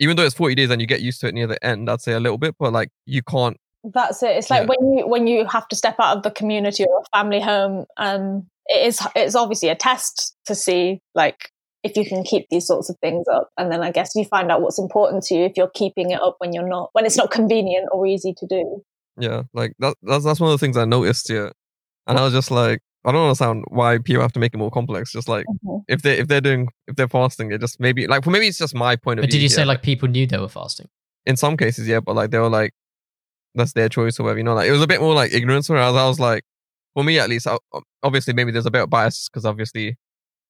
[0.00, 2.00] even though it's forty days and you get used to it near the end, I'd
[2.00, 3.56] say a little bit, but like you can't.
[3.84, 4.36] That's it.
[4.36, 4.74] It's like Yeah.
[4.76, 7.86] when you when you have to step out of the community or a family home
[7.96, 11.50] and it is it's obviously a test to see like
[11.82, 14.50] if you can keep these sorts of things up and then I guess you find
[14.52, 17.16] out what's important to you if you're keeping it up when you're not when it's
[17.16, 18.82] not convenient or easy to do.
[19.18, 19.96] Yeah, like that.
[20.02, 21.28] That's that's one of the things I noticed.
[21.30, 21.50] Yeah,
[22.06, 24.70] and I was just like, I don't understand why people have to make it more
[24.70, 25.12] complex.
[25.12, 25.82] Just like Mhm.
[25.88, 28.58] if they if they're doing if they're fasting, it just maybe like for maybe it's
[28.58, 29.38] just my point of But view.
[29.38, 30.88] did you say like people knew they were fasting?
[31.26, 32.72] in some cases, yeah, but like they were like
[33.54, 34.38] that's their choice or whatever.
[34.38, 35.68] You know, like it was a bit more like ignorance.
[35.68, 36.44] Whereas I was like,
[36.94, 37.56] for me at least, I,
[38.02, 39.96] obviously maybe there's a bit of bias because obviously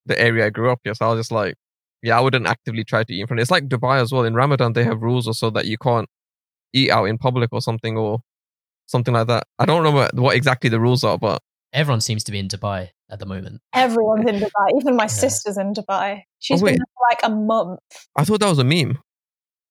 [0.06, 0.94] the area I grew up here.
[0.94, 1.54] So I was just like,
[2.02, 3.40] yeah, I wouldn't actively try to eat in front.
[3.40, 4.24] It's like Dubai as well.
[4.24, 6.08] In Ramadan, they have rules also that you can't
[6.72, 8.20] eat out in public or something or
[8.86, 9.44] something like that.
[9.58, 11.40] I don't know what, what exactly the rules are, but
[11.72, 13.60] Everyone seems to be in Dubai at the moment.
[13.74, 14.80] Everyone's in Dubai.
[14.80, 16.22] Even my sister's in Dubai.
[16.40, 17.78] She's Oh, been there for like a month.
[18.16, 18.98] I thought that was a meme.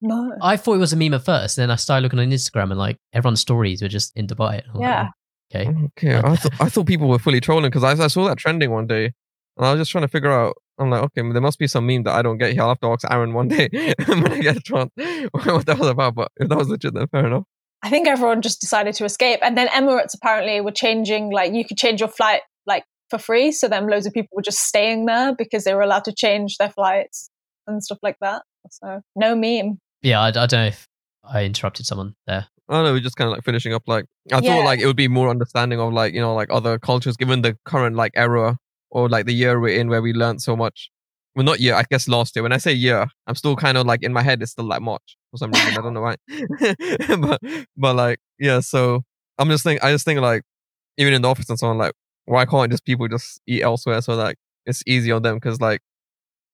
[0.02, 0.34] No.
[0.42, 2.78] I thought it was a meme at first, then I started looking on Instagram and
[2.80, 4.62] like everyone's stories were just in Dubai.
[4.74, 5.08] I'm like, Yeah.
[5.56, 5.74] Oh, okay.
[5.98, 8.72] Okay, I thought I thought people were fully trolling because I, I saw that trending
[8.72, 9.12] one day,
[9.60, 10.56] and I was just trying to figure out.
[10.80, 12.62] I'm like, okay, there must be some meme that I don't get here.
[12.62, 13.68] I'll have to ask Aaron one day
[14.08, 14.90] when I get a chance
[15.32, 16.16] what that was about.
[16.16, 17.44] But if that was legit, then fair enough.
[17.84, 19.42] I think everyone just decided to escape.
[19.44, 23.52] And then Emirates apparently were changing, like, you could change your flight, like, for free.
[23.52, 26.56] So then loads of people were just staying there because they were allowed to change
[26.58, 27.30] their flights
[27.68, 28.44] and stuff like that.
[28.72, 29.80] So no meme.
[30.02, 30.88] Yeah, I, I don't know if
[31.30, 32.48] I interrupted someone there.
[32.70, 32.94] I don't know.
[32.94, 33.84] We're just kind of like finishing up.
[33.88, 34.42] Like I Yeah.
[34.42, 37.42] thought, like it would be more understanding of like you know like other cultures, given
[37.42, 38.58] the current like era
[38.92, 40.90] or like the year we're in, where we learned so much.
[41.36, 41.76] Well, not year.
[41.76, 42.44] I guess last year.
[42.44, 44.42] When I say year, I'm still kind of like in my head.
[44.42, 45.78] It's still like March for some reason.
[45.78, 46.16] I don't know why.
[47.18, 47.40] but
[47.78, 48.60] but like yeah.
[48.62, 49.04] So
[49.38, 49.84] I'm just think.
[49.84, 50.44] I just think like
[50.98, 51.78] even in the office and so on.
[51.78, 51.94] Like
[52.26, 55.36] why can't just people just eat elsewhere so like it's easy on them?
[55.36, 55.82] Because like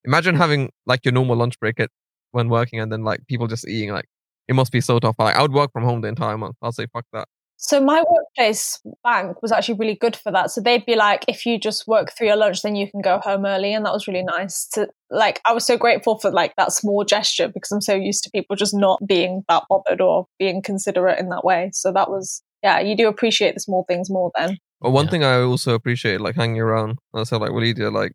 [0.06, 1.90] imagine having like your normal lunch break at
[2.32, 4.06] when working and then like people just eating like
[4.48, 5.16] it must be so tough.
[5.20, 6.56] Like I would work from home the entire month.
[6.62, 7.28] I'll say fuck that.
[7.58, 10.52] So my workplace bank was actually really good for that.
[10.52, 13.20] So they'd be like, if you just work through your lunch, then you can go
[13.20, 14.68] home early, and that was really nice.
[14.74, 18.24] To like, I was so grateful for like that small gesture because I'm so used
[18.26, 21.72] to people just not being that bothered or being considerate in that way.
[21.74, 24.58] So that was, yeah, you do appreciate the small things more then.
[24.82, 25.12] But one Yeah.
[25.12, 27.90] thing I also appreciate, like hanging around, I said, like, what do do?
[27.90, 28.12] Like,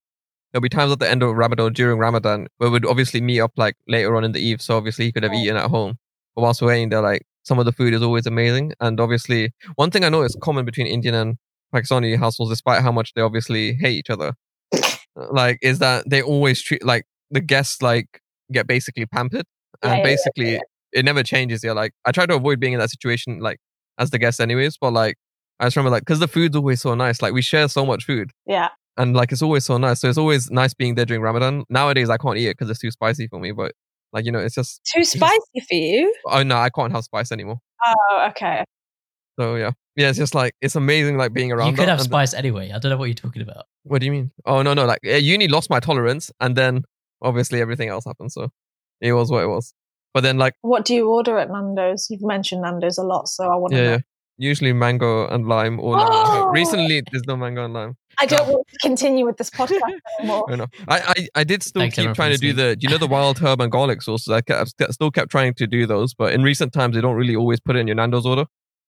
[0.52, 3.52] there'll be times at the end of Ramadan, during Ramadan, where we'd obviously meet up
[3.56, 4.60] like later on in the eve.
[4.60, 5.40] So obviously he could have Yeah.
[5.40, 5.98] eaten at home.
[6.36, 8.72] But whilst we're waiting there, like, some of the food is always amazing.
[8.80, 11.36] And obviously, one thing I know is common between Indian and
[11.74, 14.32] Pakistani households, despite how much they obviously hate each other,
[14.74, 14.86] uh,
[15.30, 18.20] like, is that they always treat, like, the guests, like,
[18.52, 19.44] get basically pampered.
[19.82, 20.60] And yeah, yeah, basically, yeah.
[20.92, 21.62] it never changes.
[21.64, 23.58] Yeah, like, I try to avoid being in that situation, like,
[23.98, 24.76] as the guest, anyways.
[24.78, 25.16] But, like,
[25.60, 27.22] I just remember, like, because the food's always so nice.
[27.22, 28.68] Like, we share so much food Yeah.
[28.96, 30.00] and like it's always so nice.
[30.00, 31.64] So it's always nice being there during Ramadan.
[31.68, 33.52] Nowadays I can't eat it because it's too spicy for me.
[33.52, 33.72] But
[34.12, 36.14] like you know, it's just Too spicy for you?
[36.26, 37.58] oh no, I can't have spice anymore.
[37.86, 38.64] Oh, okay.
[39.38, 41.70] So yeah, yeah, it's just like it's amazing like being around.
[41.70, 42.72] You could have spice anyway.
[42.72, 43.64] I don't know what you're talking about.
[43.84, 44.30] what do you mean?
[44.44, 46.82] Oh no, no, like uni lost my tolerance, and then
[47.22, 48.32] obviously everything else happened.
[48.32, 48.50] So
[49.00, 49.72] it was what it was.
[50.12, 52.08] But then like What do you order at Nando's?
[52.10, 53.90] You've mentioned Nando's a lot, so I want to yeah, know.
[53.92, 53.98] yeah,
[54.38, 55.96] usually mango and lime or.
[55.98, 56.50] Oh!
[56.52, 57.96] Recently there's no mango and lime.
[58.20, 59.80] I don't want to continue with this podcast
[60.18, 60.44] anymore.
[60.52, 60.66] I know.
[60.88, 63.06] I, I, I did still Thanks, keep trying to do the, do you know, the
[63.06, 64.28] wild herb and garlic sauces.
[64.28, 67.16] I kept, st- still kept trying to do those, but in recent times, they don't
[67.16, 68.44] really always put it in your Nando's order.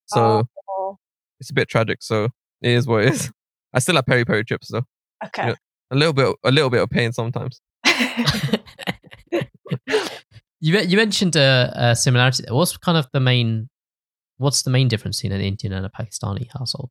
[0.07, 0.99] So Oh,
[1.41, 2.03] it's a bit tragic.
[2.03, 2.25] So
[2.61, 3.31] it is what it is.
[3.73, 4.83] I still have peri peri chips though.
[5.27, 5.49] okay.
[5.49, 5.55] Yeah.
[5.91, 7.61] A little bit, a little bit of pain sometimes.
[10.61, 12.45] you you mentioned a, a similarity.
[12.49, 13.69] What's kind of the main?
[14.39, 16.91] What's the main difference between an Indian and a Pakistani household,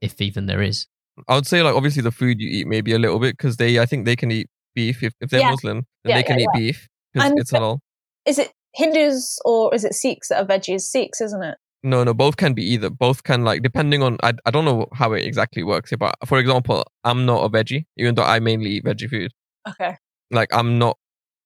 [0.00, 0.86] if even there is?
[1.28, 3.78] I would say like obviously the food you eat maybe a little bit because they,
[3.78, 5.50] I think they can eat beef if, if they're Yeah.
[5.50, 7.78] Muslim, then Yeah, they can yeah, eat beef because it's halal.
[8.26, 10.82] is it Hindus or is it Sikhs that are veggies?
[10.82, 11.56] Sikhs, isn't it?
[11.82, 12.90] No, no, both can be either.
[12.90, 16.14] Both can like depending on I, I don't know how it exactly works here, but
[16.26, 19.32] for example, I'm not a veggie, even though I mainly eat veggie food.
[19.68, 19.96] Okay.
[20.30, 20.98] like I'm not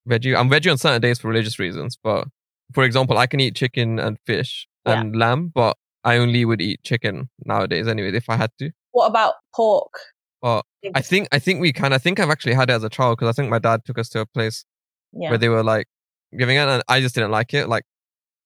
[0.08, 0.36] veggie.
[0.38, 2.26] I'm veggie on certain days for religious reasons, but
[2.74, 6.82] for example, I can eat chicken and fish and lamb, but I only would eat
[6.82, 8.72] chicken nowadays anyway if I had to.
[8.92, 9.92] What about pork?
[10.40, 10.64] But
[10.94, 11.92] I think I think we can.
[11.92, 13.98] I think I've actually had it as a child because I think my dad took
[13.98, 14.64] us to a place
[15.12, 15.30] yeah.
[15.30, 15.86] where they were like
[16.36, 17.68] giving it, and I just didn't like it.
[17.68, 17.84] Like,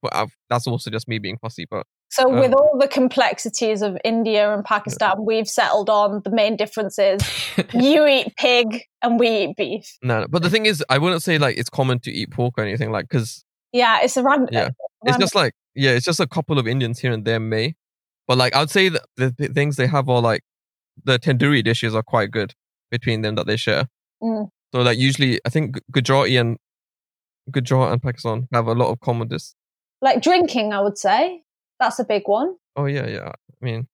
[0.03, 1.65] but I've, that's also just me being fussy.
[1.71, 6.31] But So, Uh, with all the complexities of India and Pakistan, we've settled on the
[6.31, 7.23] main difference is
[7.73, 9.97] you eat pig and we eat beef.
[10.03, 10.27] no, no.
[10.29, 12.93] But the thing is, I wouldn't say like it's common to eat pork or anything
[12.93, 13.43] like because
[13.73, 14.51] Yeah, it's a random.
[14.53, 14.69] Yeah.
[15.05, 17.75] it's just like yeah, it's just a couple of Indians here and there may,
[18.27, 20.43] but like I'd say that the, the things they have are like
[21.05, 22.55] the tandoori dishes are quite good
[22.91, 23.89] between them that they share.
[24.23, 24.49] Mm.
[24.75, 26.57] So like usually I think Gu- Gujarati and
[27.51, 29.55] Gujarat and Pakistan have a lot of common dis.
[30.03, 30.73] like drinking.
[30.73, 31.43] I would say
[31.79, 32.57] that's a big one.
[32.77, 33.29] Oh yeah, yeah.
[33.31, 33.87] I mean.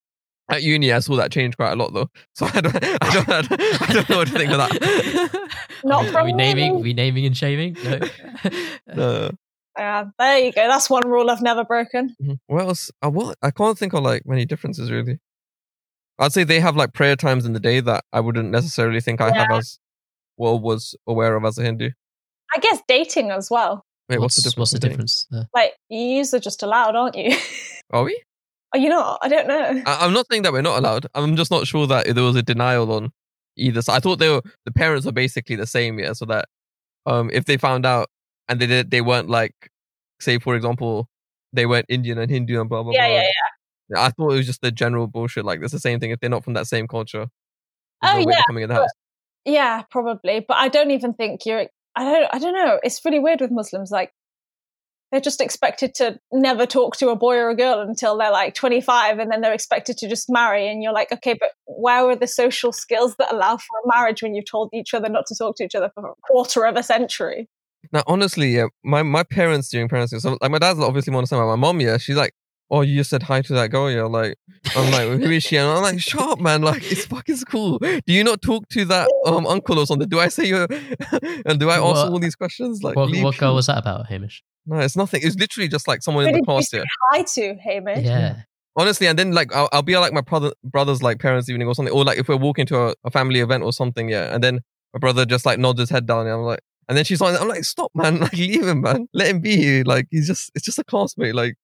[0.50, 2.10] At uni, I saw that change quite a lot, though.
[2.34, 5.48] So I don't, I don't, I don't, I don't know what to think of that.
[5.84, 6.76] Not are, we, are we naming?
[6.76, 6.82] me.
[6.82, 7.76] we naming and shaming?
[7.84, 8.00] No.
[9.02, 9.30] Uh,
[9.78, 10.68] Yeah, there you go.
[10.68, 12.14] That's one rule I've never broken.
[12.22, 12.38] Mhm.
[12.46, 12.90] What else?
[13.02, 13.38] Uh, what?
[13.42, 15.18] I can't think of like many differences really.
[16.18, 19.20] I'd say they have like prayer times in the day that I wouldn't necessarily think
[19.20, 19.78] I have as
[20.36, 21.90] well was aware of as a Hindu.
[22.54, 23.84] I guess dating as well.
[24.08, 24.58] Wait, what's, the difference?
[24.58, 25.26] What's the difference?
[25.30, 25.48] there?
[25.54, 27.34] Like you are just allowed, aren't you?
[27.90, 28.22] Are we?
[28.74, 29.18] Are you not?
[29.22, 29.82] I don't know.
[29.86, 31.06] I, I'm not saying that we're not allowed.
[31.14, 33.10] I'm just not sure that there was a denial on
[33.56, 33.96] either side.
[33.96, 36.12] I thought they were the parents were basically the same, yeah.
[36.12, 36.46] So that
[37.06, 38.08] um if they found out
[38.48, 39.54] and they did they weren't like
[40.20, 41.08] say for example
[41.52, 43.00] they weren't Indian and Hindu and blah blah blah.
[43.00, 43.16] yeah, blah.
[43.16, 43.22] yeah,
[43.90, 44.00] yeah.
[44.00, 45.44] I thought it was just the general bullshit.
[45.44, 47.26] Like it's the same thing if they're not from that same culture.
[48.02, 48.90] Oh, no yeah, coming in the house.
[49.44, 50.44] Yeah, probably.
[50.46, 51.66] But I don't even think you're.
[51.94, 52.28] I don't.
[52.32, 52.80] I don't know.
[52.82, 53.90] It's really weird with Muslims.
[53.90, 54.12] Like
[55.10, 58.54] they're just expected to never talk to a boy or a girl until they're like
[58.54, 60.68] 25, and then they're expected to just marry.
[60.68, 64.22] And you're like, okay, but where are the social skills that allow for a marriage
[64.22, 66.76] when you've told each other not to talk to each other for a quarter of
[66.76, 67.48] a century?
[67.92, 71.46] Now, honestly, yeah, my, my parents during parenting, so like my dad's obviously more understand.
[71.46, 72.32] My mom, yeah, she's like,
[72.70, 74.36] "Oh, you just said hi to that girl." Yeah, like
[74.76, 76.62] I'm like, "Who is she?" And I'm like, "Shut up, man!
[76.62, 77.78] Like it's fucking cool.
[77.80, 80.08] Do you not talk to that um uncle or something?
[80.08, 80.56] Do I say you
[81.46, 82.82] and do I ask What- all these questions?
[82.82, 84.42] Like, what, what girl was that about, Hamish?
[84.66, 85.20] No, it's nothing.
[85.24, 86.70] It's literally just like someone Who in the did you class.
[86.70, 88.04] say Yeah, hi to, Hamish?
[88.04, 88.36] Yeah.
[88.76, 91.66] honestly, and then like I'll, I'll be at like my brother brother's like parents' evening
[91.66, 94.32] or something, or like if we're walking to a, a family event or something, yeah,
[94.32, 94.60] and then
[94.94, 97.40] my brother just like nods his head down, and I'm like, and then she's like,
[97.40, 100.50] I'm like, stop, man, like leave him, man, let him be here, like he's just
[100.54, 101.54] it's just a classmate, like.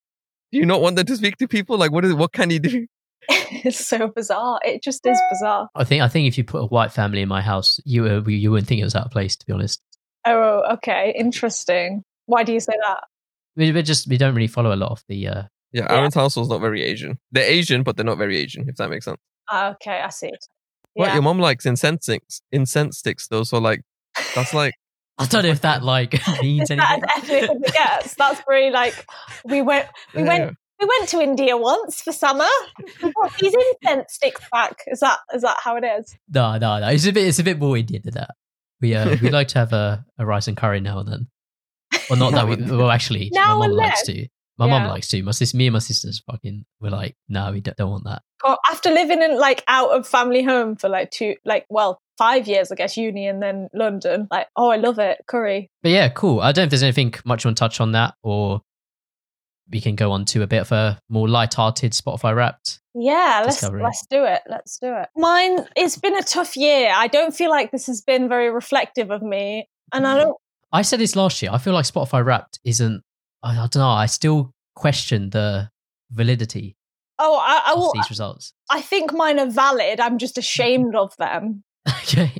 [0.50, 1.76] Do you not want them to speak to people?
[1.76, 2.86] Like, what is it what can he do?
[3.28, 4.58] it's so bizarre.
[4.64, 5.68] It just is bizarre.
[5.74, 8.22] I think I think if you put a white family in my house, you uh,
[8.26, 9.36] you wouldn't think it was out of place.
[9.36, 9.82] To be honest,
[10.26, 12.02] Oh, okay, interesting.
[12.24, 13.04] Why do you say that?
[13.56, 15.28] we we just we don't really follow a lot of the.
[15.28, 15.42] Uh,
[15.72, 15.92] Yeah, Yeah.
[15.98, 17.18] Aaron's household's not very Asian.
[17.30, 18.66] They're Asian, but they're not very Asian.
[18.70, 19.18] If that makes sense.
[19.50, 20.30] Ah, okay, I see.
[20.94, 21.12] What Yeah.
[21.14, 23.44] your mom likes incense sticks, incense sticks though.
[23.44, 23.82] So like,
[24.34, 24.72] that's like
[25.18, 26.80] I don't know if that like means anything.
[26.80, 28.14] as ethnic as it gets?
[28.14, 29.06] That's very like
[29.44, 30.28] we went we yeah.
[30.28, 32.46] went we went to India once for summer.
[33.02, 34.76] We got these incense sticks back.
[34.86, 36.16] Is that is that how it is?
[36.28, 36.88] No, no, no.
[36.88, 38.30] It's a bit it's a bit more Indian than that.
[38.80, 41.26] We uh we like to have a, a rice and curry now and then.
[42.08, 42.56] Well, not that we.
[42.76, 44.16] Well, actually, Now my and likes then.
[44.16, 44.28] to.
[44.58, 45.22] My mum likes to.
[45.22, 48.22] My sis, me and my sisters, fucking, we're like, no, we don't, don't want that.
[48.70, 52.70] After living in like out of family home for like two like well five years
[52.70, 56.40] I guess uni and then London like oh I love it curry But yeah, cool.
[56.40, 58.62] I don't know if there's anything much you want to touch on that, or
[59.70, 62.80] we can go on to a bit of a more light-hearted Spotify Wrapped.
[62.94, 63.82] yeah let's Discovery.
[63.82, 67.50] let's do it let's do it mine it's been a tough year I don't feel
[67.50, 70.22] like this has been very reflective of me and I mm.
[70.22, 70.36] don't
[70.72, 71.50] I said this last year.
[71.52, 73.02] I feel like Spotify Wrapped isn't.
[73.42, 73.88] I, I don't know.
[73.88, 75.68] I still question the
[76.10, 76.76] validity
[77.18, 78.54] oh I, I will these results.
[78.70, 82.32] I think mine are valid I'm just ashamed of them okay.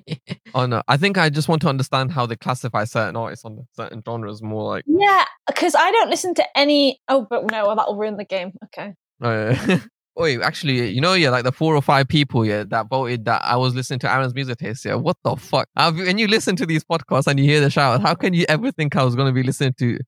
[0.55, 3.67] Oh no, I think I just want to understand how they classify certain artists on
[3.75, 4.85] certain genres more like.
[4.87, 7.01] Yeah, because I don't listen to any.
[7.09, 8.53] Oh, but no, that will ruin the game.
[8.65, 8.95] Okay.
[9.21, 9.81] Oh, yeah.
[10.17, 13.41] Wait, actually, you know, yeah, like the four or five people, yeah, that voted that
[13.45, 14.97] I was listening to Aaron's music taste, yeah.
[14.97, 15.69] What the fuck?
[15.77, 18.45] How, when you listen to these podcasts and you hear the shout, how can you
[18.49, 19.99] ever think I was going to be listening to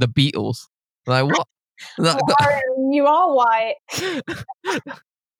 [0.00, 0.66] the Beatles?
[1.06, 1.46] Like what?
[1.98, 2.62] That- that-
[2.92, 3.74] you are white.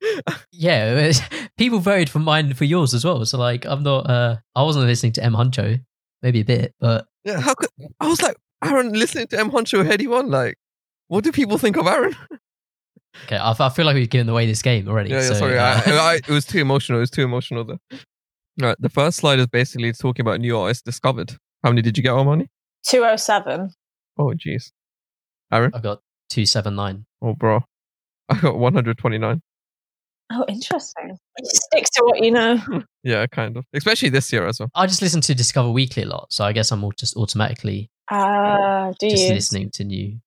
[0.53, 1.13] yeah,
[1.59, 3.25] people voted for mine for yours as well.
[3.25, 4.09] So like, I'm not.
[4.09, 5.81] uh I wasn't listening to M Huncho,
[6.23, 7.69] maybe a bit, but yeah, how could
[8.01, 10.31] I was like Aaron listening to M Huncho Headie One?
[10.31, 10.57] Like,
[11.09, 12.17] what do people think of Aaron?
[13.25, 13.37] okay.
[13.37, 15.11] I, I feel like we've given away this game already.
[15.11, 16.99] Yeah, yeah so, sorry, uh, I, I, it was too emotional.
[16.99, 17.79] It was too emotional though.
[18.61, 21.33] Right, the first slide is basically talking about new artists discovered.
[21.63, 22.49] How many did you get, Armani?
[22.87, 23.61] 207.
[23.61, 23.69] Oh,
[24.29, 24.73] jeez.
[25.53, 25.71] Aaron?
[25.75, 27.07] I got two seven nine.
[27.23, 27.61] Oh, bro.
[28.29, 29.41] I got 129.
[30.33, 31.19] Oh, interesting.
[31.43, 32.59] Stick to what you know.
[33.03, 33.65] Yeah, kind of.
[33.75, 34.69] Especially this year as well.
[34.75, 37.91] I just listen to Discover Weekly a lot, so I guess I'm all just automatically
[38.11, 39.35] Ah, do just you?
[39.35, 40.21] listening to new.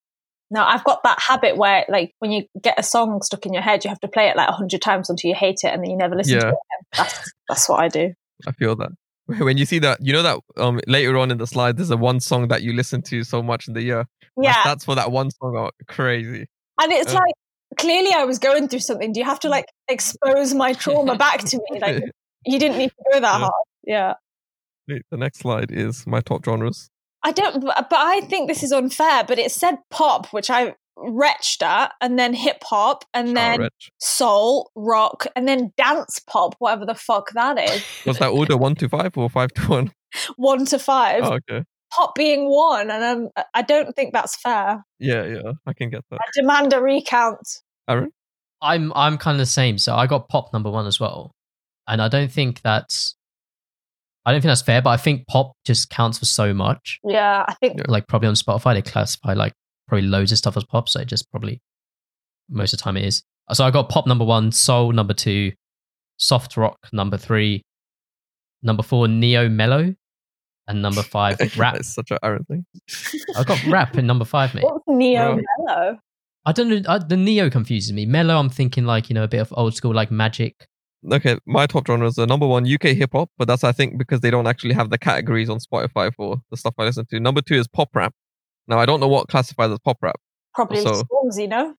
[0.49, 3.61] No, I've got that habit where, like, when you get a song stuck in your
[3.61, 5.83] head, you have to play it like a hundred times until you hate it, and
[5.83, 6.51] then you never listen to Yeah.
[6.51, 6.83] it again.
[6.97, 8.13] That's that's what I do.
[8.47, 8.89] I feel that.
[9.39, 11.97] When you see that, you know that um later on in the slide, there's a
[11.97, 14.05] one song that you listen to so much in the year.
[14.41, 16.47] Yeah, that's for that one song are crazy.
[16.81, 17.19] and it's Uh.
[17.19, 17.33] like
[17.77, 19.13] clearly I was going through something.
[19.13, 21.79] Do you have to like expose my trauma back to me?
[21.79, 22.03] Like
[22.45, 23.39] you didn't need to go that Yeah.
[23.39, 23.53] hard.
[23.85, 24.13] Yeah.
[24.87, 26.89] The next slide is my top genres.
[27.23, 29.23] I don't, but I think this is unfair.
[29.23, 33.59] But it said pop, which I retched at, and then hip hop, and Shout then
[33.61, 33.71] Reg.
[33.99, 37.83] soul, rock, and then dance pop, whatever the fuck that is.
[38.05, 39.91] Was that order one to five or five to one?
[40.35, 41.63] one to five, Oh, okay.
[41.93, 44.83] pop being one, and um, I don't think that's fair.
[44.99, 46.19] Yeah, yeah, I can get that.
[46.21, 47.47] I demand a recount.
[47.89, 48.11] Aaron?
[48.61, 49.77] I'm I'm kind of the same.
[49.77, 51.31] So I got pop number one as well,
[51.87, 53.15] and I don't think that's
[54.25, 54.81] I don't think that's fair.
[54.81, 56.99] But I think pop just counts for so much.
[57.03, 59.51] Yeah, I think Like probably on Spotify they classify like
[59.93, 61.61] probably loads of stuff as pop, so it just probably
[62.49, 63.21] most of the time it is.
[63.51, 65.51] So I got pop number one, soul number two,
[66.17, 67.61] soft rock number three,
[68.63, 69.93] number four neo mellow,
[70.67, 71.75] and number five rap.
[71.75, 72.65] That's such an Aaron thing.
[73.37, 74.63] I got rap in number five, mate.
[74.63, 75.99] what's neo mellow.
[76.43, 76.81] I don't know.
[76.87, 78.07] Uh, the Neo confuses me.
[78.07, 80.67] Mellow, I'm thinking like you know a bit of old school like Magic.
[81.09, 84.21] Okay, my top genres are number one UK hip hop, but that's I think because
[84.21, 87.19] they don't actually have the categories on Spotify for the stuff I listen to.
[87.19, 88.13] Number two is pop rap.
[88.67, 90.15] Now I don't know what classifies as pop rap.
[90.53, 91.75] Probably So- Stormzy, no?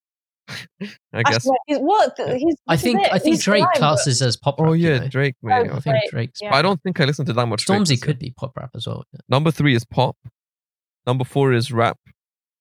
[0.51, 1.37] I guess.
[1.37, 2.15] Actually, he's, what?
[2.19, 3.11] He's, I think it.
[3.13, 4.71] I think He's Drake fine, but- classes as pop oh, rap.
[4.71, 5.09] Oh you yeah, know.
[5.09, 5.71] Drake, Oh, man.
[5.71, 6.41] I I think Drake, Drake's.
[6.43, 6.51] yeah.
[6.51, 7.65] But I don't think I listen to that much.
[7.65, 8.07] Drake Stormzy this year.
[8.07, 9.05] could be pop rap as well.
[9.29, 10.17] Number three is pop.
[11.07, 11.99] Number four is rap.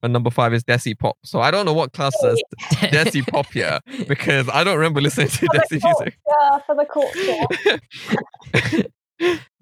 [0.01, 1.15] And number five is Desi pop.
[1.23, 2.41] So I don't know what class says
[2.73, 6.17] Desi pop here because I don't remember listening to For the Desi music.
[6.29, 8.79] culture, for the culture.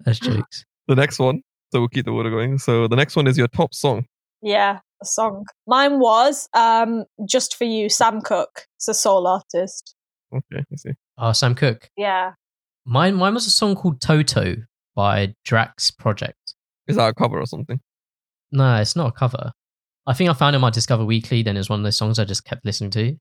[0.04, 0.64] That's jokes.
[0.88, 1.42] the next one.
[1.72, 2.58] So we'll keep the water going.
[2.58, 4.04] So the next one is your top song.
[4.42, 5.44] Yeah, a song.
[5.66, 8.66] Mine was um, Just For You, Sam Cooke.
[8.76, 9.94] It's a soul artist.
[10.34, 10.90] Okay, I see.
[11.18, 11.88] Oh, Sam Cooke.
[11.96, 12.32] Yeah.
[12.84, 14.56] Mine, mine was a song called Toto
[14.96, 16.54] by Drax Project.
[16.88, 17.80] Is that a cover or something?
[18.50, 19.52] No, it's not a cover.
[20.06, 21.42] I think I found it on my Discover Weekly.
[21.42, 23.16] Then it was one of those songs I just kept listening to,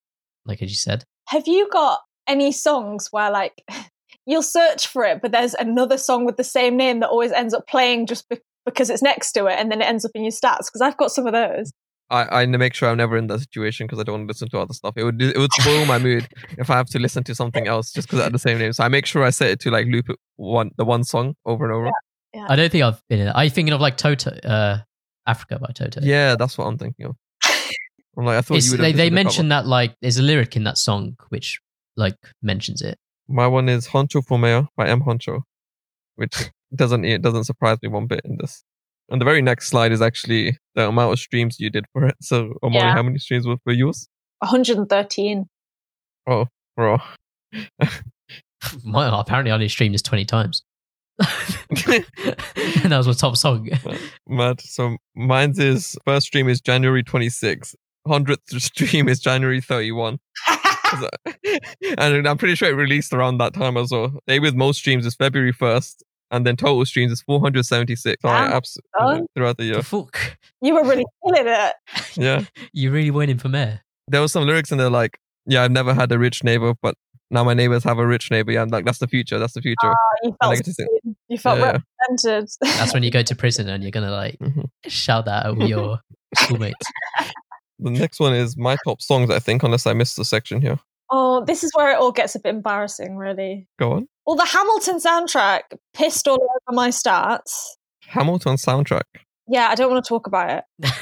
[0.46, 1.04] like as you said.
[1.28, 3.64] Have you got any songs where, like,
[4.26, 7.54] you'll search for it, but there's another song with the same name that always ends
[7.54, 10.24] up playing just be- because it's next to it and then it ends up in
[10.24, 10.66] your stats?
[10.68, 11.72] Because I've got some of those.
[12.12, 14.50] I, I make sure I'm never in that situation because I don't want to listen
[14.50, 14.96] to other stuff.
[14.98, 16.28] It would it would spoil my mood
[16.58, 18.74] if I have to listen to something else just because it had the same name.
[18.74, 21.36] So I make sure I set it to like loop it one the one song
[21.46, 21.90] over and over.
[22.50, 23.32] I don't think I've been in it.
[23.36, 24.80] Are you thinking of like Toto, uh,
[25.26, 26.02] Africa by Toto?
[26.04, 27.16] Yeah, that's what I'm thinking of.
[28.18, 30.78] I'm like I thought you they they mentioned that like there's a lyric in that
[30.78, 31.62] song which
[31.96, 32.98] like mentions it.
[33.30, 35.44] My one is Huncho for Mayor by M Huncho,
[36.16, 38.64] which doesn't it doesn't surprise me one bit in this.
[39.10, 42.16] And the very next slide is actually the amount of streams you did for it.
[42.22, 42.94] So Armani, Yeah.
[42.94, 44.08] how many streams were for yours?
[44.40, 45.46] 113.
[46.28, 46.46] Oh,
[46.78, 47.00] Bro.
[48.84, 50.64] My, apparently, I only streamed this twenty times,
[51.20, 51.28] and
[52.86, 53.68] that was my top song.
[53.86, 54.62] Uh, mad.
[54.62, 57.74] So mine's is first stream is January 26th.
[58.08, 60.20] Hundredth stream is January 31.
[61.98, 64.12] and I'm pretty sure it released around that time as well.
[64.28, 65.96] Day with most streams is February 1st,
[66.32, 68.22] and then total streams is 476.
[68.22, 69.26] So Damn, abs- son.
[69.36, 69.76] throughout the year.
[69.76, 71.74] The fuck, you were really feeling it.
[72.16, 72.44] Yeah.
[72.74, 73.74] you really went in for me.
[74.08, 76.96] There was some lyrics in there like, yeah, I've never had a rich neighbor, but
[77.30, 78.52] now my neighbors have a rich neighbor.
[78.52, 79.40] Yeah, I'm like, that's the future.
[79.40, 79.78] That's the future.
[79.86, 81.16] Oh, you felt, like seen.
[81.30, 81.78] you felt Yeah,
[82.26, 82.42] yeah.
[82.62, 84.66] That's when you go to prison and you're gonna like Mhm.
[84.88, 86.00] shout that at your
[86.36, 86.86] schoolmates.
[87.80, 90.80] The next one is my top songs, I think, unless I missed the section here.
[91.14, 93.68] oh, this is where it all gets a bit embarrassing, really.
[93.80, 94.08] Go on.
[94.26, 95.62] Well, the Hamilton soundtrack
[95.94, 97.52] pissed all over my stats.
[98.08, 99.02] Hamilton soundtrack.
[99.14, 100.92] Yeah, Yeah, I don't want to talk about it.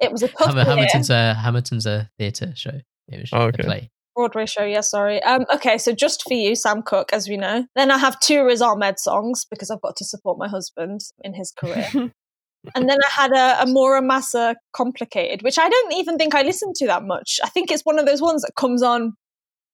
[0.00, 2.80] It was a tough Ham- Hamilton's a Hamilton's a theatre show.
[3.08, 3.88] It was Oh, a play.
[4.16, 5.22] Broadway show, yeah, sorry.
[5.22, 7.66] Um, okay, so just for you, Sam Cooke, as we know.
[7.76, 11.34] Then I have two Riz Ahmed songs because I've got to support my husband in
[11.34, 11.88] his career.
[11.94, 16.42] and then I had a, a Mura Masa Complicated, which I don't even think I
[16.42, 17.38] listened to that much.
[17.44, 19.14] I think it's one of those ones that comes on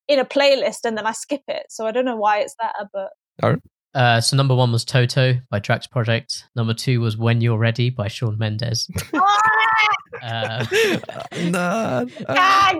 [0.09, 1.67] in a playlist and then I skip it.
[1.69, 3.61] So I don't know why it's there, but
[3.95, 6.45] Uh, so number one was Toto by Drax Project.
[6.57, 8.89] Number two was When You're Ready by Shawn Mendes.
[10.23, 10.65] Uh,
[11.45, 12.05] nah.
[12.05, 12.77] Gag!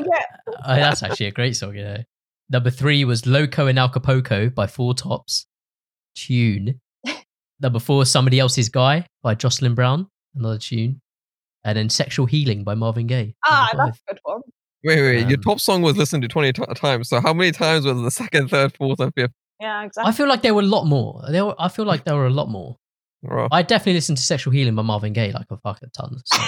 [0.49, 2.03] oh, that's actually a great song, you know.
[2.51, 5.47] Number three was Loco in Acapulco by Four Tops.
[6.17, 6.81] Tune.
[7.61, 10.09] Number four, Somebody Else's Guy by Jocelyn Brown.
[10.35, 11.01] Another tune.
[11.65, 13.35] And then Sexual Healing by Marvin Gaye.
[13.45, 14.41] Ah, that's a good one.
[14.85, 17.09] Wait, wait, your Um, top song was listened to 20 t- times.
[17.09, 19.33] So how many times was the second, third, fourth, and fifth?
[19.61, 20.09] Yeah, exactly.
[20.09, 21.21] I feel like there were a lot more.
[21.31, 22.77] There were, I feel like there were a lot more.
[23.25, 26.17] Bro, I definitely listened to Sexual Healing by Marvin Gaye like a fucking ton.
[26.25, 26.43] So.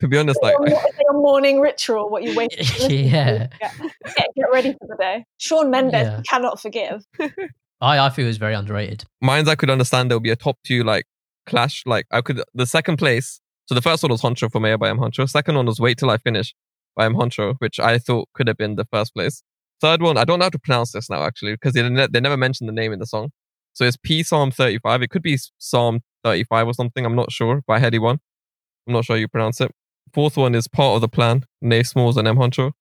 [0.00, 2.08] to be honest, like, What is your morning ritual?
[2.08, 2.96] What you wake to listen to?
[2.96, 3.48] Yeah.
[3.60, 5.24] Get, get, get ready for the day.
[5.36, 6.22] Shawn Mendes, Yeah.
[6.26, 7.04] cannot forgive.
[7.82, 9.04] I, I feel it was very underrated.
[9.20, 11.04] mine's I could understand there'll be a top two like
[11.46, 11.82] clash.
[11.84, 13.38] Like I could the second place.
[13.66, 15.28] So the first one was Huncho for Mayor by M Huncho.
[15.28, 16.54] Second one was Wait Till I Finish
[16.98, 19.42] by M Huncho, which I thought could have been the first place.
[19.80, 22.20] Third one, I don't know how to pronounce this now actually because they, ne- they
[22.20, 23.30] never mentioned the name in the song.
[23.72, 25.02] So it's P Psalm 35.
[25.02, 27.06] It could be Psalm 35 or something.
[27.06, 28.18] I'm not sure by Headie One.
[28.86, 29.70] I'm not sure how you pronounce it.
[30.12, 32.72] Fourth one is Part of the Plan, Nafe Smallz and M Huncho.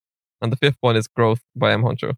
[0.41, 2.15] And the fifth one is Growth by M Huncho.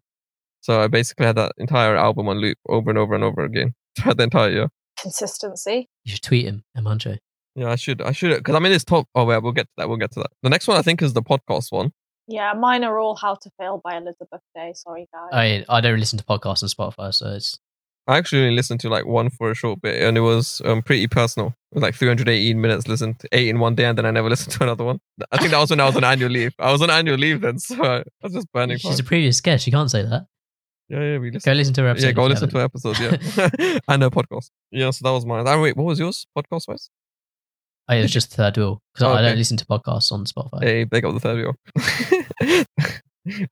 [0.62, 3.74] So I basically had that entire album on loop over and over and over again
[3.98, 4.68] throughout the entire year.
[4.98, 5.88] Consistency.
[6.04, 7.18] You should tweet him, M Huncho.
[7.54, 8.00] Yeah, I should.
[8.02, 9.08] I should because I'm in his top.
[9.14, 9.88] Oh, wait, we'll get to that.
[9.88, 10.30] We'll get to that.
[10.42, 11.92] The next one I think is the podcast one.
[12.28, 14.72] Yeah, mine are all How to Fail by Elizabeth Day.
[14.74, 15.30] Sorry, guys.
[15.32, 17.58] I I don't listen to podcasts on Spotify, so it's
[18.06, 20.82] I actually only listened to like one for a short bit, and it was um,
[20.82, 21.48] pretty personal.
[21.70, 24.28] It was like 318 minutes listened, to eight in one day, and then I never
[24.30, 25.00] listened to another one.
[25.30, 26.52] I think that was when I was on annual leave.
[26.58, 28.78] I was on annual leave then, so I was just burning.
[28.78, 29.06] she's time.
[29.06, 29.66] a previous guest.
[29.66, 30.26] You can't say that.
[30.88, 31.48] Yeah, yeah, we listen.
[31.52, 31.56] Go listened.
[31.56, 32.06] listen to her episode.
[32.06, 32.84] Yeah, go if you listen to haven't.
[32.84, 33.58] episodes.
[33.58, 34.50] Yeah, and a podcast.
[34.72, 35.44] Yeah, so that was mine.
[35.46, 36.90] Ah, wait, what was yours podcast wise?
[37.90, 39.36] Oh, it was just third wheel because Oh, I don't okay.
[39.36, 40.62] listen to podcasts on Spotify.
[40.62, 42.64] Hey, they got the third wheel.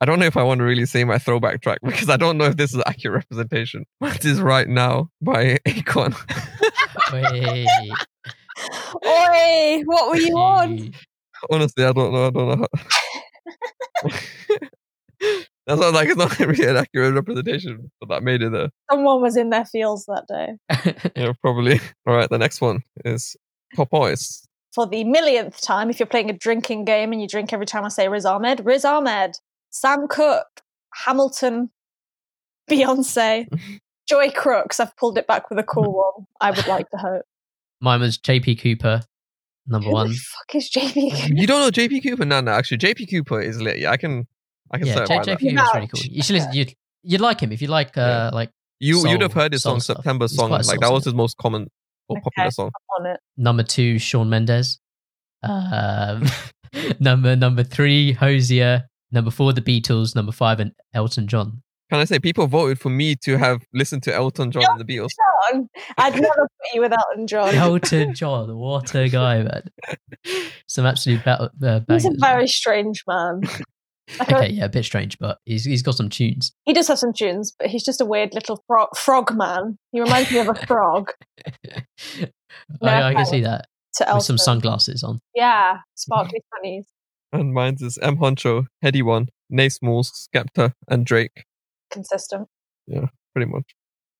[0.01, 2.39] I don't know if I want to really say my throwback track because I don't
[2.39, 3.85] know if this is accurate representation.
[3.99, 6.15] What is right now by Akon?
[7.13, 7.69] Wait,
[9.07, 10.95] Oi, what were you on?
[11.51, 12.27] Honestly, I don't know.
[12.27, 12.67] I don't know.
[14.03, 14.09] How...
[15.67, 18.71] That's not like it's not really an accurate representation, but that made it there.
[18.91, 20.57] Someone was in their fields that day.
[21.15, 21.79] Yeah, probably.
[22.07, 23.37] All right, the next one is
[23.77, 24.43] Popeyes.
[24.75, 27.85] For the millionth time, if you're playing a drinking game and you drink every time
[27.85, 29.37] I say Riz Ahmed, Riz Ahmed,
[29.71, 30.61] Sam Cooke,
[30.95, 31.71] Hamilton,
[32.71, 33.47] Beyonce,
[34.09, 34.81] Joy Crookes.
[34.81, 36.27] I've pulled it back with a cool one.
[36.41, 37.23] I would like to hope.
[37.81, 39.03] Mine was JP Cooper,
[39.67, 40.09] number Who one.
[40.09, 41.37] the fuck is JP?
[41.39, 42.25] You don't know JP Cooper?
[42.25, 42.53] No, no.
[42.53, 43.79] Actually, JP Cooper is lit.
[43.79, 44.27] Yeah, I can,
[44.71, 45.41] I can Yeah, certify J- that.
[45.41, 46.01] JP Cooper's really cool.
[46.03, 46.53] You should listen.
[46.53, 48.51] You'd, you'd like him if you like, uh, like
[48.81, 49.97] You you'd have heard his soul song stuff.
[49.99, 50.51] September song.
[50.51, 51.69] Like soul that was his most common
[52.09, 52.23] or Okay.
[52.25, 52.71] popular song.
[52.99, 53.21] on it.
[53.37, 54.81] number two, Shawn Mendes.
[55.43, 56.25] Um,
[57.01, 58.85] number number three, Hozier.
[59.11, 60.15] Number four, The Beatles.
[60.15, 61.63] Number five, and Elton John.
[61.91, 64.85] Can I say people voted for me to have listened to Elton John and the
[64.85, 65.09] Beatles?
[65.51, 65.71] John.
[65.97, 67.55] I'd never put you with Elton John.
[67.55, 69.63] Elton John, what a guy, man!
[70.67, 72.21] Some absolute ba- uh, He's a bangers.
[72.21, 73.41] very strange man.
[74.19, 76.53] Like okay, yeah, a bit strange, but he's he's got some tunes.
[76.65, 79.77] he does have some tunes, but he's just a weird little frog, frog man.
[79.93, 81.13] He reminds me of a frog
[82.83, 83.67] I, I can see that
[83.97, 85.21] to with some sunglasses on.
[85.35, 86.87] Yeah, sparkly funnies.
[87.33, 91.45] And mine's is M Huncho, Headie One, Nafe Smallz, Skepta, and Drake.
[91.91, 92.49] Consistent.
[92.87, 93.65] Yeah, pretty much.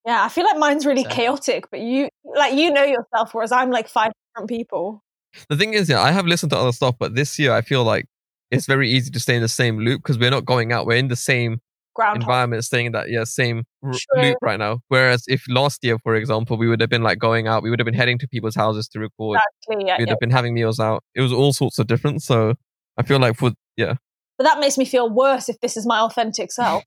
[0.07, 3.53] Yeah, I feel like mine's really So- chaotic, but you like you know yourself, whereas
[3.53, 5.03] I'm like five different people.
[5.49, 7.85] The thing is, yeah, I have listened to other stuff, but this year I feel
[7.85, 8.07] like
[8.51, 10.87] it's very easy to stay in the same loop because we're not going out.
[10.87, 11.61] We're in the same
[11.95, 12.23] Groundhog.
[12.23, 14.23] environment, staying in that yeah same r- True.
[14.23, 14.81] loop right now.
[14.89, 17.79] Whereas if last year, for example, we would have been like going out, we would
[17.81, 19.41] have been heading to people's houses to record.
[19.67, 19.87] Exactly.
[19.89, 20.13] Yeah, We'd yeah.
[20.13, 21.03] have been having meals out.
[21.15, 22.23] It was all sorts of different.
[22.23, 22.55] So
[22.97, 23.95] I feel like for yeah.
[24.39, 26.85] But that makes me feel worse if this is my authentic self.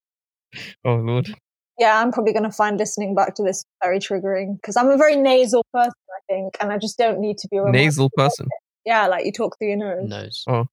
[0.86, 1.34] Oh lord.
[1.80, 4.98] yeah, I'm probably going to find listening back to this very triggering because I'm a
[4.98, 8.48] very nasal person, I think, and I just don't need to be a Nasal person.
[8.86, 10.10] Yeah, like you talk through your nose.
[10.10, 10.44] Nose.
[10.48, 10.66] Oh.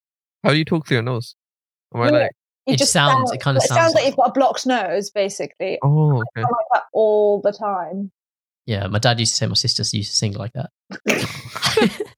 [0.49, 1.35] How do you talk through your nose?
[1.95, 2.31] Am I like,
[2.67, 5.11] You It sounds- it kinda It sounds sounds like like- you've got a blocked nose,
[5.11, 5.79] basically.
[5.83, 6.25] oh, okay.
[6.37, 8.11] I'm like that all the time.
[8.65, 10.71] Yeah, my dad used to say my sister used to sing like that.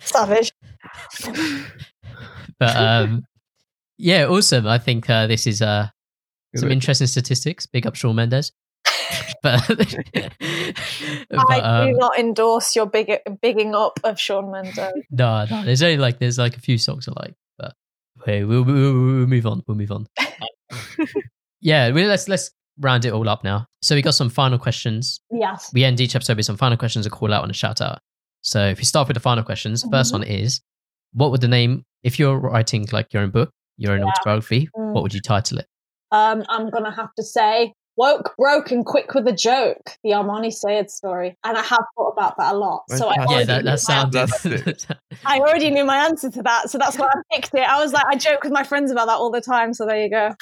[0.00, 0.52] Savage.
[2.58, 3.24] but um,
[3.98, 4.66] yeah, awesome.
[4.66, 5.88] I think uh, this is uh,
[6.54, 6.74] Good some bit.
[6.74, 7.66] interesting statistics.
[7.66, 8.50] Big up Shawn Mendes.
[9.42, 9.62] But
[11.30, 13.10] but I um, do not endorse your big
[13.40, 14.78] bigging up of Shawn Mendes.
[15.10, 17.74] no, no, there's only like there's like a few songs I like, but
[18.20, 19.62] okay, we'll, we'll, we'll move on.
[19.66, 20.06] We'll move on.
[21.60, 22.50] yeah, we, let's let's
[22.80, 23.66] round it all up now.
[23.82, 25.20] So we got some final questions.
[25.30, 25.70] yes.
[25.72, 27.98] We end each episode with some final questions, a call out, and a shout out.
[28.42, 30.12] So if you start with the final questions, 1st Mhm.
[30.12, 30.60] one is,
[31.12, 34.06] what would the name if you're writing like your own book, your own Yeah.
[34.06, 34.68] autobiography?
[34.76, 34.92] Mm.
[34.92, 35.66] What would you title it?
[36.12, 39.90] Um, I'm gonna have to say woke, broke, and quick with a joke.
[40.04, 42.84] The Armani Sayed story, and I have thought about that a lot.
[42.90, 44.16] So I Yeah, that, that sounds.
[45.26, 47.68] I already knew my answer to that, so that's why I picked it.
[47.68, 49.74] I was like, I joke with my friends about that all the time.
[49.74, 50.34] So there you go.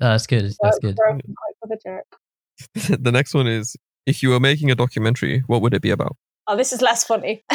[0.00, 0.52] that's good.
[0.60, 0.96] That's good.
[0.96, 1.20] broke,
[1.62, 2.98] with a joke.
[3.00, 6.16] the next one is if you were making a documentary, what would it be about?
[6.48, 7.42] Oh, this is less funny.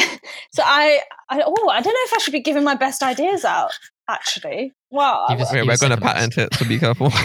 [0.52, 1.00] so I,
[1.30, 3.72] I, oh, I don't know if I should be giving my best ideas out.
[4.12, 7.10] Actually, well, Give us- Okay, Give we're going to patent it, so be careful.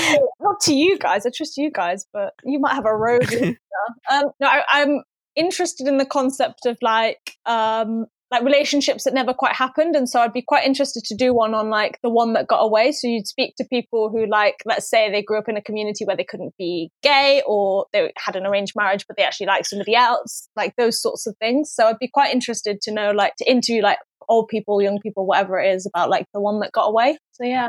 [0.40, 1.26] not to you guys.
[1.26, 3.32] I trust you guys, but you might have a rogue.
[4.10, 5.02] um, no, I, I'm
[5.36, 9.94] interested in the concept of like um like relationships that never quite happened.
[9.94, 12.60] And so i'd be quite interested to do one on like the one that got
[12.60, 12.90] away.
[12.90, 16.04] So you'd speak to people who like let's say they grew up in a community
[16.04, 19.66] where they couldn't be gay or they had an arranged marriage but they actually like
[19.66, 21.70] somebody else like those sorts of things.
[21.72, 23.98] So i'd be quite interested to know like to interview like
[24.28, 27.18] old people young people whatever it is about like the one that got away.
[27.32, 27.68] So yeah.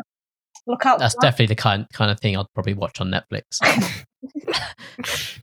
[0.66, 1.28] Look out That's for that.
[1.28, 3.60] definitely the kind kind of thing I'd probably watch on Netflix.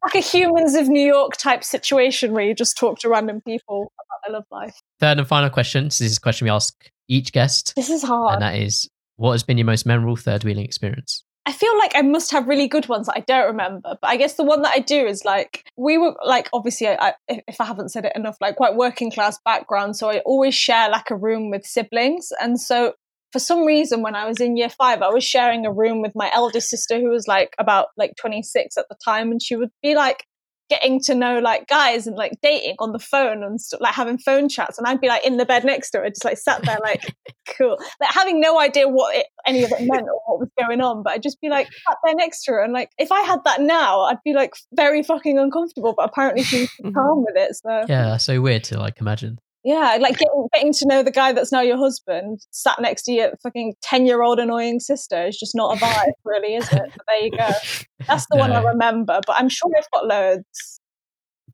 [0.03, 3.93] like a humans of new york type situation where you just talk to random people
[4.25, 5.91] their love life Third and final question.
[5.91, 8.89] So this is a question we ask each guest, this is hard and that is,
[9.17, 11.25] what has been your most memorable third wheeling experience?
[11.47, 14.17] I feel like I must have really good ones that I don't remember, but I
[14.17, 17.61] guess the one that I do is like we were like obviously I, I, if
[17.61, 21.11] I haven't said it enough, like quite working class background, so I always share like
[21.11, 22.93] a room with siblings, and so
[23.33, 26.13] for some reason when I was in year five, I was sharing a room with
[26.15, 29.57] my eldest sister who was like about like twenty six at the time, and she
[29.57, 30.27] would be like
[30.71, 34.17] getting to know like guys and like dating on the phone and st- like having
[34.17, 36.65] phone chats and I'd be like in the bed next to her just like sat
[36.65, 37.15] there like
[37.59, 40.81] cool like having no idea what it, any of it meant or what was going
[40.81, 43.21] on but I'd just be like sat there next to her and like if I
[43.23, 46.93] had that now I'd be like very fucking uncomfortable but apparently she was mm-hmm.
[46.93, 49.39] calm with it so Yeah, so weird to like imagine.
[49.63, 53.13] Yeah, like getting, getting to know the guy that's now your husband, sat next to
[53.13, 56.91] your fucking ten-year-old annoying sister is just not a vibe, really, is it?
[56.97, 57.49] But there you go.
[58.07, 60.81] That's the one I remember, but I'm sure I've got loads.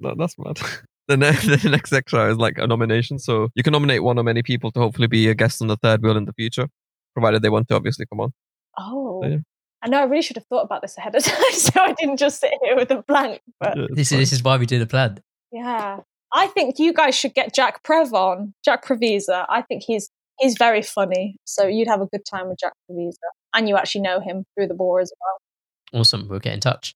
[0.01, 0.59] No, that's mad.
[1.09, 1.31] The, ne-
[1.63, 3.21] the next extra is like a nomination.
[3.21, 5.77] So you can nominate one or many people to hopefully be a guest on the
[5.77, 6.67] third wheel in the future,
[7.15, 8.33] provided they want to obviously come on.
[8.77, 9.37] Oh, Yeah.
[9.83, 10.01] I know.
[10.01, 12.51] I really should have thought about this ahead of time, so I didn't just sit
[12.65, 13.41] here with a blank.
[13.61, 15.21] But Yeah, This is this is why we did a plan.
[15.53, 16.01] yeah,
[16.37, 18.53] I think you guys should get Jack Prev on.
[18.63, 19.47] Jack Previsa.
[19.49, 21.37] I think he's he's very funny.
[21.45, 23.17] So you'd have a good time with Jack Previsa,
[23.55, 26.01] and you actually know him through the bore as well.
[26.01, 26.29] Awesome.
[26.29, 26.95] We'll get in touch.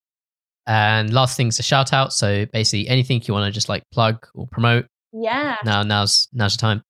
[0.67, 2.13] And last thing's a shout out.
[2.13, 4.87] So basically anything you want to just like plug or promote.
[5.13, 5.57] Yeah.
[5.65, 6.83] Now now's now's the time.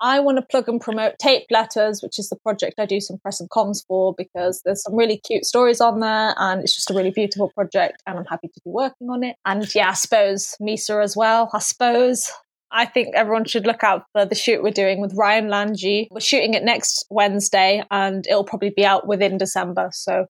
[0.00, 3.18] I want to plug and promote Tape Letters, which is the project I do some
[3.18, 6.90] press and comms for because there's some really cute stories on there and it's just
[6.90, 9.36] a really beautiful project and I'm happy to be working on it.
[9.44, 11.50] And yeah, I suppose Misa as well.
[11.52, 12.30] I suppose.
[12.76, 16.08] I think everyone should look out for the shoot we're doing with Ryan Lanji.
[16.10, 19.90] We're shooting it next Wednesday and it'll probably be out within December.
[19.92, 20.26] So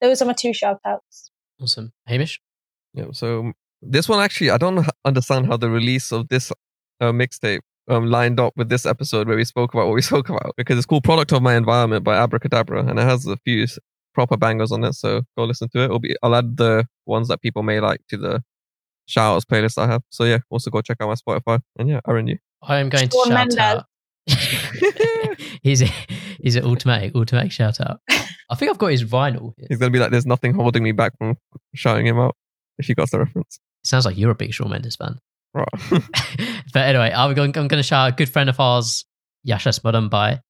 [0.00, 1.32] those are my two shout outs.
[1.60, 1.92] Awesome.
[2.06, 2.40] Hamish?
[2.94, 6.52] Yeah, so this one actually, I don't understand how the release of this
[7.00, 10.28] uh, mixtape um, lined up with this episode where we spoke about what we spoke
[10.28, 13.36] about because it's called "Product of My Environment" by Abra Cadabra, and it has a
[13.38, 13.66] few
[14.14, 14.94] proper bangers on it.
[14.94, 15.84] So go listen to it.
[15.84, 18.42] It'll be, I'll add the ones that people may like to the
[19.08, 20.02] shoutouts playlist I have.
[20.10, 21.60] So yeah, also go check out my Spotify.
[21.78, 22.38] And yeah, Aaron, you.
[22.62, 23.56] I am going to shout Mendes.
[23.56, 23.84] out.
[25.62, 25.86] he's a,
[26.40, 28.00] he's an automatic automatic shout out.
[28.50, 29.52] I think I've got his vinyl.
[29.58, 31.36] It He's gonna be like, "There's nothing holding me back from
[31.74, 32.36] shouting him out."
[32.78, 35.18] If you got the reference, sounds like you're a big Shawn Mendes fan.
[35.58, 36.02] Right?
[36.72, 39.04] but anyway, I'm going, I'm going to shout out a good friend of ours,
[39.46, 40.40] Yashas Bodambai.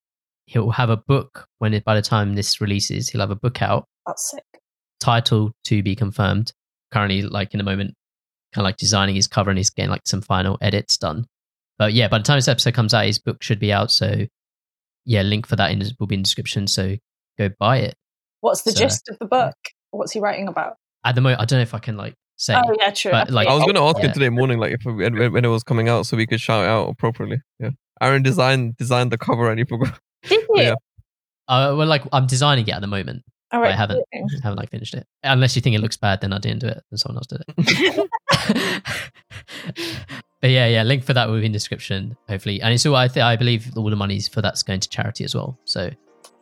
[0.45, 3.61] He'll have a book when it, by the time this releases, he'll have a book
[3.61, 4.43] out, That's sick.
[4.99, 6.51] title to be confirmed.
[6.91, 7.93] Currently, like in the moment,
[8.53, 11.25] kind of like designing his cover and he's getting like some final edits done.
[11.77, 13.91] But yeah, by the time this episode comes out, his book should be out.
[13.91, 14.25] So
[15.05, 16.65] yeah, link for that in, will be in the description.
[16.67, 16.95] So
[17.37, 17.95] go buy it.
[18.41, 19.53] What's the So- gist of the book?
[19.91, 20.75] What's he writing about?
[21.05, 22.55] At the moment, I don't know if I can like say.
[22.55, 23.11] Oh, yeah, true.
[23.11, 24.07] But, like, I was gonna ask Yeah.
[24.07, 26.39] him today morning, like if we, when, when it was coming out, so we could
[26.41, 27.41] shout it out appropriately.
[27.59, 27.69] Yeah,
[28.01, 29.99] Aaron designed designed the cover, and he forgot.
[30.23, 30.55] Did you?
[30.55, 30.75] yeah.
[31.47, 33.23] Uh, well, like I'm designing it at the moment.
[33.51, 33.73] All but right.
[33.73, 34.03] I haven't
[34.43, 35.07] haven't like finished it.
[35.23, 37.43] Unless you think it looks bad, then I didn't do it, and someone else did
[37.47, 38.09] it.
[40.41, 42.61] but yeah, yeah, link for that will be in the description, hopefully.
[42.61, 45.23] And it's all I think I believe all the money's for that's going to charity
[45.23, 45.57] as well.
[45.65, 45.89] So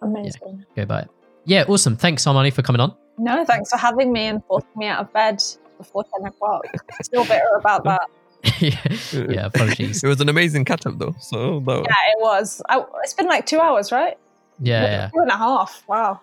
[0.02, 0.65] Amazing.
[0.76, 1.07] go buy it.
[1.45, 1.95] Yeah, awesome.
[1.95, 2.94] Thanks, Armani, for coming on.
[3.18, 5.41] No, thanks for having me and forcing me out of bed
[5.78, 6.66] before 10 o'clock.
[7.02, 8.02] Still bitter about that.
[8.60, 10.04] yeah, yeah, apologies.
[10.04, 11.16] It was an amazing catch up though.
[11.20, 12.62] So that, Yeah, it was.
[12.70, 14.18] I, it's been like two hours, right?
[14.60, 15.10] Yeah, yeah.
[15.14, 15.84] Two and a half.
[15.88, 16.22] Wow.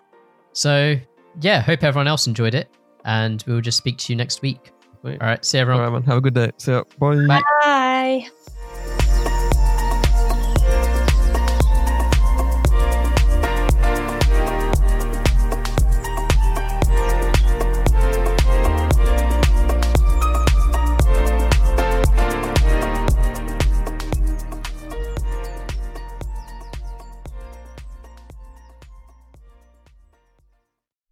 [0.53, 0.95] So
[1.41, 2.69] yeah, hope everyone else enjoyed it,
[3.03, 4.71] and we'll just speak to you next week.
[5.01, 5.21] Sweet.
[5.21, 5.83] All right, see all everyone.
[5.83, 6.03] right, man.
[6.03, 6.51] Have a good day.
[6.57, 6.83] See ya.
[6.97, 7.15] Bye.
[7.27, 7.41] Bye.
[7.63, 8.27] Bye.